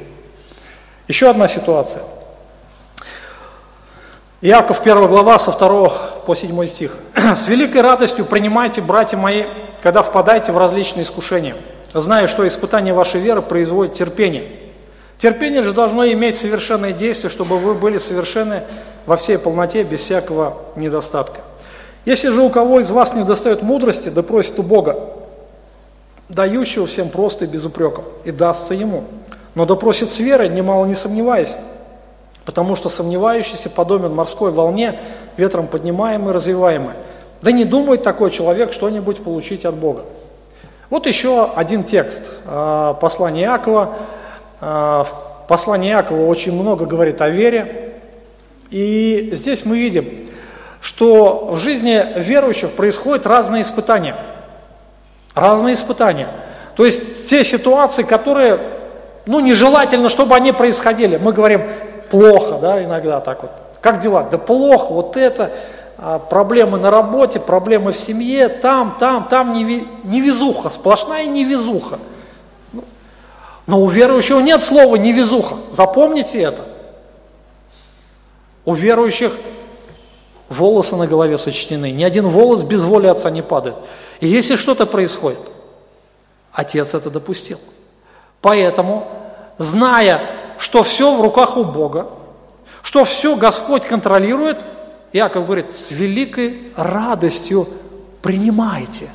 Еще 1.08 1.28
одна 1.28 1.48
ситуация. 1.48 2.02
Иаков 4.40 4.80
1 4.82 5.06
глава 5.06 5.38
со 5.38 5.52
2 5.52 5.88
по 6.26 6.34
7 6.34 6.66
стих. 6.66 6.98
«С 7.14 7.48
великой 7.48 7.80
радостью 7.80 8.24
принимайте, 8.24 8.80
братья 8.80 9.16
мои, 9.16 9.44
когда 9.86 10.02
впадаете 10.02 10.50
в 10.50 10.58
различные 10.58 11.04
искушения, 11.04 11.54
зная, 11.94 12.26
что 12.26 12.44
испытание 12.48 12.92
вашей 12.92 13.20
веры 13.20 13.40
производит 13.40 13.94
терпение. 13.94 14.50
Терпение 15.16 15.62
же 15.62 15.72
должно 15.72 16.04
иметь 16.08 16.34
совершенное 16.34 16.90
действие, 16.90 17.30
чтобы 17.30 17.56
вы 17.58 17.74
были 17.74 17.98
совершенны 17.98 18.64
во 19.06 19.16
всей 19.16 19.38
полноте, 19.38 19.84
без 19.84 20.00
всякого 20.00 20.56
недостатка. 20.74 21.42
Если 22.04 22.30
же 22.30 22.40
у 22.40 22.50
кого 22.50 22.80
из 22.80 22.90
вас 22.90 23.14
не 23.14 23.22
достает 23.22 23.62
мудрости, 23.62 24.08
да 24.08 24.24
просит 24.24 24.58
у 24.58 24.64
Бога, 24.64 24.98
дающего 26.28 26.88
всем 26.88 27.08
просто 27.08 27.44
и 27.44 27.48
без 27.48 27.64
упреков, 27.64 28.06
и 28.24 28.32
дастся 28.32 28.74
ему. 28.74 29.04
Но 29.54 29.66
допросит 29.66 30.10
с 30.10 30.18
верой, 30.18 30.48
немало 30.48 30.86
не 30.86 30.96
сомневаясь, 30.96 31.54
потому 32.44 32.74
что 32.74 32.88
сомневающийся 32.88 33.70
подобен 33.70 34.12
морской 34.12 34.50
волне, 34.50 34.98
ветром 35.36 35.68
поднимаемой 35.68 36.30
и 36.30 36.34
развиваемой. 36.34 36.94
Да 37.46 37.52
не 37.52 37.64
думает 37.64 38.02
такой 38.02 38.32
человек 38.32 38.72
что-нибудь 38.72 39.22
получить 39.22 39.64
от 39.64 39.76
Бога. 39.76 40.02
Вот 40.90 41.06
еще 41.06 41.48
один 41.54 41.84
текст 41.84 42.32
а, 42.44 42.94
послания 42.94 43.44
Иакова. 43.44 43.94
А, 44.60 45.06
послание 45.46 45.92
Иакова 45.92 46.26
очень 46.26 46.60
много 46.60 46.86
говорит 46.86 47.20
о 47.20 47.28
вере. 47.28 47.92
И 48.70 49.30
здесь 49.34 49.64
мы 49.64 49.78
видим, 49.78 50.08
что 50.80 51.50
в 51.52 51.58
жизни 51.58 52.04
верующих 52.16 52.72
происходят 52.72 53.28
разные 53.28 53.62
испытания. 53.62 54.16
Разные 55.36 55.74
испытания. 55.74 56.26
То 56.74 56.84
есть 56.84 57.28
те 57.30 57.44
ситуации, 57.44 58.02
которые 58.02 58.58
Ну, 59.24 59.38
нежелательно, 59.38 60.08
чтобы 60.08 60.34
они 60.34 60.50
происходили. 60.50 61.16
Мы 61.16 61.32
говорим, 61.32 61.62
плохо, 62.10 62.58
да, 62.60 62.82
иногда 62.82 63.20
так 63.20 63.42
вот. 63.42 63.52
Как 63.80 64.00
дела? 64.00 64.26
Да 64.28 64.36
плохо, 64.36 64.92
вот 64.92 65.16
это, 65.16 65.52
проблемы 66.28 66.78
на 66.78 66.90
работе, 66.90 67.40
проблемы 67.40 67.92
в 67.92 67.98
семье, 67.98 68.48
там, 68.48 68.96
там, 69.00 69.28
там 69.28 69.54
невезуха, 69.54 70.70
сплошная 70.70 71.26
невезуха. 71.26 71.98
Ну, 72.72 72.84
но 73.66 73.80
у 73.80 73.88
верующего 73.88 74.40
нет 74.40 74.62
слова 74.62 74.96
невезуха, 74.96 75.56
запомните 75.70 76.42
это. 76.42 76.66
У 78.64 78.74
верующих 78.74 79.32
волосы 80.48 80.96
на 80.96 81.06
голове 81.06 81.38
сочтены, 81.38 81.92
ни 81.92 82.04
один 82.04 82.28
волос 82.28 82.62
без 82.62 82.84
воли 82.84 83.06
Отца 83.06 83.30
не 83.30 83.42
падает. 83.42 83.76
И 84.20 84.26
если 84.26 84.56
что-то 84.56 84.86
происходит, 84.86 85.40
Отец 86.52 86.94
это 86.94 87.10
допустил. 87.10 87.58
Поэтому, 88.42 89.08
зная, 89.58 90.20
что 90.58 90.82
все 90.82 91.14
в 91.14 91.20
руках 91.20 91.56
у 91.56 91.64
Бога, 91.64 92.08
что 92.82 93.04
все 93.04 93.34
Господь 93.36 93.84
контролирует, 93.84 94.58
Иаков 95.12 95.44
говорит, 95.44 95.72
с 95.72 95.90
великой 95.90 96.72
радостью 96.76 97.68
принимайте. 98.22 99.08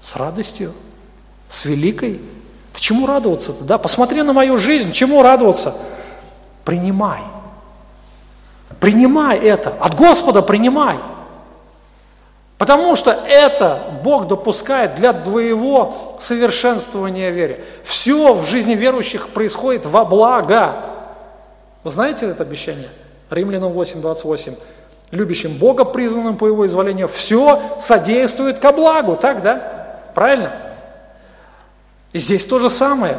С 0.00 0.16
радостью, 0.16 0.72
с 1.48 1.64
великой. 1.64 2.20
Ты 2.72 2.80
чему 2.80 3.06
радоваться-то, 3.06 3.64
да? 3.64 3.78
Посмотри 3.78 4.22
на 4.22 4.32
мою 4.32 4.56
жизнь, 4.56 4.92
чему 4.92 5.22
радоваться? 5.22 5.76
Принимай. 6.64 7.20
Принимай 8.78 9.38
это. 9.38 9.70
От 9.80 9.94
Господа 9.94 10.40
принимай. 10.40 10.98
Потому 12.56 12.94
что 12.94 13.10
это 13.10 14.00
Бог 14.04 14.28
допускает 14.28 14.94
для 14.96 15.14
твоего 15.14 16.16
совершенствования 16.20 17.30
веры. 17.30 17.64
Все 17.84 18.34
в 18.34 18.46
жизни 18.46 18.74
верующих 18.74 19.30
происходит 19.30 19.86
во 19.86 20.04
благо. 20.04 20.76
Вы 21.82 21.90
знаете 21.90 22.26
это 22.26 22.42
обещание? 22.42 22.90
Римлянам 23.30 23.72
8:28. 23.72 24.56
Любящим 25.10 25.56
Бога, 25.56 25.84
призванным 25.84 26.36
по 26.36 26.46
Его 26.46 26.66
изволению, 26.66 27.08
все 27.08 27.60
содействует 27.80 28.58
ко 28.58 28.72
благу. 28.72 29.16
Так, 29.16 29.42
да? 29.42 29.96
Правильно? 30.14 30.52
И 32.12 32.18
здесь 32.18 32.44
то 32.44 32.58
же 32.58 32.70
самое. 32.70 33.18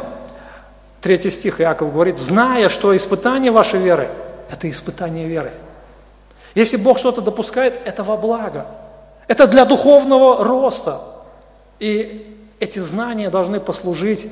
Третий 1.00 1.30
стих 1.30 1.60
Иаков 1.60 1.92
говорит, 1.92 2.18
зная, 2.18 2.68
что 2.68 2.96
испытание 2.96 3.50
вашей 3.50 3.80
веры– 3.80 4.08
это 4.50 4.70
испытание 4.70 5.26
веры. 5.26 5.52
Если 6.54 6.76
Бог 6.76 6.98
что-то 6.98 7.20
допускает, 7.20 7.80
это 7.84 8.04
во 8.04 8.16
благо. 8.16 8.66
Это 9.26 9.46
для 9.46 9.64
духовного 9.64 10.44
роста. 10.44 11.00
И 11.78 12.36
эти 12.60 12.78
знания 12.78 13.30
должны 13.30 13.60
послужить 13.60 14.30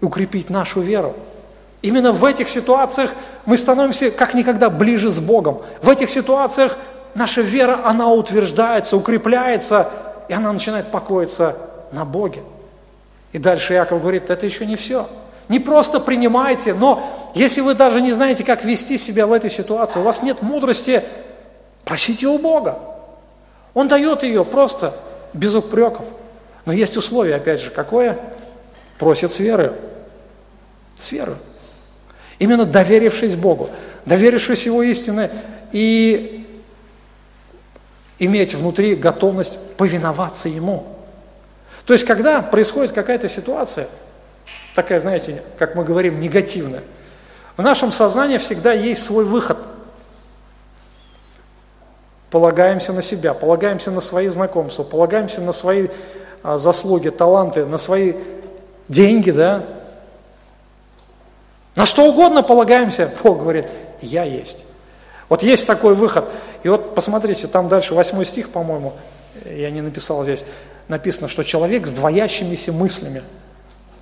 укрепить 0.00 0.50
нашу 0.50 0.80
веру. 0.80 1.14
Именно 1.82 2.12
в 2.12 2.24
этих 2.24 2.48
ситуациях 2.48 3.12
мы 3.46 3.56
становимся 3.56 4.10
как 4.10 4.34
никогда 4.34 4.68
ближе 4.68 5.10
с 5.10 5.18
Богом. 5.18 5.62
В 5.82 5.88
этих 5.88 6.10
ситуациях 6.10 6.76
наша 7.14 7.40
вера, 7.40 7.80
она 7.84 8.12
утверждается, 8.12 8.96
укрепляется, 8.96 9.90
и 10.28 10.32
она 10.32 10.52
начинает 10.52 10.90
покоиться 10.90 11.56
на 11.92 12.04
Боге. 12.04 12.42
И 13.32 13.38
дальше 13.38 13.74
Яков 13.74 14.00
говорит, 14.00 14.28
это 14.28 14.44
еще 14.44 14.66
не 14.66 14.76
все. 14.76 15.08
Не 15.48 15.58
просто 15.58 16.00
принимайте, 16.00 16.74
но 16.74 17.32
если 17.34 17.60
вы 17.60 17.74
даже 17.74 18.00
не 18.00 18.12
знаете, 18.12 18.44
как 18.44 18.64
вести 18.64 18.98
себя 18.98 19.26
в 19.26 19.32
этой 19.32 19.50
ситуации, 19.50 19.98
у 19.98 20.02
вас 20.02 20.22
нет 20.22 20.42
мудрости, 20.42 21.02
просите 21.84 22.26
у 22.26 22.38
Бога. 22.38 22.78
Он 23.74 23.88
дает 23.88 24.22
ее 24.22 24.44
просто 24.44 24.94
без 25.32 25.54
упреков. 25.54 26.04
Но 26.66 26.72
есть 26.72 26.96
условие, 26.96 27.36
опять 27.36 27.60
же, 27.60 27.70
какое? 27.70 28.18
Просит 28.98 29.30
с 29.30 29.38
верой. 29.38 29.72
С 30.96 31.10
верой. 31.10 31.36
Именно 32.40 32.64
доверившись 32.64 33.36
Богу, 33.36 33.70
доверившись 34.04 34.66
Его 34.66 34.82
истины 34.82 35.30
и 35.70 36.48
иметь 38.18 38.54
внутри 38.54 38.96
готовность 38.96 39.76
повиноваться 39.76 40.48
Ему. 40.48 40.96
То 41.84 41.92
есть, 41.92 42.04
когда 42.04 42.42
происходит 42.42 42.90
какая-то 42.90 43.28
ситуация– 43.28 43.86
такая, 44.74 45.00
знаете, 45.00 45.42
как 45.58 45.74
мы 45.74 45.84
говорим, 45.84 46.20
негативная. 46.20 46.82
В 47.56 47.62
нашем 47.62 47.92
сознании 47.92 48.38
всегда 48.38 48.72
есть 48.72 49.04
свой 49.04 49.24
выход. 49.24 49.58
Полагаемся 52.30 52.92
на 52.92 53.02
себя, 53.02 53.34
полагаемся 53.34 53.90
на 53.90 54.00
свои 54.00 54.28
знакомства, 54.28 54.84
полагаемся 54.84 55.40
на 55.40 55.52
свои 55.52 55.88
а, 56.42 56.58
заслуги, 56.58 57.08
таланты, 57.08 57.66
на 57.66 57.76
свои 57.76 58.14
деньги, 58.88 59.32
да. 59.32 59.64
На 61.80 61.86
что 61.86 62.06
угодно 62.06 62.42
полагаемся, 62.42 63.10
Бог 63.22 63.40
говорит, 63.40 63.66
я 64.00 64.24
есть. 64.24 64.64
Вот 65.28 65.42
есть 65.42 65.66
такой 65.66 65.94
выход. 65.94 66.26
И 66.62 66.68
вот 66.68 66.94
посмотрите, 66.94 67.46
там 67.46 67.68
дальше 67.68 67.94
восьмой 67.94 68.26
стих, 68.26 68.50
по-моему, 68.50 68.92
я 69.44 69.70
не 69.70 69.80
написал 69.80 70.22
здесь, 70.22 70.44
написано, 70.88 71.28
что 71.28 71.42
человек 71.42 71.86
с 71.86 71.90
двоящимися 71.90 72.72
мыслями– 72.72 73.22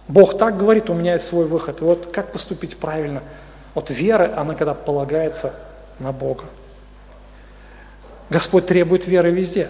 Бог 0.09 0.39
так 0.39 0.57
говорит, 0.57 0.89
у 0.89 0.95
меня 0.95 1.15
есть 1.15 1.27
свой 1.27 1.45
выход. 1.45 1.83
И 1.83 1.85
вот 1.85 2.11
как 2.13 2.33
поступить 2.33 2.79
правильно? 2.79 3.23
Вот 3.75 3.91
вера, 3.91 4.33
она 4.37 4.55
когда 4.55 4.73
полагается 4.73 5.55
на 5.99 6.13
Бога. 6.13 6.45
Господь 8.31 8.67
требует 8.67 9.07
веры 9.07 9.31
везде. 9.31 9.69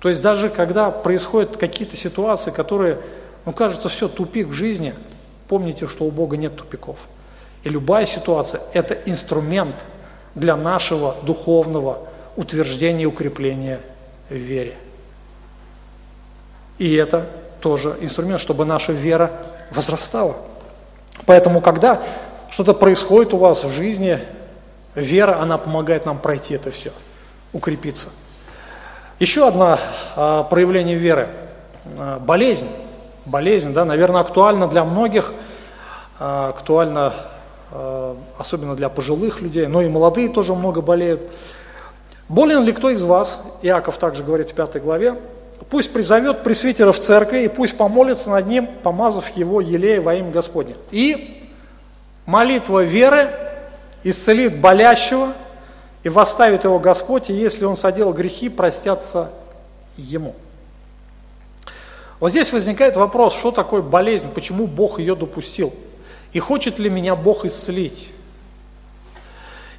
То 0.00 0.08
есть 0.08 0.20
даже 0.20 0.50
когда 0.50 0.90
происходят 0.90 1.56
какие-то 1.56 1.96
ситуации, 1.96 2.50
которые, 2.50 2.98
ну 3.46 3.52
кажется, 3.52 3.88
все, 3.88 4.08
тупик 4.08 4.48
в 4.48 4.52
жизни, 4.52 4.92
помните, 5.48 5.86
что 5.86 6.04
у 6.04 6.10
Бога 6.10 6.36
нет 6.36 6.56
тупиков. 6.56 6.98
И 7.64 7.68
любая 7.70 8.04
ситуация– 8.04 8.60
это 8.74 8.94
инструмент 9.06 9.74
для 10.34 10.54
нашего 10.54 11.16
духовного 11.22 11.98
утверждения 12.36 13.04
и 13.04 13.06
укрепления 13.06 13.80
в 14.28 14.34
вере. 14.34 14.74
И 16.78 16.94
это 16.94 17.26
тоже 17.60 17.96
инструмент, 18.02 18.40
чтобы 18.40 18.66
наша 18.66 18.92
вера 18.92 19.30
возрастала. 19.70 20.36
Поэтому, 21.24 21.62
когда 21.62 22.02
что-то 22.50 22.74
происходит 22.74 23.32
у 23.32 23.38
вас 23.38 23.64
в 23.64 23.70
жизни, 23.70 24.20
вера, 24.94 25.40
она 25.40 25.56
помогает 25.56 26.04
нам 26.04 26.18
пройти 26.18 26.54
это 26.54 26.70
все, 26.70 26.92
укрепиться. 27.54 28.10
Еще 29.20 29.46
одно 29.46 29.78
а, 30.16 30.42
проявление 30.42 30.96
веры 30.96 31.28
а,– 31.98 32.18
болезнь. 32.20 32.68
Болезнь, 33.24 33.72
да, 33.72 33.86
наверное, 33.86 34.20
актуальна 34.20 34.68
для 34.68 34.84
многих, 34.84 35.32
а, 36.18 36.50
актуальна 36.50 37.14
особенно 38.38 38.76
для 38.76 38.88
пожилых 38.88 39.40
людей, 39.40 39.66
но 39.66 39.82
и 39.82 39.88
молодые 39.88 40.28
тоже 40.28 40.54
много 40.54 40.80
болеют. 40.80 41.22
Болен 42.28 42.64
ли 42.64 42.72
кто 42.72 42.90
из 42.90 43.02
вас, 43.02 43.42
Иаков 43.62 43.98
также 43.98 44.22
говорит 44.22 44.50
в 44.50 44.54
пятой 44.54 44.80
главе, 44.80 45.16
Пусть 45.70 45.92
призовет 45.92 46.42
пресвитера 46.42 46.92
в 46.92 46.98
церкви 46.98 47.44
и 47.44 47.48
пусть 47.48 47.76
помолится 47.76 48.30
над 48.30 48.46
ним, 48.46 48.68
помазав 48.82 49.28
его 49.36 49.60
елея 49.60 50.00
во 50.00 50.14
имя 50.14 50.30
Господне. 50.30 50.74
И 50.90 51.48
молитва 52.26 52.84
веры 52.84 53.30
исцелит 54.02 54.60
болящего 54.60 55.32
и 56.02 56.08
восставит 56.08 56.64
его 56.64 56.78
Господь, 56.78 57.30
и 57.30 57.32
если 57.32 57.64
он 57.64 57.76
содел 57.76 58.12
грехи, 58.12 58.48
простятся 58.48 59.30
ему. 59.96 60.34
Вот 62.20 62.30
здесь 62.30 62.52
возникает 62.52 62.96
вопрос, 62.96 63.34
что 63.34 63.50
такое 63.50 63.82
болезнь, 63.82 64.30
почему 64.32 64.66
Бог 64.66 64.98
ее 64.98 65.16
допустил, 65.16 65.72
и 66.34 66.40
хочет 66.40 66.78
ли 66.78 66.90
меня 66.90 67.16
Бог 67.16 67.46
исцелить. 67.46 68.10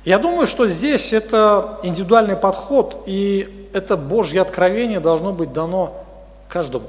Я 0.06 0.18
думаю, 0.18 0.48
что 0.48 0.68
здесь 0.68 1.14
это 1.14 1.80
индивидуальный 1.84 2.36
подход, 2.36 3.04
и 3.06 3.70
это 3.74 3.98
Божье 3.98 4.42
откровение 4.42 5.00
должно 5.00 5.34
быть 5.34 5.52
дано 5.52 6.04
каждому. 6.48 6.88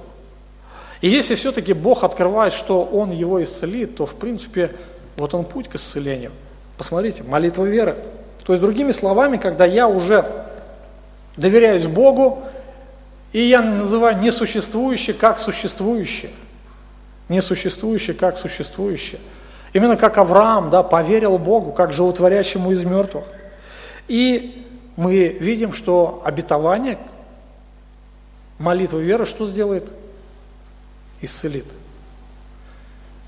И 1.00 1.08
если 1.08 1.34
все-таки 1.34 1.72
Бог 1.72 2.04
открывает, 2.04 2.54
что 2.54 2.82
Он 2.84 3.10
его 3.10 3.42
исцелит, 3.42 3.96
то 3.96 4.06
в 4.06 4.14
принципе 4.14 4.70
вот 5.16 5.34
он 5.34 5.44
путь 5.44 5.68
к 5.68 5.74
исцелению. 5.74 6.30
Посмотрите, 6.78 7.22
молитва 7.22 7.64
веры. 7.64 7.96
То 8.44 8.52
есть 8.52 8.62
другими 8.62 8.92
словами, 8.92 9.38
когда 9.38 9.64
я 9.64 9.88
уже 9.88 10.30
доверяюсь 11.36 11.86
Богу, 11.86 12.42
и 13.32 13.40
я 13.40 13.62
называю 13.62 14.18
несуществующее 14.18 15.14
как 15.14 15.40
существующее. 15.40 16.30
Несуществующее 17.28 18.14
как 18.14 18.36
существующее. 18.36 19.20
Именно 19.76 19.98
как 19.98 20.16
Авраам 20.16 20.70
да, 20.70 20.82
поверил 20.82 21.36
Богу, 21.36 21.70
как 21.70 21.92
животворящему 21.92 22.72
из 22.72 22.82
мертвых. 22.84 23.26
И 24.08 24.66
мы 24.96 25.28
видим, 25.28 25.74
что 25.74 26.22
обетование, 26.24 26.96
молитва 28.58 28.96
веры 28.96 29.26
что 29.26 29.46
сделает? 29.46 29.84
Исцелит. 31.20 31.66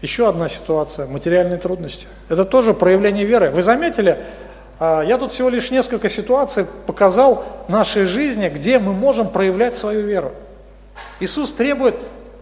Еще 0.00 0.26
одна 0.26 0.48
ситуация– 0.48 1.06
материальные 1.08 1.58
трудности. 1.58 2.08
Это 2.30 2.46
тоже 2.46 2.72
проявление 2.72 3.26
веры. 3.26 3.50
Вы 3.50 3.60
заметили, 3.60 4.16
а, 4.78 5.02
я 5.02 5.18
тут 5.18 5.34
всего 5.34 5.50
лишь 5.50 5.70
несколько 5.70 6.08
ситуаций 6.08 6.64
показал 6.86 7.44
нашей 7.68 8.06
жизни, 8.06 8.48
где 8.48 8.78
мы 8.78 8.94
можем 8.94 9.28
проявлять 9.28 9.74
свою 9.74 10.00
веру. 10.00 10.32
Иисус 11.20 11.52
требует 11.52 11.96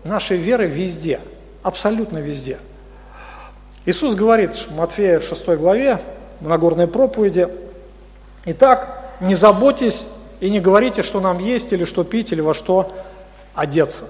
нашей 0.04 0.36
веры 0.36 0.68
везде, 0.68 1.18
абсолютно 1.64 2.18
везде. 2.18 2.58
Иисус 3.86 4.16
говорит 4.16 4.52
в 4.54 4.74
Матфея 4.76 5.20
в 5.20 5.24
6 5.24 5.46
главе, 5.50 6.00
в 6.40 6.48
Нагорной 6.48 6.88
проповеди, 6.88 7.48
«Итак, 8.44 9.12
не 9.20 9.34
заботьтесь 9.34 10.06
и 10.40 10.50
не 10.50 10.60
говорите, 10.60 11.02
что 11.02 11.20
нам 11.20 11.38
есть 11.38 11.72
или 11.72 11.84
что 11.84 12.04
пить, 12.04 12.32
или 12.32 12.40
во 12.40 12.52
что 12.52 12.92
одеться. 13.54 14.06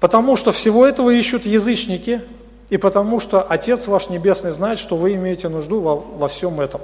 Потому 0.00 0.36
что 0.36 0.52
всего 0.52 0.86
этого 0.86 1.10
ищут 1.10 1.44
язычники, 1.44 2.22
и 2.70 2.78
потому 2.78 3.20
что 3.20 3.42
Отец 3.42 3.86
ваш 3.86 4.08
Небесный 4.08 4.52
знает, 4.52 4.78
что 4.78 4.96
вы 4.96 5.14
имеете 5.14 5.48
нужду 5.48 5.80
во, 5.80 5.96
во 5.96 6.28
всем 6.28 6.60
этом. 6.60 6.80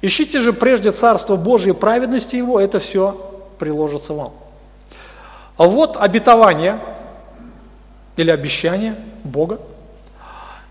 Ищите 0.00 0.40
же 0.40 0.52
прежде 0.52 0.90
Царство 0.90 1.36
Божие 1.36 1.74
и 1.74 1.76
праведности 1.76 2.36
Его, 2.36 2.58
это 2.58 2.80
все 2.80 3.30
приложится 3.58 4.14
вам. 4.14 4.32
А 5.58 5.64
вот 5.64 5.96
обетование 5.96 6.80
или 8.16 8.30
обещание 8.30 8.96
Бога. 9.22 9.60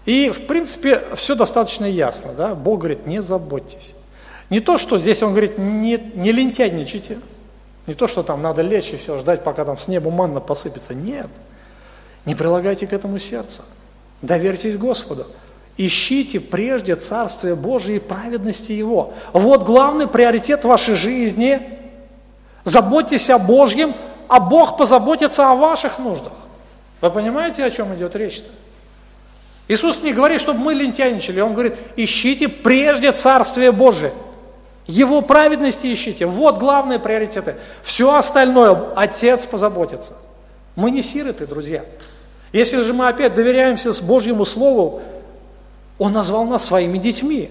И, 0.05 0.29
в 0.29 0.47
принципе, 0.47 1.03
все 1.15 1.35
достаточно 1.35 1.85
ясно. 1.85 2.33
Да? 2.33 2.55
Бог 2.55 2.79
говорит, 2.79 3.05
не 3.05 3.21
заботьтесь. 3.21 3.95
Не 4.49 4.59
то, 4.59 4.77
что 4.77 4.99
здесь 4.99 5.21
он 5.23 5.31
говорит, 5.31 5.57
не, 5.57 5.97
не 6.15 6.31
лентяйничайте, 6.31 7.19
не 7.87 7.93
то, 7.93 8.07
что 8.07 8.23
там 8.23 8.41
надо 8.41 8.61
лечь 8.61 8.91
и 8.91 8.97
все, 8.97 9.17
ждать, 9.17 9.43
пока 9.43 9.65
там 9.65 9.77
с 9.77 9.87
неба 9.87 10.11
манна 10.11 10.39
посыпется. 10.39 10.93
Нет. 10.93 11.27
Не 12.25 12.35
прилагайте 12.35 12.85
к 12.87 12.93
этому 12.93 13.17
сердце. 13.17 13.63
Доверьтесь 14.21 14.77
Господу. 14.77 15.25
Ищите 15.77 16.39
прежде 16.39 16.95
Царствие 16.95 17.55
Божие 17.55 17.97
и 17.97 17.99
праведности 17.99 18.71
Его. 18.71 19.13
Вот 19.33 19.63
главный 19.63 20.07
приоритет 20.07 20.63
вашей 20.63 20.95
жизни. 20.95 21.59
Заботьтесь 22.63 23.29
о 23.29 23.39
Божьем, 23.39 23.95
а 24.27 24.39
Бог 24.39 24.77
позаботится 24.77 25.49
о 25.49 25.55
ваших 25.55 25.97
нуждах. 25.97 26.33
Вы 26.99 27.09
понимаете, 27.09 27.63
о 27.65 27.71
чем 27.71 27.95
идет 27.95 28.15
речь-то? 28.15 28.47
Иисус 29.71 30.01
не 30.01 30.11
говорит, 30.11 30.41
чтобы 30.41 30.59
мы 30.59 30.73
лентяйничали. 30.73 31.39
Он 31.39 31.53
говорит, 31.53 31.75
ищите 31.95 32.49
прежде 32.49 33.13
Царствие 33.13 33.71
Божие. 33.71 34.11
Его 34.85 35.21
праведности 35.21 35.93
ищите. 35.93 36.25
Вот 36.25 36.57
главные 36.57 36.99
приоритеты. 36.99 37.55
Все 37.81 38.13
остальное 38.13 38.89
Отец 38.97 39.45
позаботится. 39.45 40.17
Мы 40.75 40.91
не 40.91 41.01
сироты, 41.01 41.47
друзья. 41.47 41.85
Если 42.51 42.81
же 42.81 42.91
мы 42.91 43.07
опять 43.07 43.33
доверяемся 43.33 43.93
с 43.93 44.01
Божьему 44.01 44.45
Слову, 44.45 45.01
Он 45.97 46.11
назвал 46.11 46.43
нас 46.43 46.65
своими 46.65 46.97
детьми. 46.97 47.49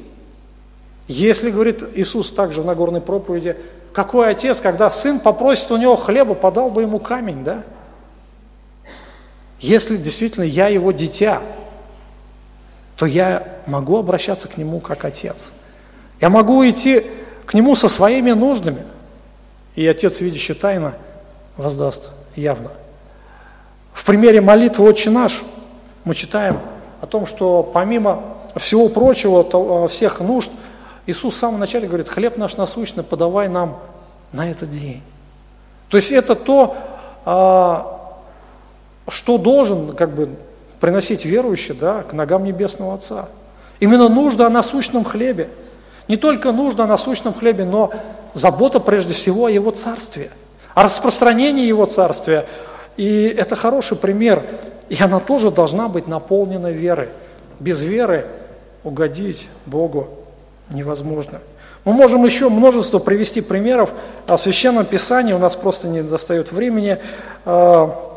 Если, 1.09 1.51
говорит 1.51 1.83
Иисус 1.95 2.29
также 2.29 2.61
в 2.61 2.67
Нагорной 2.67 3.01
проповеди, 3.01 3.57
какой 3.95 4.29
отец, 4.29 4.61
когда 4.61 4.91
сын 4.91 5.21
попросит 5.21 5.71
у 5.71 5.79
него 5.79 5.97
хлеба, 5.97 6.35
подал 6.35 6.69
бы 6.69 6.83
ему 6.83 6.99
камень, 6.99 7.45
да? 7.45 7.63
Если 9.59 9.97
действительно 9.97 10.45
я 10.45 10.69
его 10.69 10.93
дитя, 10.93 11.41
то 13.01 13.07
я 13.07 13.47
могу 13.67 13.97
обращаться 13.97 14.47
к 14.47 14.59
нему 14.59 14.79
как 14.79 15.07
отец. 15.07 15.53
Я 16.21 16.29
могу 16.29 16.69
идти 16.69 17.07
к 17.47 17.55
нему 17.55 17.75
со 17.75 17.89
своими 17.89 18.33
нуждами, 18.33 18.85
и 19.75 19.87
Отец, 19.87 20.21
видящий 20.21 20.55
тайно, 20.55 20.93
воздаст 21.57 22.13
явно. 22.37 22.73
В 23.95 24.05
примере 24.05 24.43
молитвы 24.43 24.87
«Отче 24.87 25.09
наш» 25.09 25.43
мы 26.05 26.15
читаем 26.15 26.59
о 27.01 27.07
том, 27.07 27.25
что 27.25 27.63
помимо 27.63 28.23
всего 28.57 28.91
прочего, 28.91 29.47
а, 29.51 29.89
всех 29.89 30.21
нужд, 30.21 30.51
Иисус 31.07 31.33
в 31.33 31.39
самом 31.39 31.59
начале 31.59 31.89
говорит, 31.89 32.07
хлеб 32.07 32.37
наш 32.37 32.59
насущный 32.59 33.03
подавай 33.03 33.49
нам 33.49 33.79
на 34.33 34.51
этот 34.51 34.69
день. 34.69 35.03
То 35.89 35.97
есть 35.97 36.13
это 36.13 36.35
то, 36.35 36.77
а, 37.25 38.13
что 39.09 39.39
должен 39.39 39.97
как 39.97 40.15
бы 40.15 40.37
приносить 40.81 41.25
верующий 41.25 41.75
да, 41.75 42.03
к 42.03 42.13
ногам 42.13 42.45
Небесного 42.45 42.95
Отца. 42.95 43.29
Именно 43.79 44.09
нужда 44.09 44.47
о 44.47 44.51
насущном 44.51 45.05
хлебе– 45.05 45.49
не 46.11 46.17
только 46.17 46.51
нужда 46.51 46.83
о 46.83 46.87
насущном 46.89 47.33
хлебе, 47.33 47.65
но 47.65 47.93
забота 48.35 48.81
прежде 48.81 49.15
всего 49.15 49.47
о 49.47 49.49
Его 49.49 49.71
Царстве, 49.71 50.31
о 50.75 50.83
распространении 50.83 51.65
Его 51.65 51.87
Царствия. 51.87 52.47
И 52.97 53.29
это 53.29 53.55
хороший 53.55 53.97
пример, 53.97 54.43
и 54.89 55.01
она 55.01 55.21
тоже 55.21 55.53
должна 55.53 55.87
быть 55.87 56.09
наполнена 56.09 56.73
верой. 56.73 57.11
Без 57.61 57.85
веры 57.85 58.27
угодить 58.83 59.47
Богу 59.67 60.09
невозможно. 60.71 61.39
Мы 61.85 61.93
можем 61.93 62.25
еще 62.25 62.49
множество 62.49 62.99
привести 62.99 63.41
примеров 63.41 63.91
о 64.27 64.37
Священном 64.37 64.87
Писании, 64.87 65.33
у 65.33 65.39
нас 65.39 65.55
просто 65.55 65.87
не 65.87 66.03
достает 66.03 66.51
времени, 66.51 66.99
а, 67.45 68.10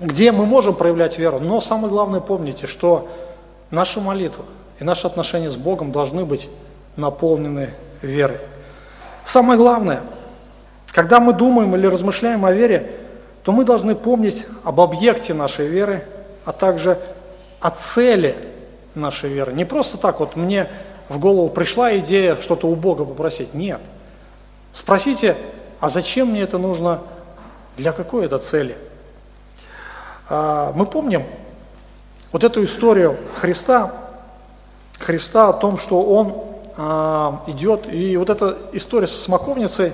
где 0.00 0.32
мы 0.32 0.46
можем 0.46 0.74
проявлять 0.74 1.18
веру. 1.18 1.38
Но 1.40 1.60
самое 1.60 1.88
главное 1.88 2.20
помните, 2.20 2.66
что 2.66 3.08
наша 3.70 4.00
молитва– 4.00 4.44
и 4.78 4.84
наши 4.84 5.06
отношения 5.06 5.50
с 5.50 5.56
Богом 5.56 5.92
должны 5.92 6.24
быть 6.24 6.48
наполнены 6.96 7.70
верой. 8.02 8.38
Самое 9.24 9.58
главное, 9.58 10.02
когда 10.88 11.20
мы 11.20 11.32
думаем 11.32 11.74
или 11.74 11.86
размышляем 11.86 12.44
о 12.44 12.52
вере, 12.52 12.92
то 13.42 13.52
мы 13.52 13.64
должны 13.64 13.94
помнить 13.94 14.46
об 14.64 14.80
объекте 14.80 15.34
нашей 15.34 15.68
веры, 15.68 16.04
а 16.44 16.52
также 16.52 16.98
о 17.60 17.70
цели 17.70 18.36
нашей 18.94 19.30
веры. 19.30 19.52
Не 19.52 19.64
просто 19.64 19.98
так 19.98 20.20
вот 20.20 20.36
мне 20.36 20.68
в 21.08 21.18
голову 21.18 21.48
пришла 21.48 21.96
идея 21.98 22.36
что-то 22.36 22.66
у 22.68 22.74
Бога 22.74 23.04
попросить. 23.04 23.54
Нет. 23.54 23.80
Спросите, 24.72 25.36
а 25.80 25.88
зачем 25.88 26.28
мне 26.28 26.42
это 26.42 26.58
нужно, 26.58 27.00
для 27.76 27.92
какой 27.92 28.26
это 28.26 28.38
цели? 28.38 28.76
А, 30.28 30.72
мы 30.74 30.86
помним 30.86 31.24
вот 32.32 32.44
эту 32.44 32.64
историю 32.64 33.16
Христа, 33.34 33.92
Христа, 34.98 35.50
о 35.50 35.52
том, 35.52 35.78
что 35.78 36.02
Он 36.02 36.34
а, 36.76 37.42
идет. 37.46 37.92
И 37.92 38.16
вот 38.16 38.30
эта 38.30 38.56
история 38.72 39.06
со 39.06 39.18
смоковницей, 39.20 39.92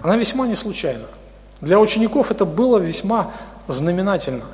она 0.00 0.16
весьма 0.16 0.46
не 0.46 0.54
случайна. 0.54 1.06
Для 1.60 1.80
учеников 1.80 2.30
это 2.30 2.44
было 2.44 2.78
весьма 2.78 3.32
знаменательно. 3.68 4.44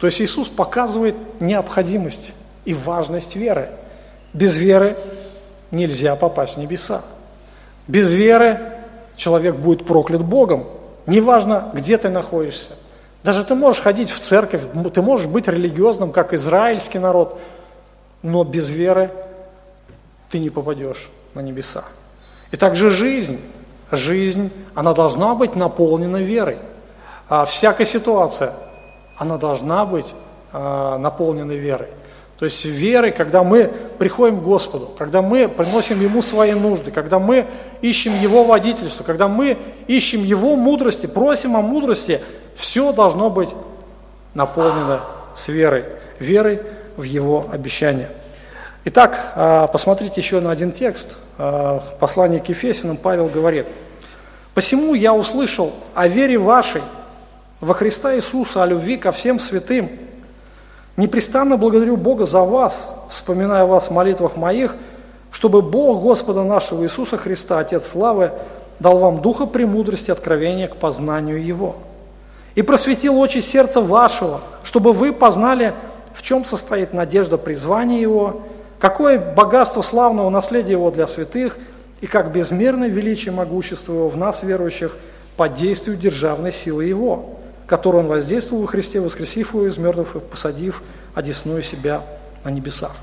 То 0.00 0.06
есть 0.06 0.20
Иисус 0.20 0.48
показывает 0.48 1.16
необходимость 1.40 2.32
и 2.64 2.72
важность 2.72 3.36
веры. 3.36 3.70
Без 4.32 4.56
веры 4.56 4.96
нельзя 5.70 6.16
попасть 6.16 6.56
в 6.56 6.60
небеса. 6.60 7.02
Без 7.86 8.12
веры 8.12 8.60
человек 9.16 9.56
будет 9.56 9.86
проклят 9.86 10.24
Богом. 10.24 10.66
Неважно, 11.06 11.70
где 11.74 11.98
ты 11.98 12.08
находишься. 12.08 12.72
Даже 13.28 13.44
ты 13.44 13.54
можешь 13.54 13.82
ходить 13.82 14.10
в 14.10 14.18
церковь, 14.18 14.62
ты 14.94 15.02
можешь 15.02 15.26
быть 15.26 15.48
религиозным, 15.48 16.12
как 16.12 16.32
израильский 16.32 16.98
народ– 16.98 17.38
но 18.22 18.44
без 18.44 18.70
веры 18.70 19.10
ты 20.30 20.38
не 20.38 20.50
попадешь 20.50 21.08
на 21.34 21.40
небеса. 21.40 21.84
И 22.50 22.56
также 22.56 22.90
жизнь, 22.90 23.38
жизнь, 23.90 24.50
она 24.74 24.94
должна 24.94 25.34
быть 25.34 25.54
наполнена 25.54 26.18
верой. 26.18 26.58
А 27.28 27.44
всякая 27.44 27.84
ситуация, 27.84 28.54
она 29.16 29.36
должна 29.36 29.84
быть 29.84 30.14
а, 30.52 30.98
наполнена 30.98 31.52
верой. 31.52 31.88
То 32.38 32.44
есть 32.44 32.64
верой, 32.64 33.10
когда 33.10 33.42
мы 33.42 33.64
приходим 33.98 34.40
к 34.40 34.44
Господу, 34.44 34.90
когда 34.96 35.22
мы 35.22 35.48
приносим 35.48 36.00
Ему 36.00 36.22
свои 36.22 36.52
нужды, 36.52 36.92
когда 36.92 37.18
мы 37.18 37.46
ищем 37.82 38.12
Его 38.20 38.44
водительство, 38.44 39.02
когда 39.02 39.26
мы 39.26 39.58
ищем 39.88 40.22
Его 40.22 40.54
мудрости, 40.54 41.06
просим 41.06 41.56
о 41.56 41.62
мудрости, 41.62 42.20
все 42.58 42.92
должно 42.92 43.30
быть 43.30 43.54
наполнено 44.34 45.00
с 45.36 45.46
верой. 45.46 45.84
Верой 46.18 46.60
в 46.96 47.04
его 47.04 47.46
обещание. 47.52 48.08
Итак, 48.84 49.32
а, 49.36 49.68
посмотрите 49.68 50.20
еще 50.20 50.40
на 50.40 50.50
один 50.50 50.72
текст. 50.72 51.16
А, 51.38 51.84
Послание 52.00 52.40
к 52.40 52.48
Ефесиным 52.48 52.96
Павел 52.96 53.28
говорит, 53.28 53.68
«Посему 54.54 54.94
я 54.94 55.14
услышал 55.14 55.72
о 55.94 56.08
вере 56.08 56.36
вашей 56.36 56.82
во 57.60 57.74
Христа 57.74 58.16
Иисуса, 58.16 58.64
о 58.64 58.66
любви 58.66 58.96
ко 58.96 59.12
всем 59.12 59.38
святым. 59.38 59.90
Непрестанно 60.96 61.56
благодарю 61.56 61.96
Бога 61.96 62.26
за 62.26 62.40
вас, 62.40 62.90
вспоминая 63.08 63.66
вас 63.66 63.86
в 63.86 63.92
молитвах 63.92 64.36
моих, 64.36 64.74
чтобы 65.30 65.62
Бог 65.62 66.02
Господа 66.02 66.42
нашего 66.42 66.82
Иисуса 66.82 67.18
Христа, 67.18 67.60
Отец 67.60 67.86
Славы, 67.86 68.32
дал 68.80 68.98
вам 68.98 69.22
духа 69.22 69.46
премудрости, 69.46 70.10
откровения 70.10 70.66
к 70.66 70.74
познанию 70.76 71.40
Его. 71.44 71.76
И 72.58 72.62
просветил 72.62 73.16
очи 73.20 73.38
сердца 73.38 73.80
вашего, 73.80 74.40
чтобы 74.64 74.92
вы 74.92 75.12
познали 75.12 75.74
в 76.12 76.22
чем 76.22 76.44
состоит 76.44 76.92
надежда 76.92 77.38
призвания 77.38 78.00
его, 78.00 78.48
какое 78.80 79.16
богатство 79.16 79.80
славного 79.80 80.28
наследия 80.28 80.72
его 80.72 80.90
для 80.90 81.06
святых, 81.06 81.56
и 82.00 82.08
как 82.08 82.32
безмерное 82.32 82.88
величие 82.88 83.32
могущества 83.32 83.92
его 83.92 84.08
в 84.08 84.16
нас, 84.16 84.42
верующих, 84.42 84.96
по 85.36 85.48
действию 85.48 85.96
державной 85.96 86.50
силы 86.50 86.84
его, 86.84 87.36
которую 87.68 88.02
он 88.02 88.08
воздействовал 88.08 88.62
во 88.62 88.66
Христе, 88.66 88.98
воскресив 88.98 89.54
его 89.54 89.68
из 89.68 89.78
мертвых 89.78 90.16
и 90.16 90.18
посадив 90.18 90.82
одесную 91.14 91.62
себя 91.62 92.02
на 92.42 92.48
небесах. 92.48 92.96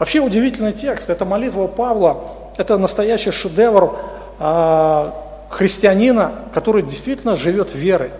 Вообще 0.00 0.18
удивительный 0.18 0.72
текст, 0.72 1.10
это 1.10 1.24
молитва 1.24 1.68
Павла, 1.68 2.24
это 2.56 2.76
настоящий 2.76 3.30
шедевр 3.30 3.94
э, 4.40 5.10
христианина, 5.48 6.32
который 6.52 6.82
действительно 6.82 7.36
живет 7.36 7.72
верой. 7.72 8.10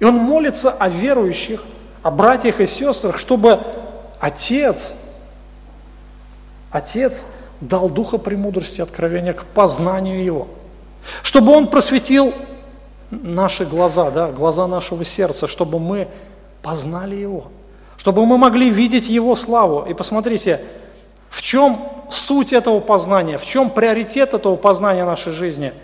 И 0.00 0.04
он 0.04 0.16
молится 0.16 0.70
о 0.70 0.88
верующих, 0.88 1.62
о 2.02 2.10
братьях 2.10 2.60
и 2.60 2.66
сестрах, 2.66 3.18
чтобы 3.18 3.60
Отец, 4.18 4.94
Отец 6.70 7.24
дал 7.60 7.88
духа 7.88 8.18
премудрости, 8.18 8.80
откровения 8.80 9.34
к 9.34 9.44
познанию 9.44 10.24
Его. 10.24 10.48
Чтобы 11.22 11.52
Он 11.52 11.66
просветил 11.66 12.32
наши 13.10 13.64
глаза, 13.64 14.10
да, 14.10 14.30
глаза 14.30 14.66
нашего 14.66 15.04
сердца, 15.04 15.46
чтобы 15.46 15.78
мы 15.78 16.08
познали 16.62 17.16
Его. 17.16 17.48
Чтобы 17.98 18.24
мы 18.24 18.38
могли 18.38 18.70
видеть 18.70 19.08
Его 19.08 19.34
славу. 19.34 19.84
И 19.86 19.92
посмотрите, 19.92 20.62
в 21.28 21.42
чем 21.42 21.78
суть 22.10 22.54
этого 22.54 22.80
познания, 22.80 23.36
в 23.36 23.44
чем 23.44 23.68
приоритет 23.68 24.32
этого 24.32 24.56
познания 24.56 25.04
нашей 25.04 25.32
жизни? 25.32 25.74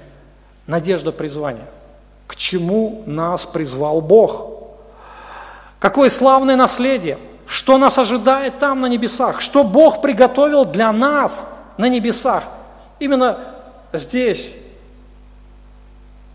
Надежда 0.67 1.13
призвания. 1.13 1.67
К 2.27 2.37
чему 2.37 3.03
нас 3.07 3.47
призвал 3.47 4.01
Бог? 4.01 4.53
Какое 5.79 6.11
славное 6.11 6.57
наследие, 6.57 7.19
что 7.47 7.79
нас 7.79 7.99
ожидает 7.99 8.59
там 8.59 8.81
на 8.81 8.87
небесах, 8.87 9.41
что 9.41 9.63
Бог 9.63 10.03
приготовил 10.03 10.65
для 10.65 10.93
нас 10.93 11.47
на 11.77 11.89
небесах. 11.89 12.45
Именно 12.99 13.39
здесь 13.93 14.57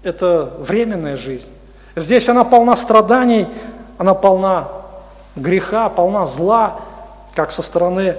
это 0.03 0.53
временная 0.59 1.17
жизнь. 1.17 1.49
Здесь 1.95 2.29
она 2.29 2.43
полна 2.43 2.75
страданий, 2.75 3.47
она 3.97 4.13
полна 4.13 4.69
греха, 5.35 5.89
полна 5.89 6.25
зла, 6.25 6.79
как 7.35 7.51
со 7.51 7.61
стороны 7.61 8.15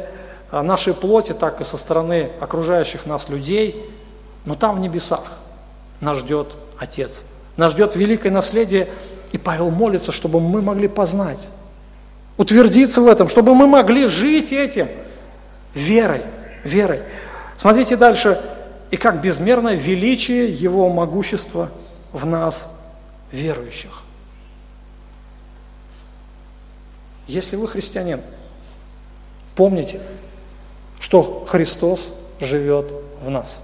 а, 0.51 0.63
нашей 0.63 0.95
плоти, 0.95 1.33
так 1.33 1.61
и 1.61 1.65
со 1.65 1.79
стороны 1.79 2.31
окружающих 2.41 3.07
нас 3.07 3.29
людей. 3.29 3.91
Но 4.45 4.55
там 4.55 4.77
в 4.77 4.81
небесах 4.81 5.25
нас 6.01 6.19
ждет 6.19 6.49
Отец. 6.79 7.23
Нас 7.57 7.73
ждет 7.73 7.97
великое 7.97 8.31
наследие, 8.31 8.89
и 9.33 9.39
Павел 9.39 9.71
молится, 9.71 10.13
чтобы 10.13 10.41
мы 10.41 10.63
могли 10.63 10.89
познать, 10.89 11.49
утвердиться 12.37 13.01
в 13.01 13.07
этом, 13.07 13.29
чтобы 13.29 13.55
мы 13.55 13.67
могли 13.67 14.07
жить 14.07 14.53
этим 14.53 14.89
верой, 15.75 16.23
верой. 16.65 17.03
Смотрите 17.57 17.97
дальше, 17.97 18.41
и 18.91 18.97
как 18.97 19.21
безмерное 19.21 19.75
величие 19.75 20.51
Его 20.51 20.89
могущества 20.89 21.71
в 22.13 22.27
нас, 22.27 22.71
верующих. 23.31 24.03
Если 27.27 27.57
вы 27.57 27.69
христианин, 27.69 28.21
помните, 29.55 30.01
что 31.01 31.45
Христос 31.49 32.13
живет 32.41 32.93
в 33.23 33.31
нас. 33.31 33.63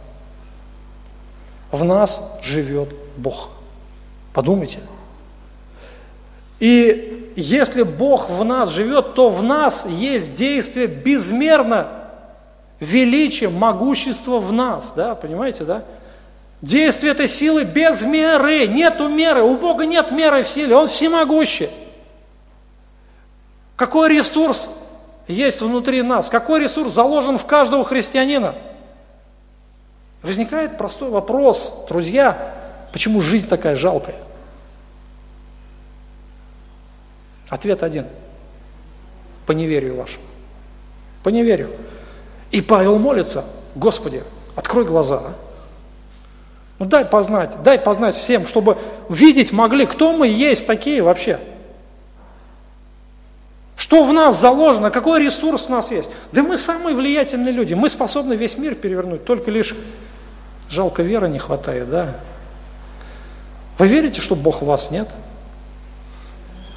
В 1.70 1.84
нас 1.84 2.22
живет 2.42 2.88
Бог. 3.16 3.50
Подумайте. 4.38 4.78
И 6.60 7.32
если 7.34 7.82
Бог 7.82 8.30
в 8.30 8.44
нас 8.44 8.68
живет, 8.68 9.14
то 9.14 9.30
в 9.30 9.42
нас 9.42 9.84
есть 9.84 10.34
действие 10.34 10.86
безмерно 10.86 11.88
величие, 12.78 13.48
могущество 13.48 14.38
в 14.38 14.52
нас. 14.52 14.92
Да, 14.94 15.16
понимаете, 15.16 15.64
да? 15.64 15.82
Действие 16.62 17.14
этой 17.14 17.26
силы 17.26 17.64
без 17.64 18.02
меры, 18.02 18.68
нету 18.68 19.08
меры, 19.08 19.42
у 19.42 19.56
Бога 19.56 19.86
нет 19.86 20.12
меры 20.12 20.44
в 20.44 20.48
силе, 20.48 20.76
Он 20.76 20.86
всемогущий. 20.86 21.70
Какой 23.74 24.08
ресурс 24.08 24.70
есть 25.26 25.60
внутри 25.60 26.02
нас? 26.02 26.30
Какой 26.30 26.60
ресурс 26.60 26.92
заложен 26.92 27.38
в 27.38 27.44
каждого 27.44 27.84
христианина? 27.84 28.54
Возникает 30.22 30.78
простой 30.78 31.10
вопрос, 31.10 31.86
друзья, 31.88 32.57
почему 32.92 33.20
жизнь 33.20 33.48
такая 33.48 33.76
жалкая? 33.76 34.16
Ответ 37.48 37.82
один. 37.82 38.06
По 39.46 39.52
неверию 39.52 39.96
вашему. 39.96 40.24
По 41.22 41.30
неверию. 41.30 41.70
И 42.50 42.60
Павел 42.60 42.98
молится, 42.98 43.44
Господи, 43.74 44.22
открой 44.54 44.84
глаза. 44.84 45.22
А? 45.24 45.34
Ну 46.78 46.86
дай 46.86 47.04
познать, 47.04 47.56
дай 47.62 47.78
познать 47.78 48.14
всем, 48.14 48.46
чтобы 48.46 48.78
видеть 49.08 49.52
могли, 49.52 49.86
кто 49.86 50.12
мы 50.12 50.28
есть 50.28 50.66
такие 50.66 51.02
вообще. 51.02 51.38
Что 53.76 54.04
в 54.04 54.12
нас 54.12 54.40
заложено, 54.40 54.90
какой 54.90 55.24
ресурс 55.24 55.66
у 55.68 55.72
нас 55.72 55.90
есть. 55.90 56.10
Да 56.32 56.42
мы 56.42 56.56
самые 56.56 56.94
влиятельные 56.94 57.52
люди, 57.52 57.74
мы 57.74 57.88
способны 57.88 58.34
весь 58.34 58.58
мир 58.58 58.74
перевернуть, 58.74 59.24
только 59.24 59.50
лишь 59.50 59.74
жалко 60.68 61.02
веры 61.02 61.28
не 61.28 61.38
хватает, 61.38 61.88
да? 61.90 62.16
Вы 63.78 63.86
верите, 63.86 64.20
что 64.20 64.34
Бог 64.34 64.60
в 64.60 64.66
вас 64.66 64.90
нет? 64.90 65.08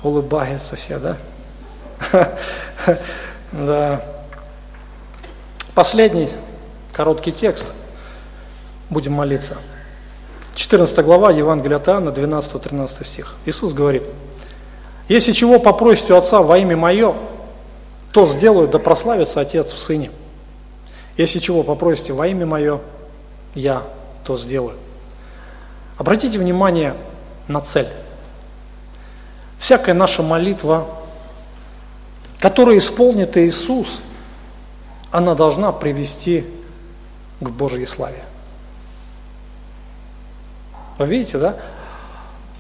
Улыбаются 0.04 0.76
все, 0.76 1.00
да? 1.00 1.18
Да. 3.52 4.02
Последний 5.76 6.30
короткий 6.94 7.34
текст. 7.34 7.74
Будем 8.90 9.12
молиться. 9.12 9.58
14 10.56 11.04
глава 11.04 11.32
Евангелия 11.32 11.78
от 11.78 11.88
Иоанна, 11.90 12.10
12-13 12.10 13.04
стих. 13.04 13.36
Иисус 13.46 13.74
говорит, 13.74 14.04
«Если 15.10 15.34
чего 15.34 15.60
попросите 15.60 16.14
у 16.14 16.18
Отца 16.18 16.42
во 16.42 16.58
имя 16.58 16.78
Мое, 16.78 17.14
то 18.14 18.26
сделаю, 18.26 18.70
да 18.70 18.80
прославится 18.80 19.42
Отец 19.42 19.74
в 19.74 19.80
Сыне. 19.80 20.12
Если 21.18 21.40
чего 21.40 21.64
попросите 21.64 22.14
во 22.14 22.26
имя 22.28 22.46
Мое, 22.46 22.80
я 23.54 23.84
то 24.24 24.38
сделаю». 24.38 24.78
Обратите 26.02 26.40
внимание 26.40 26.96
на 27.48 27.62
цель. 27.62 27.88
Всякая 29.60 29.94
наша 29.94 30.24
молитва, 30.24 30.88
которая 32.40 32.80
исполнит 32.80 33.38
Иисус, 33.38 34.02
она 35.12 35.36
должна 35.36 35.72
привести 35.72 36.44
к 37.40 37.50
Божьей 37.50 37.86
славе. 37.86 38.24
Вы 40.98 41.06
видите, 41.06 41.38
да? 41.38 41.58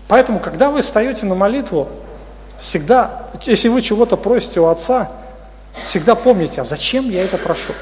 Поэтому, 0.07 0.39
когда 0.39 0.69
вы 0.69 0.83
встаете 0.83 1.25
на 1.25 1.33
молитву, 1.33 1.89
всегда, 2.59 3.31
если 3.41 3.69
вы 3.69 3.81
чего-то 3.81 4.17
просите 4.17 4.59
у 4.59 4.67
Отца, 4.67 5.11
всегда 5.83 6.13
помните, 6.13 6.61
а 6.61 6.63
зачем 6.63 7.09
я 7.09 7.23
это 7.23 7.39
прошу? 7.39 7.73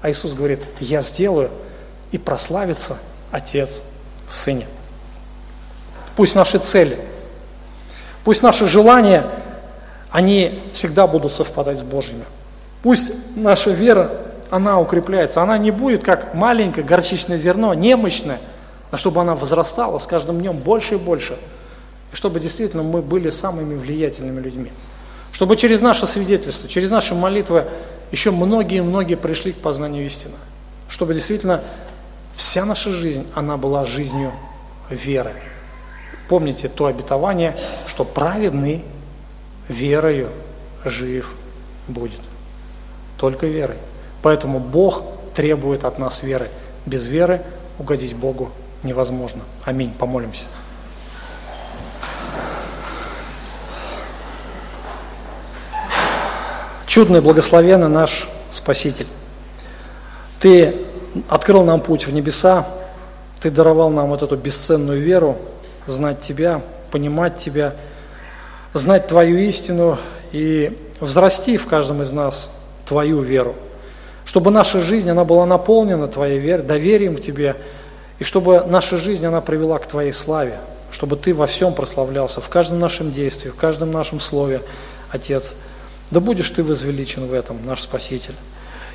А 0.00 0.08
Иисус 0.12 0.34
говорит, 0.34 0.60
я 0.78 1.02
сделаю, 1.02 1.50
и 2.12 2.18
прославится 2.18 2.98
Отец 3.32 3.82
в 4.30 4.38
Сыне. 4.38 4.68
Пусть 6.16 6.34
наши 6.34 6.58
цели, 6.58 6.98
пусть 8.24 8.42
наши 8.42 8.66
желания, 8.66 9.24
они 10.10 10.60
всегда 10.72 11.06
будут 11.06 11.32
совпадать 11.32 11.78
с 11.78 11.82
Божьими. 11.82 12.24
Пусть 12.82 13.12
наша 13.36 13.70
вера, 13.70 14.10
она 14.50 14.78
укрепляется, 14.78 15.42
она 15.42 15.56
не 15.56 15.70
будет 15.70 16.04
как 16.04 16.34
маленькое 16.34 16.86
горчичное 16.86 17.38
зерно, 17.38 17.74
немощное– 17.74 18.40
а 18.92 18.98
чтобы 18.98 19.22
она 19.22 19.34
возрастала 19.34 19.96
с 19.96 20.06
каждым 20.06 20.38
днем 20.38 20.58
больше 20.58 20.94
и 20.94 20.98
больше, 20.98 21.38
и 22.12 22.14
чтобы 22.14 22.40
действительно 22.40 22.82
мы 22.82 23.00
были 23.00 23.30
самыми 23.30 23.74
влиятельными 23.74 24.38
людьми. 24.38 24.70
Чтобы 25.32 25.56
через 25.56 25.80
наше 25.80 26.06
свидетельство, 26.06 26.68
через 26.68 26.90
наши 26.90 27.14
молитвы 27.14 27.64
еще 28.12 28.30
многие-многие 28.30 29.14
пришли 29.14 29.52
к 29.52 29.56
познанию 29.56 30.04
истины. 30.04 30.34
Чтобы 30.90 31.14
действительно 31.14 31.62
вся 32.36 32.66
наша 32.66 32.90
жизнь, 32.90 33.26
она 33.34 33.56
была 33.56 33.86
жизнью 33.86 34.30
веры. 34.90 35.32
Помните 36.32 36.70
то 36.70 36.86
обетование, 36.86 37.54
что 37.86 38.06
праведный 38.06 38.82
верою 39.68 40.30
жив 40.82 41.30
будет. 41.88 42.20
Только 43.18 43.46
верой. 43.46 43.76
Поэтому 44.22 44.58
Бог 44.58 45.02
требует 45.34 45.84
от 45.84 45.98
нас 45.98 46.22
веры. 46.22 46.48
Без 46.86 47.04
веры 47.04 47.42
угодить 47.78 48.16
Богу 48.16 48.50
невозможно. 48.82 49.42
Аминь. 49.66 49.92
Помолимся. 49.92 50.44
Чудный, 56.86 57.20
благословенный 57.20 57.90
наш 57.90 58.26
Спаситель. 58.50 59.08
Ты 60.40 60.76
открыл 61.28 61.62
нам 61.62 61.82
путь 61.82 62.06
в 62.06 62.10
небеса, 62.10 62.66
Ты 63.42 63.50
даровал 63.50 63.90
нам 63.90 64.08
вот 64.08 64.22
эту 64.22 64.36
бесценную 64.36 65.02
веру, 65.02 65.36
знать 65.86 66.20
Тебя, 66.20 66.60
понимать 66.90 67.38
Тебя, 67.38 67.74
знать 68.74 69.06
Твою 69.06 69.38
истину 69.38 69.98
и 70.32 70.78
взрасти 71.00 71.56
в 71.56 71.66
каждом 71.66 72.02
из 72.02 72.12
нас 72.12 72.50
Твою 72.86 73.20
веру. 73.20 73.54
Чтобы 74.24 74.50
наша 74.50 74.80
жизнь, 74.80 75.10
она 75.10 75.24
была 75.24 75.46
наполнена 75.46 76.06
Твоей 76.06 76.38
верой, 76.38 76.62
доверием 76.62 77.16
к 77.16 77.20
Тебе– 77.20 77.56
и 78.22 78.24
чтобы 78.24 78.64
наша 78.68 78.98
жизнь, 78.98 79.26
она 79.26 79.40
привела 79.40 79.80
к 79.80 79.86
Твоей 79.88 80.12
славе, 80.12 80.58
чтобы 80.92 81.16
Ты 81.16 81.34
во 81.34 81.48
всем 81.48 81.74
прославлялся, 81.74 82.40
в 82.40 82.48
каждом 82.48 82.78
нашем 82.78 83.10
действии, 83.10 83.48
в 83.48 83.56
каждом 83.56 83.90
нашем 83.90 84.20
слове, 84.20 84.60
Отец. 85.10 85.56
Да 86.12 86.20
будешь 86.20 86.48
Ты 86.50 86.62
возвеличен 86.62 87.26
в 87.26 87.32
этом, 87.32 87.66
наш 87.66 87.82
Спаситель. 87.82 88.36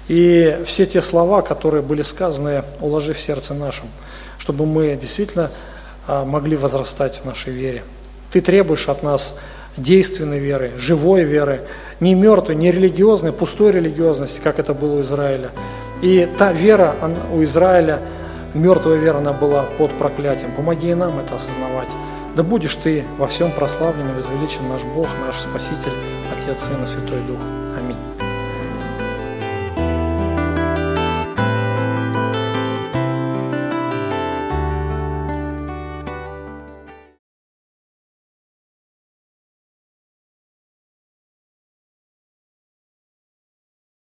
И 0.07 0.61
все 0.65 0.85
те 0.85 1.01
слова, 1.01 1.41
которые 1.41 1.81
были 1.81 2.03
сказаны, 2.03 2.63
уложи 2.79 3.13
в 3.13 3.19
сердце 3.19 3.53
нашем, 3.53 3.89
чтобы 4.37 4.65
мы 4.65 4.95
действительно 4.95 5.51
могли 6.07 6.55
возрастать 6.57 7.21
в 7.21 7.25
нашей 7.25 7.53
вере. 7.53 7.83
Ты 8.31 8.41
требуешь 8.41 8.87
от 8.89 9.03
нас 9.03 9.37
действенной 9.77 10.39
веры, 10.39 10.71
живой 10.77 11.23
веры, 11.23 11.61
не 11.99 12.15
мертвой, 12.15 12.55
не 12.55 12.71
религиозной, 12.71 13.31
пустой 13.31 13.71
религиозности, 13.71 14.39
как 14.43 14.59
это 14.59 14.73
было 14.73 14.99
у 14.99 15.01
Израиля. 15.01 15.51
И 16.01 16.27
та 16.37 16.51
вера 16.51 16.95
у 17.33 17.43
Израиля, 17.43 17.99
мертвая 18.53 18.97
вера, 18.97 19.17
она 19.17 19.33
была 19.33 19.63
под 19.77 19.91
проклятием. 19.91 20.51
Помоги 20.55 20.91
и 20.91 20.95
нам 20.95 21.19
это 21.19 21.35
осознавать. 21.35 21.89
Да 22.35 22.43
будешь 22.43 22.75
Ты 22.75 23.03
во 23.17 23.27
всем 23.27 23.51
прославлен 23.51 24.11
и 24.11 24.13
возвеличен 24.13 24.67
наш 24.69 24.83
Бог, 24.83 25.07
наш 25.25 25.37
Спаситель, 25.37 25.93
Отец, 26.37 26.63
Сын 26.63 26.83
и 26.83 26.85
Святой 26.85 27.21
Дух. 27.27 27.56